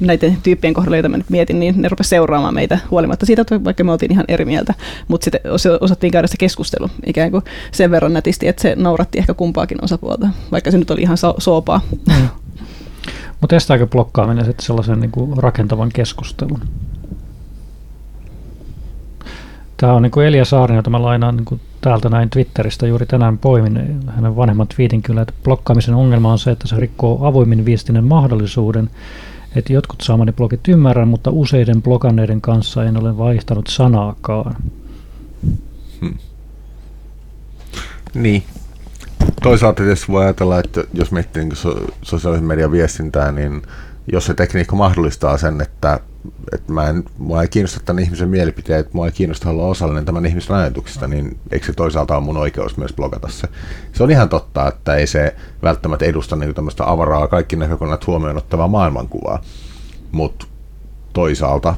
näiden 0.00 0.36
tyyppien 0.42 0.74
kohdalla, 0.74 0.96
joita 0.96 1.08
mä 1.08 1.16
nyt 1.16 1.30
mietin, 1.30 1.60
niin 1.60 1.74
ne 1.82 1.88
rupesivat 1.88 2.10
seuraamaan 2.10 2.54
meitä 2.54 2.78
huolimatta 2.90 3.26
siitä, 3.26 3.42
että 3.42 3.64
vaikka 3.64 3.84
me 3.84 3.92
oltiin 3.92 4.12
ihan 4.12 4.24
eri 4.28 4.44
mieltä, 4.44 4.74
mutta 5.08 5.24
sitten 5.24 5.40
osattiin 5.80 6.12
käydä 6.12 6.26
se 6.26 6.36
keskustelu 6.38 6.90
ikään 7.06 7.30
kuin 7.30 7.44
sen 7.72 7.90
verran 7.90 8.12
nätisti, 8.12 8.48
että 8.48 8.62
se 8.62 8.74
nauratti 8.76 9.18
ehkä 9.18 9.34
kumpaakin 9.34 9.84
osapuolta, 9.84 10.28
vaikka 10.52 10.70
se 10.70 10.78
nyt 10.78 10.90
oli 10.90 11.02
ihan 11.02 11.16
so- 11.16 11.36
soopaa. 11.38 11.80
Mm. 12.06 12.28
Mutta 13.40 13.56
estääkö 13.56 13.86
blokkaaminen 13.86 14.44
sitten 14.44 14.66
sellaisen 14.66 15.00
niin 15.00 15.10
kuin 15.10 15.36
rakentavan 15.36 15.90
keskustelun? 15.94 16.60
Tämä 19.76 19.92
on 19.92 20.02
niin 20.02 20.10
kuin 20.10 20.26
Elia 20.26 20.44
Saarinen, 20.44 20.78
jota 20.78 20.90
mä 20.90 21.02
lainaan 21.02 21.36
niin 21.36 21.44
kuin 21.44 21.60
täältä 21.80 22.08
näin 22.08 22.30
Twitteristä 22.30 22.86
juuri 22.86 23.06
tänään 23.06 23.38
poimin 23.38 24.00
hänen 24.08 24.36
vanhemman 24.36 24.68
tweetin 24.68 25.02
kyllä, 25.02 25.22
että 25.22 25.34
blokkaamisen 25.44 25.94
ongelma 25.94 26.32
on 26.32 26.38
se, 26.38 26.50
että 26.50 26.68
se 26.68 26.76
rikkoo 26.76 27.26
avoimin 27.26 27.64
viestinnän 27.64 28.04
mahdollisuuden, 28.04 28.90
että 29.56 29.72
jotkut 29.72 30.00
saamani 30.00 30.32
blogit 30.32 30.68
ymmärrän, 30.68 31.08
mutta 31.08 31.30
useiden 31.30 31.82
blokanneiden 31.82 32.40
kanssa 32.40 32.84
en 32.84 32.96
ole 32.96 33.18
vaihtanut 33.18 33.66
sanaakaan. 33.66 34.56
Hmm. 36.00 36.14
Niin, 38.14 38.42
toisaalta 39.42 39.82
tietysti 39.82 40.12
voi 40.12 40.24
ajatella, 40.24 40.58
että 40.58 40.84
jos 40.94 41.12
miettii 41.12 41.44
niin 41.44 41.56
so- 41.56 41.84
sosiaalisen 42.02 42.46
median 42.46 42.72
viestintää, 42.72 43.32
niin 43.32 43.62
jos 44.12 44.26
se 44.26 44.34
tekniikka 44.34 44.76
mahdollistaa 44.76 45.38
sen, 45.38 45.60
että, 45.60 46.00
että 46.52 46.72
mä 46.72 46.88
en, 46.88 47.04
mua 47.18 47.42
ei 47.42 47.48
kiinnosta 47.48 47.80
tämän 47.84 48.02
ihmisen 48.02 48.28
mielipiteet, 48.28 48.94
mua 48.94 49.06
ei 49.06 49.12
kiinnosta 49.12 49.50
olla 49.50 49.66
osallinen 49.66 50.04
tämän 50.04 50.26
ihmisen 50.26 50.56
ajatuksista, 50.56 51.06
niin 51.06 51.38
eikö 51.50 51.66
se 51.66 51.72
toisaalta 51.72 52.16
ole 52.16 52.24
mun 52.24 52.36
oikeus 52.36 52.76
myös 52.76 52.92
blogata 52.92 53.28
se. 53.28 53.48
Se 53.92 54.02
on 54.02 54.10
ihan 54.10 54.28
totta, 54.28 54.68
että 54.68 54.94
ei 54.94 55.06
se 55.06 55.36
välttämättä 55.62 56.04
edusta 56.04 56.36
niin 56.36 56.54
tämmöistä 56.54 56.90
avaraa, 56.90 57.28
kaikki 57.28 57.56
näkökulmat 57.56 58.06
huomioon 58.06 58.36
ottavaa 58.36 58.68
maailmankuvaa, 58.68 59.42
mutta 60.12 60.46
toisaalta, 61.12 61.74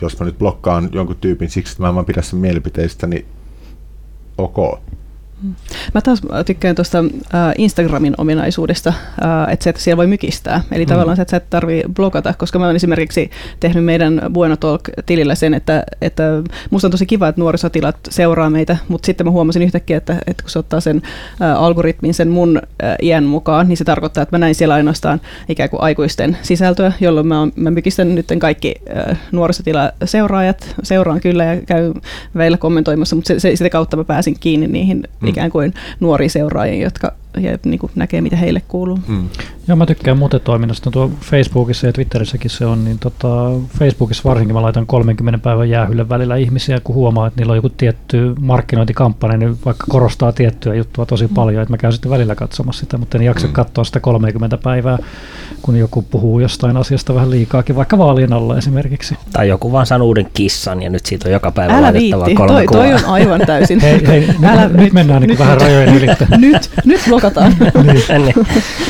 jos 0.00 0.20
mä 0.20 0.26
nyt 0.26 0.38
blokkaan 0.38 0.88
jonkun 0.92 1.16
tyypin 1.16 1.50
siksi, 1.50 1.72
että 1.72 1.92
mä 1.92 1.98
en 2.00 2.04
pidä 2.04 2.22
sen 2.22 2.38
mielipiteistä, 2.38 3.06
niin 3.06 3.26
ok. 4.38 4.80
Mä 5.94 6.00
taas 6.00 6.22
tykkään 6.46 6.74
tuosta 6.74 7.04
Instagramin 7.58 8.14
ominaisuudesta, 8.18 8.92
että 9.50 9.64
se, 9.64 9.70
että 9.70 9.82
siellä 9.82 9.96
voi 9.96 10.06
mykistää. 10.06 10.60
Eli 10.72 10.84
mm. 10.84 10.88
tavallaan 10.88 11.16
se, 11.16 11.22
että 11.22 11.30
sä 11.30 11.36
et 11.36 11.50
tarvii 11.50 11.82
blokata, 11.94 12.34
koska 12.38 12.58
mä 12.58 12.64
olen 12.64 12.76
esimerkiksi 12.76 13.30
tehnyt 13.60 13.84
meidän 13.84 14.20
Bueno 14.32 14.56
Talk-tilillä 14.56 15.34
sen, 15.34 15.54
että, 15.54 15.82
että 16.00 16.22
musta 16.70 16.86
on 16.86 16.90
tosi 16.90 17.06
kiva, 17.06 17.28
että 17.28 17.40
nuorisotilat 17.40 17.96
seuraa 18.10 18.50
meitä, 18.50 18.76
mutta 18.88 19.06
sitten 19.06 19.26
mä 19.26 19.30
huomasin 19.30 19.62
yhtäkkiä, 19.62 19.96
että, 19.96 20.16
että 20.26 20.42
kun 20.42 20.50
se 20.50 20.58
ottaa 20.58 20.80
sen 20.80 21.02
algoritmin 21.56 22.14
sen 22.14 22.28
mun 22.28 22.62
iän 23.02 23.24
mukaan, 23.24 23.68
niin 23.68 23.76
se 23.76 23.84
tarkoittaa, 23.84 24.22
että 24.22 24.34
mä 24.36 24.38
näin 24.38 24.54
siellä 24.54 24.74
ainoastaan 24.74 25.20
ikään 25.48 25.70
kuin 25.70 25.82
aikuisten 25.82 26.38
sisältöä, 26.42 26.92
jolloin 27.00 27.26
mä, 27.26 27.48
mä 27.56 27.70
mykistän 27.70 28.14
nyt 28.14 28.26
kaikki 28.38 28.74
nuorisotila-seuraajat, 29.32 30.74
seuraan 30.82 31.20
kyllä 31.20 31.44
ja 31.44 31.60
käyn 31.66 31.94
välillä 32.36 32.58
kommentoimassa, 32.58 33.16
mutta 33.16 33.28
se, 33.28 33.40
se, 33.40 33.56
sitä 33.56 33.70
kautta 33.70 33.96
mä 33.96 34.04
pääsin 34.04 34.36
kiinni 34.40 34.66
niihin 34.66 35.08
ikään 35.28 35.50
kuin 35.50 35.74
nuoriin 36.00 36.30
seuraajiin, 36.30 36.82
jotka 36.82 37.12
ja 37.40 37.58
niin 37.64 37.78
kuin 37.78 37.92
näkee, 37.94 38.20
mitä 38.20 38.36
heille 38.36 38.62
kuuluu. 38.68 38.98
Mm. 39.08 39.28
Joo, 39.68 39.76
mä 39.76 39.86
tykkään 39.86 40.18
muuten 40.18 40.40
toiminnasta. 40.40 40.90
Tuo 40.90 41.10
Facebookissa 41.20 41.86
ja 41.86 41.92
Twitterissäkin 41.92 42.50
se 42.50 42.66
on, 42.66 42.84
niin 42.84 42.98
tota, 42.98 43.28
Facebookissa 43.78 44.22
varsinkin 44.28 44.54
mä 44.56 44.62
laitan 44.62 44.86
30 44.86 45.38
päivän 45.38 45.70
jäähylle 45.70 46.08
välillä 46.08 46.36
ihmisiä, 46.36 46.80
kun 46.84 46.94
huomaa, 46.94 47.26
että 47.26 47.40
niillä 47.40 47.50
on 47.50 47.56
joku 47.56 47.68
tietty 47.68 48.34
markkinointikampanja, 48.40 49.36
niin 49.36 49.58
vaikka 49.64 49.84
korostaa 49.88 50.32
tiettyä 50.32 50.74
juttua 50.74 51.06
tosi 51.06 51.26
Mm. 51.26 51.34
paljon, 51.34 51.62
että 51.62 51.72
mä 51.72 51.76
käyn 51.78 51.92
sitten 51.92 52.10
välillä 52.10 52.34
katsomassa 52.34 52.80
sitä, 52.80 52.98
mutta 52.98 53.18
en 53.18 53.24
jaksa 53.24 53.46
Mm. 53.46 53.52
katsoa 53.52 53.84
sitä 53.84 54.00
30 54.00 54.56
päivää, 54.58 54.98
kun 55.62 55.76
joku 55.76 56.02
puhuu 56.02 56.40
jostain 56.40 56.76
asiasta 56.76 57.14
vähän 57.14 57.30
liikaakin, 57.30 57.76
vaikka 57.76 57.98
vaalien 57.98 58.32
alla 58.32 58.58
esimerkiksi. 58.58 59.16
Tai 59.32 59.48
joku 59.48 59.72
vaan 59.72 59.86
saa 59.86 60.02
uuden 60.02 60.26
kissan 60.34 60.82
ja 60.82 60.90
nyt 60.90 61.06
siitä 61.06 61.28
on 61.28 61.32
joka 61.32 61.50
päivä 61.50 61.72
Älä 61.72 61.82
laitettava 61.82 62.24
viitti, 62.26 62.34
kolme 62.36 62.52
toi, 62.52 62.66
toi 62.66 62.94
on 62.94 63.04
aivan 63.04 63.40
täysin. 63.46 63.80
Hei, 63.80 64.06
hei 64.06 64.20
nyt, 64.20 64.44
Älä- 64.44 64.68
nyt, 64.68 64.92
mennään 64.92 65.20
niin 65.22 65.28
nyt- 65.30 65.38
vähän 65.38 65.60
rajojen 65.60 65.94
ylittä. 65.94 66.26
nyt, 66.38 66.70
nyt 66.84 67.06
blokataan. 67.24 67.56
niin. 68.24 68.34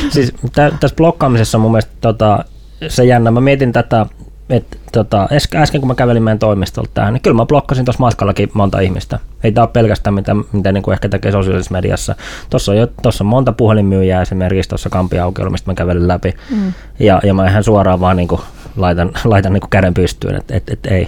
siis 0.09 0.33
tä, 0.55 0.71
tässä 0.79 0.95
blokkaamisessa 0.95 1.57
on 1.57 1.61
mun 1.61 1.71
mielestä 1.71 1.91
tota, 2.01 2.45
se 2.87 3.05
jännä. 3.05 3.31
Mä 3.31 3.41
mietin 3.41 3.71
tätä, 3.71 4.05
että 4.49 4.77
tota, 4.91 5.27
äsken, 5.55 5.81
kun 5.81 5.87
mä 5.87 5.95
kävelin 5.95 6.23
meidän 6.23 6.39
toimistolta 6.39 6.89
tähän, 6.93 7.13
niin 7.13 7.21
kyllä 7.21 7.35
mä 7.35 7.45
blokkasin 7.45 7.85
tuossa 7.85 7.99
matkallakin 7.99 8.49
monta 8.53 8.79
ihmistä. 8.79 9.19
Ei 9.43 9.51
tämä 9.51 9.63
ole 9.63 9.71
pelkästään 9.73 10.13
mitä, 10.13 10.35
mitä 10.51 10.71
niin 10.71 10.83
kuin 10.83 10.93
ehkä 10.93 11.09
tekee 11.09 11.31
sosiaalisessa 11.31 11.71
mediassa. 11.71 12.15
Tuossa 12.49 12.71
on, 12.71 12.77
jo, 12.77 12.87
tossa 13.01 13.23
on 13.23 13.27
monta 13.27 13.51
puhelinmyyjää 13.51 14.21
esimerkiksi 14.21 14.69
tuossa 14.69 14.89
kampiaukiolla, 14.89 15.51
mistä 15.51 15.71
mä 15.71 15.75
kävelin 15.75 16.07
läpi. 16.07 16.33
Mm. 16.51 16.73
Ja, 16.99 17.19
ja 17.23 17.33
mä 17.33 17.49
ihan 17.49 17.63
suoraan 17.63 17.99
vaan 17.99 18.17
niin 18.17 18.27
kuin 18.27 18.41
laitan, 18.77 19.11
laitan 19.25 19.53
niin 19.53 19.61
kuin 19.61 19.69
käden 19.69 19.93
pystyyn, 19.93 20.35
että 20.35 20.55
et, 20.57 20.69
et, 20.69 20.85
ei. 20.85 21.07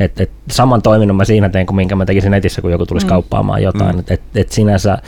Et, 0.00 0.20
et, 0.20 0.30
saman 0.50 0.82
toiminnon 0.82 1.16
mä 1.16 1.24
siinä 1.24 1.48
teen 1.48 1.66
kuin 1.66 1.76
minkä 1.76 1.96
mä 1.96 2.04
tekisin 2.04 2.30
netissä, 2.30 2.62
kun 2.62 2.72
joku 2.72 2.86
tulisi 2.86 3.06
Mm. 3.06 3.08
kauppaamaan 3.08 3.62
jotain. 3.62 3.90
Mm. 3.90 3.96
Mm. 3.96 4.00
Et, 4.00 4.10
et, 4.10 4.20
et 4.34 4.52
sinänsä 4.52 4.98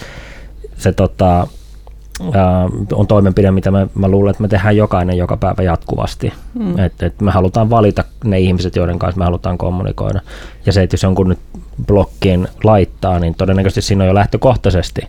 se 0.77 0.93
tota, 0.93 1.47
ää, 2.33 2.69
on 2.93 3.07
toimenpide, 3.07 3.51
mitä 3.51 3.71
me, 3.71 3.87
mä 3.95 4.09
luulen, 4.09 4.31
että 4.31 4.43
me 4.43 4.49
tehdään 4.49 4.77
jokainen 4.77 5.17
joka 5.17 5.37
päivä 5.37 5.63
jatkuvasti. 5.63 6.33
Mm. 6.55 6.65
Mm. 6.65 6.79
Et, 6.79 7.03
et 7.03 7.21
me 7.21 7.31
halutaan 7.31 7.71
valita 7.71 8.05
ne 8.25 8.41
ihmiset, 8.41 8.77
joiden 8.77 8.99
kanssa 8.99 9.19
me 9.19 9.25
halutaan 9.25 9.59
kommunikoida. 9.59 10.21
Ja 10.67 10.73
se, 10.73 10.83
että 10.83 10.95
jos 10.95 11.03
jonkun 11.03 11.29
nyt 11.29 11.39
blokkiin 11.87 12.49
laittaa, 12.65 13.19
niin 13.19 13.35
todennäköisesti 13.35 13.83
siinä 13.83 14.05
on 14.05 14.09
jo 14.09 14.15
lähtökohtaisesti 14.15 15.01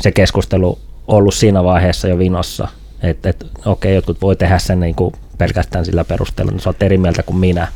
se 0.00 0.12
keskustelu 0.12 0.78
ollut 1.08 1.34
siinä 1.34 1.64
vaiheessa 1.64 2.08
jo 2.08 2.18
vinossa. 2.18 2.68
Että 3.02 3.28
et, 3.30 3.46
okei, 3.66 3.94
jotkut 3.94 4.22
voi 4.22 4.36
tehdä 4.36 4.58
sen 4.58 4.80
niin 4.80 4.94
kuin 4.94 5.14
pelkästään 5.38 5.84
sillä 5.84 6.04
perusteella, 6.04 6.52
että 6.52 6.62
sä 6.62 6.70
oot 6.70 6.82
eri 6.82 6.98
mieltä 6.98 7.22
kuin 7.22 7.36
minä, 7.36 7.68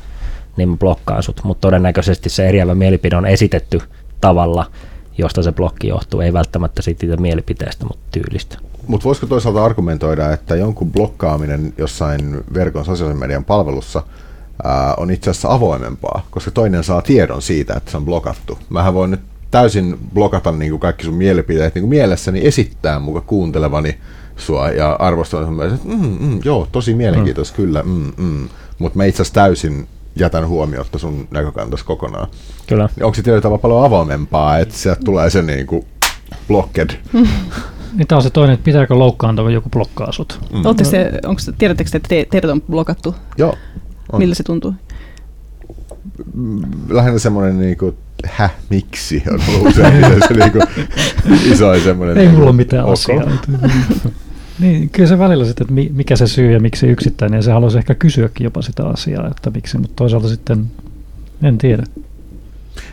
niin 0.57 0.69
mä 0.69 0.77
blokkaan 0.77 1.23
sut. 1.23 1.41
Mutta 1.45 1.61
todennäköisesti 1.61 2.29
se 2.29 2.49
eriävä 2.49 2.75
mielipide 2.75 3.17
on 3.17 3.27
esitetty 3.27 3.81
tavalla, 4.21 4.67
josta 5.19 5.43
se 5.43 5.53
blokki 5.53 5.89
johtuu. 5.89 6.21
Ei 6.21 6.33
välttämättä 6.33 6.83
siitä 6.83 7.17
mielipiteestä, 7.17 7.85
mutta 7.85 8.05
tyylistä. 8.11 8.59
Mutta 8.87 9.05
voisiko 9.05 9.27
toisaalta 9.27 9.65
argumentoida, 9.65 10.33
että 10.33 10.57
jonkun 10.57 10.93
blokkaaminen 10.93 11.75
jossain 11.79 12.45
verkon 12.55 12.85
sosiaalisen 12.85 13.21
median 13.21 13.45
palvelussa 13.45 14.03
ää, 14.65 14.95
on 14.95 15.11
itse 15.11 15.31
asiassa 15.31 15.53
avoimempaa, 15.53 16.27
koska 16.31 16.51
toinen 16.51 16.85
saa 16.85 17.03
tiedon 17.03 17.43
siitä, 17.43 17.75
että 17.75 17.91
se 17.91 17.97
on 17.97 18.05
blokattu. 18.05 18.59
Mähän 18.69 18.95
voin 18.95 19.11
nyt 19.11 19.21
täysin 19.51 19.99
blokata 20.15 20.53
niin 20.53 20.71
kuin 20.71 20.81
kaikki 20.81 21.05
sun 21.05 21.15
mielipiteet 21.15 21.75
niin 21.75 21.83
kuin 21.83 21.91
mielessäni 21.91 22.47
esittää 22.47 22.99
muka 22.99 23.21
kuuntelevani 23.21 23.99
sua 24.37 24.71
ja 24.71 24.93
arvostan 24.93 25.45
sun 25.45 25.55
mielestä, 25.55 25.77
että 25.77 25.89
mm, 25.97 26.17
mm, 26.21 26.41
joo, 26.45 26.69
tosi 26.73 26.95
mielenkiintoista, 26.95 27.59
mm. 27.59 27.65
kyllä, 27.65 27.83
mm, 27.83 28.13
mm. 28.17 28.49
mutta 28.79 28.97
mä 28.97 29.05
itse 29.05 29.23
asiassa 29.23 29.35
täysin 29.35 29.87
jätän 30.17 30.49
huomiotta 30.49 30.99
sun 30.99 31.29
näkökantas 31.31 31.83
kokonaan. 31.83 32.29
Kyllä. 32.67 32.89
Niin 32.97 33.05
Onko 33.05 33.15
se 33.15 33.23
tietyllä 33.23 33.43
tavalla 33.43 33.63
paljon 33.63 33.85
avoimempaa, 33.85 34.59
että 34.59 34.75
sieltä 34.75 35.01
tulee 35.05 35.31
se 35.31 35.43
niin 35.53 35.67
kuin 35.67 35.85
blocked? 36.49 36.91
Niin 37.93 38.07
tämä 38.09 38.17
on 38.17 38.23
se 38.23 38.31
toinen, 38.31 38.55
että 38.55 38.65
pitääkö 38.65 38.95
loukkaantua, 38.95 39.45
kun 39.45 39.53
joku 39.53 39.69
blokkaa 39.69 40.13
sut. 40.13 40.41
Mm. 40.53 40.67
Ootte 40.67 40.85
se, 40.85 41.13
onko, 41.27 41.43
tiedättekö 41.59 41.91
te, 41.91 41.97
että 41.97 42.09
te, 42.09 42.27
teidät 42.31 42.51
on 42.51 42.63
blokattu? 42.63 43.15
Joo. 43.39 43.55
On. 44.13 44.19
Miltä 44.19 44.35
se 44.35 44.43
tuntuu? 44.43 44.75
lähinnä 46.89 47.19
semmoinen 47.19 47.59
niinku, 47.59 47.95
häh, 48.25 48.55
miksi 48.71 49.23
on 49.33 49.41
ollut 49.49 49.69
usein 49.69 50.05
se 50.29 50.35
niinku, 50.35 50.59
isoin 51.53 51.81
semmoinen. 51.81 52.17
Ei 52.17 52.23
niinku, 52.23 52.37
mulla 52.37 52.51
ole 52.51 52.57
mitään 52.57 52.85
ok. 52.85 52.93
asiaa. 52.93 53.31
Niin, 54.59 54.91
kyllä 54.91 55.09
se 55.09 55.19
välillä 55.19 55.45
sitten, 55.45 55.65
että 55.65 55.75
mi- 55.75 55.91
mikä 55.95 56.17
se 56.17 56.27
syy 56.27 56.53
ja 56.53 56.61
miksi 56.61 56.87
yksittäinen, 56.87 57.39
ja 57.39 57.43
se 57.43 57.53
haluaisi 57.53 57.79
ehkä 57.79 57.95
kysyäkin 57.95 58.45
jopa 58.45 58.63
sitä 58.63 58.87
asiaa, 58.87 59.29
että 59.29 59.51
miksi, 59.51 59.79
mutta 59.79 59.97
toisaalta 59.97 60.29
sitten 60.29 60.71
en 61.43 61.59
tiedä. 61.59 61.83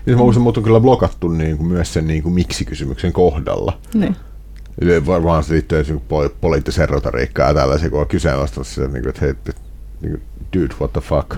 Niin 0.06 0.18
mä 0.18 0.24
mut 0.40 0.58
on 0.58 0.64
kyllä 0.64 0.80
blokattu 0.80 1.28
niinku, 1.28 1.64
myös 1.64 1.94
sen 1.94 2.08
niinku, 2.08 2.30
miksi-kysymyksen 2.30 3.14
kohdalla. 3.14 3.78
Niin. 3.94 4.16
Yle- 4.82 5.06
Varmaan 5.06 5.44
se 5.44 5.54
liittyy 5.54 5.80
esimerkiksi 5.80 6.08
poli- 6.10 6.36
poliittiseen 6.42 6.90
retoriikkaan 6.90 7.50
ja 7.50 7.54
tällaisia, 7.54 7.90
kun 7.90 8.02
on 8.02 8.08
kyseenalaistanut 8.08 8.68
sitä, 8.68 8.82
että, 8.86 8.94
niinku, 8.94 9.10
että 9.10 9.22
hei, 9.22 9.30
että, 9.30 9.52
niinku, 10.02 10.20
dude, 10.56 10.76
what 10.80 10.94
the 10.94 11.02
fuck. 11.02 11.36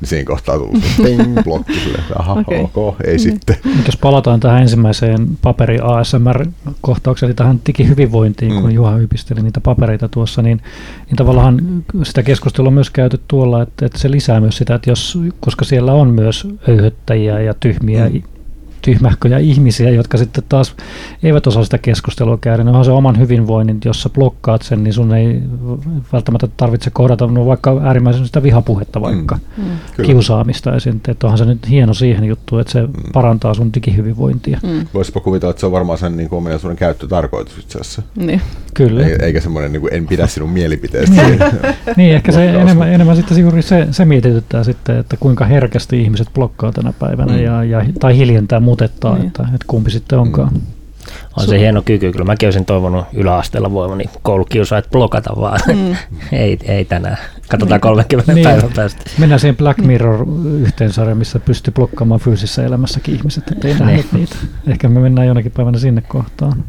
Niin 0.00 0.08
siinä 0.08 0.24
kohtaa 0.24 0.58
se 0.58 1.02
ting, 1.02 1.42
blokki 1.44 1.74
sille, 1.80 1.98
että 1.98 2.14
aha, 2.18 2.32
Okei. 2.32 2.60
ok, 2.74 2.96
ei 3.04 3.18
sitten. 3.18 3.56
Nyt 3.64 3.86
jos 3.86 3.96
palataan 3.96 4.40
tähän 4.40 4.62
ensimmäiseen 4.62 5.28
paperi 5.42 5.78
ASMR-kohtaukseen, 5.82 7.28
eli 7.28 7.34
tähän 7.34 7.60
digihyvinvointiin, 7.66 8.52
Mm. 8.52 8.60
kun 8.60 8.72
Juha 8.74 8.98
ypisteli 8.98 9.42
niitä 9.42 9.60
papereita 9.60 10.08
tuossa, 10.08 10.42
niin, 10.42 10.60
niin 11.06 11.16
tavallaan 11.16 11.82
sitä 12.02 12.22
keskustelua 12.22 12.68
on 12.68 12.74
myös 12.74 12.90
käyty 12.90 13.20
tuolla, 13.28 13.62
että, 13.62 13.86
että 13.86 13.98
se 13.98 14.10
lisää 14.10 14.40
myös 14.40 14.56
sitä, 14.56 14.74
että 14.74 14.90
jos, 14.90 15.18
koska 15.40 15.64
siellä 15.64 15.92
on 15.92 16.08
myös 16.08 16.48
öyhöttäjiä 16.68 17.40
ja 17.40 17.54
tyhmiä, 17.54 18.08
Mm. 18.08 18.22
Tyhmähköjä 18.86 19.38
ihmisiä, 19.38 19.90
jotka 19.90 20.18
sitten 20.18 20.44
taas 20.48 20.74
eivät 21.22 21.46
osaa 21.46 21.64
sitä 21.64 21.78
keskustelua 21.78 22.38
käydä, 22.40 22.62
niin 22.62 22.68
onhan 22.68 22.84
se 22.84 22.90
oman 22.90 23.18
hyvinvoinnin, 23.18 23.78
jos 23.84 24.02
sä 24.02 24.08
blokkaat 24.10 24.62
sen, 24.62 24.84
niin 24.84 24.92
sun 24.94 25.14
ei 25.14 25.42
välttämättä 26.12 26.48
tarvitse 26.56 26.90
kohdata 26.90 27.26
no 27.26 27.46
vaikka 27.46 27.80
äärimmäisen 27.84 28.26
sitä 28.26 28.42
vihapuhetta 28.42 29.00
vaikka. 29.00 29.38
Mm. 29.56 29.64
Kyllä. 29.96 30.06
kiusaamista 30.06 30.76
esiin, 30.76 31.00
että 31.08 31.26
onhan 31.26 31.38
se 31.38 31.44
nyt 31.44 31.70
hieno 31.70 31.94
siihen 31.94 32.24
juttuun, 32.24 32.60
että 32.60 32.72
se 32.72 32.88
parantaa 33.12 33.54
sun 33.54 33.72
digihyvinvointia. 33.74 34.60
Mm. 34.62 34.86
Voisipa 34.94 35.20
kuvitella, 35.20 35.50
että 35.50 35.60
se 35.60 35.66
on 35.66 35.72
varmaan 35.72 35.98
sen 35.98 36.16
niin 36.16 36.28
ominaisuuden 36.30 36.76
käyttötarkoitus 36.76 37.58
itse 37.58 37.78
asiassa. 37.78 38.02
Niin. 38.16 38.40
Kyllä. 38.74 39.06
Ei- 39.06 39.16
Eikä 39.22 39.40
semmoinen, 39.40 39.72
niin 39.72 39.80
kuin, 39.80 39.94
en 39.94 40.06
pidä 40.06 40.26
sinun 40.26 40.50
mielipiteestä. 40.50 41.22
Niin, 41.96 42.14
ehkä 42.14 42.32
se 42.32 42.50
enemmän, 42.50 42.92
enemmän 42.92 43.16
sitten 43.16 43.38
juuri 43.38 43.62
se, 43.62 43.86
se 43.90 44.04
mietityttää 44.04 44.64
sitten, 44.64 44.98
että 44.98 45.16
kuinka 45.20 45.44
herkästi 45.44 46.02
ihmiset 46.02 46.28
blokkaa 46.34 46.72
tänä 46.72 46.92
päivänä 46.98 47.32
Mm. 47.32 47.38
ja, 47.42 47.64
ja, 47.64 47.84
tai 48.00 48.16
hiljentää 48.16 48.60
mutettaa, 48.76 49.14
Niin. 49.14 49.26
että, 49.26 49.42
että 49.42 49.64
kumpi 49.66 49.90
sitten 49.90 50.18
onkaan. 50.18 50.52
Mm. 50.52 50.60
On 51.40 51.46
se 51.46 51.58
hieno 51.58 51.82
kyky. 51.82 52.12
Kyllä 52.12 52.24
mäkin 52.24 52.46
olisin 52.46 52.64
toivonut 52.64 53.04
yläasteella 53.12 53.72
voimani 53.72 54.04
koulukiusaajat 54.22 54.90
blokata 54.90 55.30
vaan. 55.40 55.60
Mm. 55.66 55.96
ei, 56.38 56.58
ei 56.64 56.84
tänään. 56.84 57.16
Katsotaan 57.48 57.76
Niin. 57.76 57.80
30 57.80 58.32
Niin. 58.32 58.44
päivän 58.44 58.70
päästä. 58.76 59.02
Mennään 59.18 59.40
siihen 59.40 59.56
Black 59.56 59.78
Mirror 59.80 60.26
yhteensarjaan, 60.60 61.18
missä 61.18 61.38
pystyy 61.38 61.72
blokkaamaan 61.74 62.20
fyysisessä 62.20 62.64
elämässäkin 62.64 63.14
ihmiset, 63.14 63.50
ettei 63.52 63.70
Niin. 63.74 63.86
nähnyt 63.86 64.12
niitä. 64.12 64.36
Ehkä 64.66 64.88
me 64.88 65.00
mennään 65.00 65.26
jonakin 65.26 65.52
päivänä 65.52 65.78
sinne 65.78 66.00
kohtaan. 66.00 66.64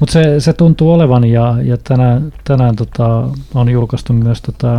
Mutta 0.00 0.12
se, 0.12 0.40
se 0.40 0.52
tuntuu 0.52 0.92
olevan 0.92 1.24
ja, 1.24 1.54
ja 1.64 1.76
tänään, 1.76 2.32
tänään 2.44 2.76
tota, 2.76 3.28
on 3.54 3.68
julkaistu 3.68 4.12
myös 4.12 4.42
tota 4.42 4.78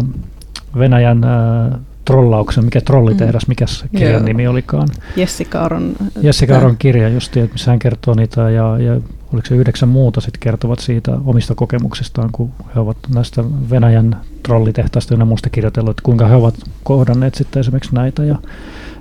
Venäjän 0.78 1.24
ää, 1.24 1.80
trollauksen, 2.06 2.66
mikä 2.66 2.82
trollitehdas, 2.82 3.48
mikä 3.48 3.68
se 3.68 3.86
kirjan 3.96 4.14
Joo. 4.14 4.24
nimi 4.24 4.48
olikaan. 4.48 4.88
Jessica 5.16 5.62
Aron. 5.62 5.96
Jessica 6.22 6.58
Aron 6.58 6.78
kirja 6.78 7.10
just, 7.10 7.38
että 7.38 7.54
missä 7.54 7.72
hän 7.72 7.80
kertoo 7.80 8.14
niitä 8.14 8.50
ja, 8.50 8.78
ja 8.80 9.02
oliko 9.34 9.48
se 9.48 9.56
yhdeksän 9.56 9.90
muuta 9.90 10.22
sitten 10.22 10.40
kertovat 10.40 10.80
siitä 10.80 11.18
omista 11.26 11.56
kokemuksistaan, 11.56 12.30
kun 12.32 12.52
he 12.76 12.80
ovat 12.80 12.98
näistä 13.14 13.44
Venäjän 13.70 14.22
trollitehtaista 14.44 15.14
ja 15.14 15.26
muusta 15.26 15.50
kirjoitellut, 15.50 15.92
että 15.92 16.04
kuinka 16.04 16.28
he 16.28 16.36
ovat 16.36 16.56
kohdanneet 16.84 17.36
sitten 17.36 17.60
esimerkiksi 17.60 17.96
näitä 17.96 18.24
ja 18.24 18.36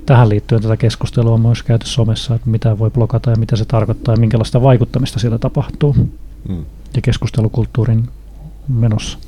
tähän 0.07 0.29
liittyen 0.29 0.63
tätä 0.63 0.77
keskustelua 0.77 1.35
on 1.35 1.41
myös 1.41 1.63
käyty 1.63 1.87
somessa, 1.87 2.35
että 2.35 2.51
mitä 2.51 2.79
voi 2.79 2.91
blokata 2.91 3.31
ja 3.31 3.37
mitä 3.37 3.57
se 3.57 3.65
tarkoittaa 3.65 4.15
ja 4.15 4.21
minkälaista 4.21 4.63
vaikuttamista 4.63 5.19
siellä 5.19 5.39
tapahtuu 5.39 5.97
Mm. 6.49 6.65
ja 6.97 7.03
keskustelukulttuurin 7.03 8.09
menossa. 8.69 9.19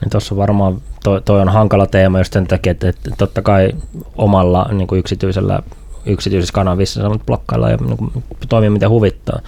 Niin 0.00 0.10
tuossa 0.10 0.36
varmaan 0.36 0.82
toi, 1.04 1.22
toi, 1.22 1.40
on 1.40 1.48
hankala 1.48 1.86
teema 1.86 2.18
just 2.18 2.32
sen 2.32 2.46
takia, 2.46 2.70
että, 2.70 2.88
että 2.88 3.10
totta 3.18 3.42
kai 3.42 3.72
omalla 4.16 4.68
niin 4.72 4.86
kuin 4.86 4.98
yksityisellä, 4.98 5.60
yksityisessä 6.06 6.52
kanavissa 6.52 7.00
sä 7.02 7.08
voit 7.08 7.26
blokkailla 7.26 7.70
ja 7.70 7.76
niin 7.76 7.96
kuin, 7.96 8.24
toimia 8.48 8.70
miten 8.70 8.90
huvittaa. 8.90 9.40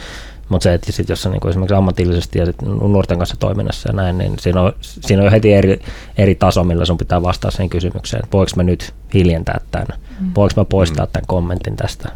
Mutta 0.48 0.62
se, 0.62 0.74
että 0.74 0.92
sit 0.92 1.08
jos 1.08 1.26
on 1.26 1.32
niin 1.32 1.40
kuin 1.40 1.50
esimerkiksi 1.50 1.74
ammatillisesti 1.74 2.38
ja 2.38 2.46
sit 2.46 2.62
nuorten 2.62 3.18
kanssa 3.18 3.36
toiminnassa 3.38 3.88
ja 3.88 3.92
näin, 3.92 4.18
niin 4.18 4.38
siinä 4.38 4.60
on, 4.60 4.72
siinä 4.80 5.22
on 5.22 5.24
jo 5.24 5.30
heti 5.30 5.52
eri, 5.52 5.80
eri 6.18 6.34
taso, 6.34 6.64
millä 6.64 6.84
sun 6.84 6.98
pitää 6.98 7.22
vastata 7.22 7.56
sen 7.56 7.68
kysymykseen, 7.70 8.24
että 8.24 8.36
voiko 8.36 8.52
mä 8.56 8.62
nyt 8.62 8.94
hiljentää 9.14 9.60
tämän, 9.70 9.86
Mm. 10.20 10.30
voiko 10.36 10.54
mä 10.56 10.64
poistaa 10.64 11.06
tämän 11.06 11.26
kommentin 11.26 11.76
tästä. 11.76 12.08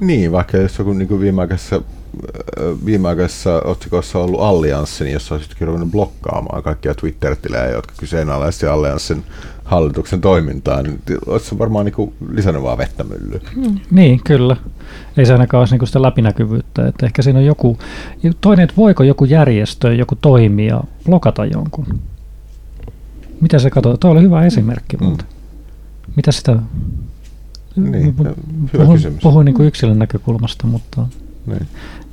Niin, 0.00 0.32
vaikka 0.32 0.56
jos 0.56 0.78
joku 0.78 0.92
niin 0.92 1.20
viimeaikaisessa, 1.20 1.76
äh, 1.76 1.82
viimeaikaisessa 2.84 3.62
otsikossa 3.64 4.18
on 4.18 4.24
ollut 4.24 4.40
allianssi, 4.40 5.04
niin 5.04 5.12
jos 5.12 5.32
olisit 5.32 5.60
ruvennut 5.60 5.90
blokkaamaan 5.90 6.62
kaikkia 6.62 6.94
Twitter-tilejä, 6.94 7.68
jotka 7.68 7.94
kyseenalaisesti 7.98 8.66
allianssin 8.66 9.24
hallituksen 9.64 10.20
toimintaa, 10.20 10.82
niin 10.82 11.00
olisi 11.26 11.46
se 11.46 11.58
varmaan 11.58 11.84
niin 11.84 11.94
kuin 11.94 12.14
lisännyt 12.32 12.62
vaan 12.62 12.78
vettä 12.78 13.04
myllyyn. 13.04 13.40
Niin, 13.90 14.20
kyllä. 14.24 14.56
ei 15.16 15.26
se 15.26 15.32
ainakaan 15.32 15.58
olisi 15.58 15.76
niin 15.76 15.86
sitä 15.86 16.02
läpinäkyvyyttä. 16.02 16.86
Että 16.86 17.06
ehkä 17.06 17.22
siinä 17.22 17.38
on 17.38 17.44
joku, 17.44 17.78
toinen, 18.40 18.64
että 18.64 18.76
voiko 18.76 19.02
joku 19.02 19.24
järjestö, 19.24 19.94
joku 19.94 20.16
toimija 20.16 20.84
blokata 21.06 21.44
jonkun? 21.44 22.00
Mitä 23.40 23.58
se 23.58 23.70
katsoo? 23.70 23.96
Tuo 23.96 24.10
oli 24.10 24.22
hyvä 24.22 24.44
esimerkki 24.44 24.96
mm. 24.96 25.16
Mitä 26.16 26.32
sitä... 26.32 26.56
Niin, 27.76 28.14
hyvä 28.18 28.34
puhuin, 28.72 28.96
kysymys. 28.98 29.22
Puhuin 29.22 29.44
niin 29.44 29.54
kuin 29.54 29.68
yksilön 29.68 29.98
näkökulmasta, 29.98 30.66
mutta... 30.66 31.06
Niin 31.46 31.68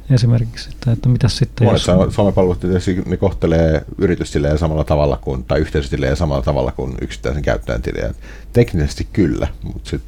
esimerkiksi, 0.10 0.70
että, 0.70 0.92
että 0.92 1.10
mitä 1.10 1.28
sitten... 1.28 1.68
Monet 1.68 1.88
jos... 1.88 2.16
somepalvelut 2.16 2.60
tietysti 2.60 3.04
ne 3.06 3.18
kohtelee 3.18 3.86
yritystilejä 3.98 4.58
samalla 4.58 4.84
tavalla 4.84 5.18
kuin, 5.18 5.44
tai 5.44 5.60
yhteisötilejä 5.60 6.16
samalla 6.16 6.42
tavalla 6.42 6.72
kuin 6.72 6.94
yksittäisen 7.02 7.42
käyttäjän 7.42 7.82
tilejä. 7.82 8.14
Teknisesti 8.54 9.08
kyllä, 9.14 9.48
mutta 9.64 9.90
sit, 9.90 10.02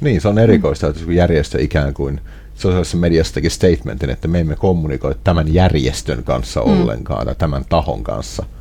niin 0.00 0.20
se 0.20 0.28
on 0.28 0.38
erikoista, 0.38 0.86
että 0.86 1.04
kun 1.04 1.14
järjestö 1.14 1.62
ikään 1.62 1.94
kuin 1.94 2.20
sosiaalisessa 2.54 2.96
mediassa 2.96 3.34
teki 3.34 3.50
statementin, 3.50 4.10
että 4.10 4.28
me 4.28 4.40
emme 4.40 4.56
kommunikoi 4.56 5.14
tämän 5.24 5.54
järjestön 5.54 6.24
kanssa 6.24 6.60
mm. 6.60 6.66
ollenkaan 6.66 7.26
tai 7.26 7.34
tämän 7.34 7.64
tahon 7.68 8.04
kanssa– 8.04 8.44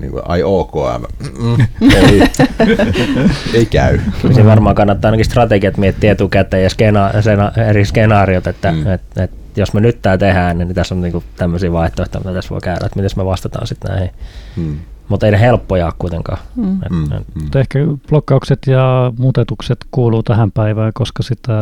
niin 0.00 0.10
kuin, 0.10 0.22
ai 0.26 0.42
OKM, 0.42 1.04
mm, 1.38 1.66
ei, 1.94 2.22
ei 3.54 3.66
käy. 3.66 3.98
Kyllä 4.22 4.34
se 4.34 4.44
varmaan 4.44 4.74
kannattaa 4.74 5.08
ainakin 5.08 5.24
strategiat 5.24 5.76
miettiä 5.76 6.12
etukäteen 6.12 6.62
ja 6.62 6.70
skena, 6.70 7.22
sena, 7.22 7.52
eri 7.68 7.84
skenaariot, 7.84 8.46
että 8.46 8.72
mm. 8.72 8.86
et, 8.86 9.02
et, 9.16 9.30
jos 9.56 9.72
me 9.72 9.80
nyt 9.80 10.02
tämä 10.02 10.18
tehdään, 10.18 10.58
niin 10.58 10.74
tässä 10.74 10.94
on 10.94 11.00
niinku 11.00 11.24
tämmöisiä 11.36 11.72
vaihtoehtoja, 11.72 12.20
mitä 12.24 12.34
tässä 12.34 12.50
voi 12.50 12.60
käydä, 12.60 12.86
että 12.86 13.00
miten 13.00 13.10
me 13.16 13.24
vastataan 13.24 13.66
sitten 13.66 13.90
näihin. 13.90 14.10
Mm. 14.56 14.78
Mutta 15.08 15.26
ei 15.26 15.32
ne 15.32 15.40
helppoja 15.40 15.92
kuitenkaan. 15.98 16.38
Mm. 16.56 16.82
Et, 16.82 16.90
mm. 16.90 17.12
Et. 17.46 17.56
Ehkä 17.56 17.78
blokkaukset 18.08 18.58
ja 18.66 19.12
muutetukset 19.18 19.78
kuuluu 19.90 20.22
tähän 20.22 20.52
päivään, 20.52 20.92
koska 20.94 21.22
sitä 21.22 21.52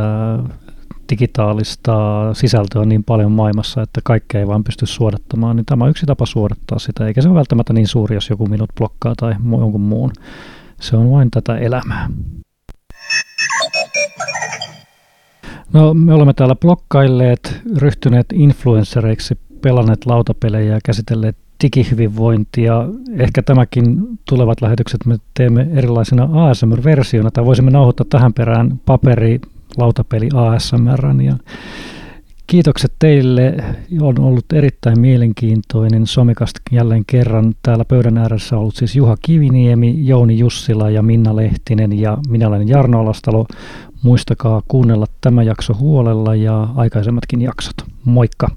digitaalista 1.11 1.95
sisältöä 2.33 2.85
niin 2.85 3.05
paljon 3.05 3.33
maailmassa, 3.33 3.83
että 3.83 4.01
kaikkea 4.05 4.41
ei 4.41 4.47
vaan 4.47 4.65
pysty 4.65 4.87
suodattamaan, 4.87 5.57
niin 5.57 5.67
tämä 5.67 5.85
on 5.85 5.91
yksi 5.91 6.07
tapa 6.07 6.27
suodattaa 6.27 6.79
sitä, 6.79 7.07
eikä 7.07 7.23
se 7.23 7.29
ole 7.29 7.37
välttämättä 7.37 7.73
niin 7.73 7.87
suuri, 7.87 8.17
jos 8.17 8.31
joku 8.31 8.47
minut 8.47 8.71
blokkaa 8.79 9.15
tai 9.17 9.35
jonkun 9.51 9.81
muun. 9.81 10.13
Se 10.81 10.97
on 10.97 11.11
vain 11.11 11.31
tätä 11.31 11.57
elämää. 11.59 12.09
No, 15.73 15.95
me 15.95 16.15
olemme 16.15 16.33
täällä 16.33 16.55
blokkailleet, 16.55 17.61
ryhtyneet 17.77 18.27
influenssereiksi, 18.33 19.39
pelanneet 19.63 20.07
lautapelejä 20.07 20.75
ja 20.75 20.81
käsitelleet 20.85 21.37
digihyvinvointia. 21.65 22.85
Ehkä 23.19 23.43
tämäkin 23.43 23.99
tulevat 24.29 24.61
lähetykset 24.61 25.07
me 25.07 25.17
teemme 25.35 25.67
erilaisina 25.75 26.29
ASMR-versioina, 26.33 27.31
tai 27.31 27.45
voisimme 27.45 27.71
nauhoittaa 27.71 28.07
tähän 28.11 28.33
perään 28.33 28.81
paperi 28.87 29.41
lautapeli 29.77 30.29
ASMR. 30.35 31.23
Ja 31.23 31.37
kiitokset 32.47 32.93
teille. 32.99 33.55
On 34.01 34.21
ollut 34.21 34.53
erittäin 34.53 35.01
mielenkiintoinen 35.01 36.07
somikast 36.07 36.55
jälleen 36.71 37.05
kerran. 37.07 37.55
Täällä 37.63 37.85
pöydän 37.85 38.19
ääressä 38.19 38.57
on 38.57 38.61
ollut 38.61 38.77
siis 38.77 38.97
Juha 38.97 39.17
Kiviniemi, 39.23 40.07
Jouni 40.07 40.39
Jussila 40.39 40.91
ja 40.91 41.03
Minna 41.03 41.37
Lehtinen 41.37 42.01
ja 42.01 42.19
minä 42.29 42.49
olen 42.49 42.69
Jarno 42.69 43.01
Alastalo. 43.01 43.47
Muistakaa 44.03 44.63
kuunnella 44.69 45.07
tämä 45.21 45.43
jakso 45.43 45.75
huolella 45.75 46.35
ja 46.35 46.69
aikaisemmatkin 46.77 47.43
jaksot. 47.43 47.75
Moikka! 48.05 48.49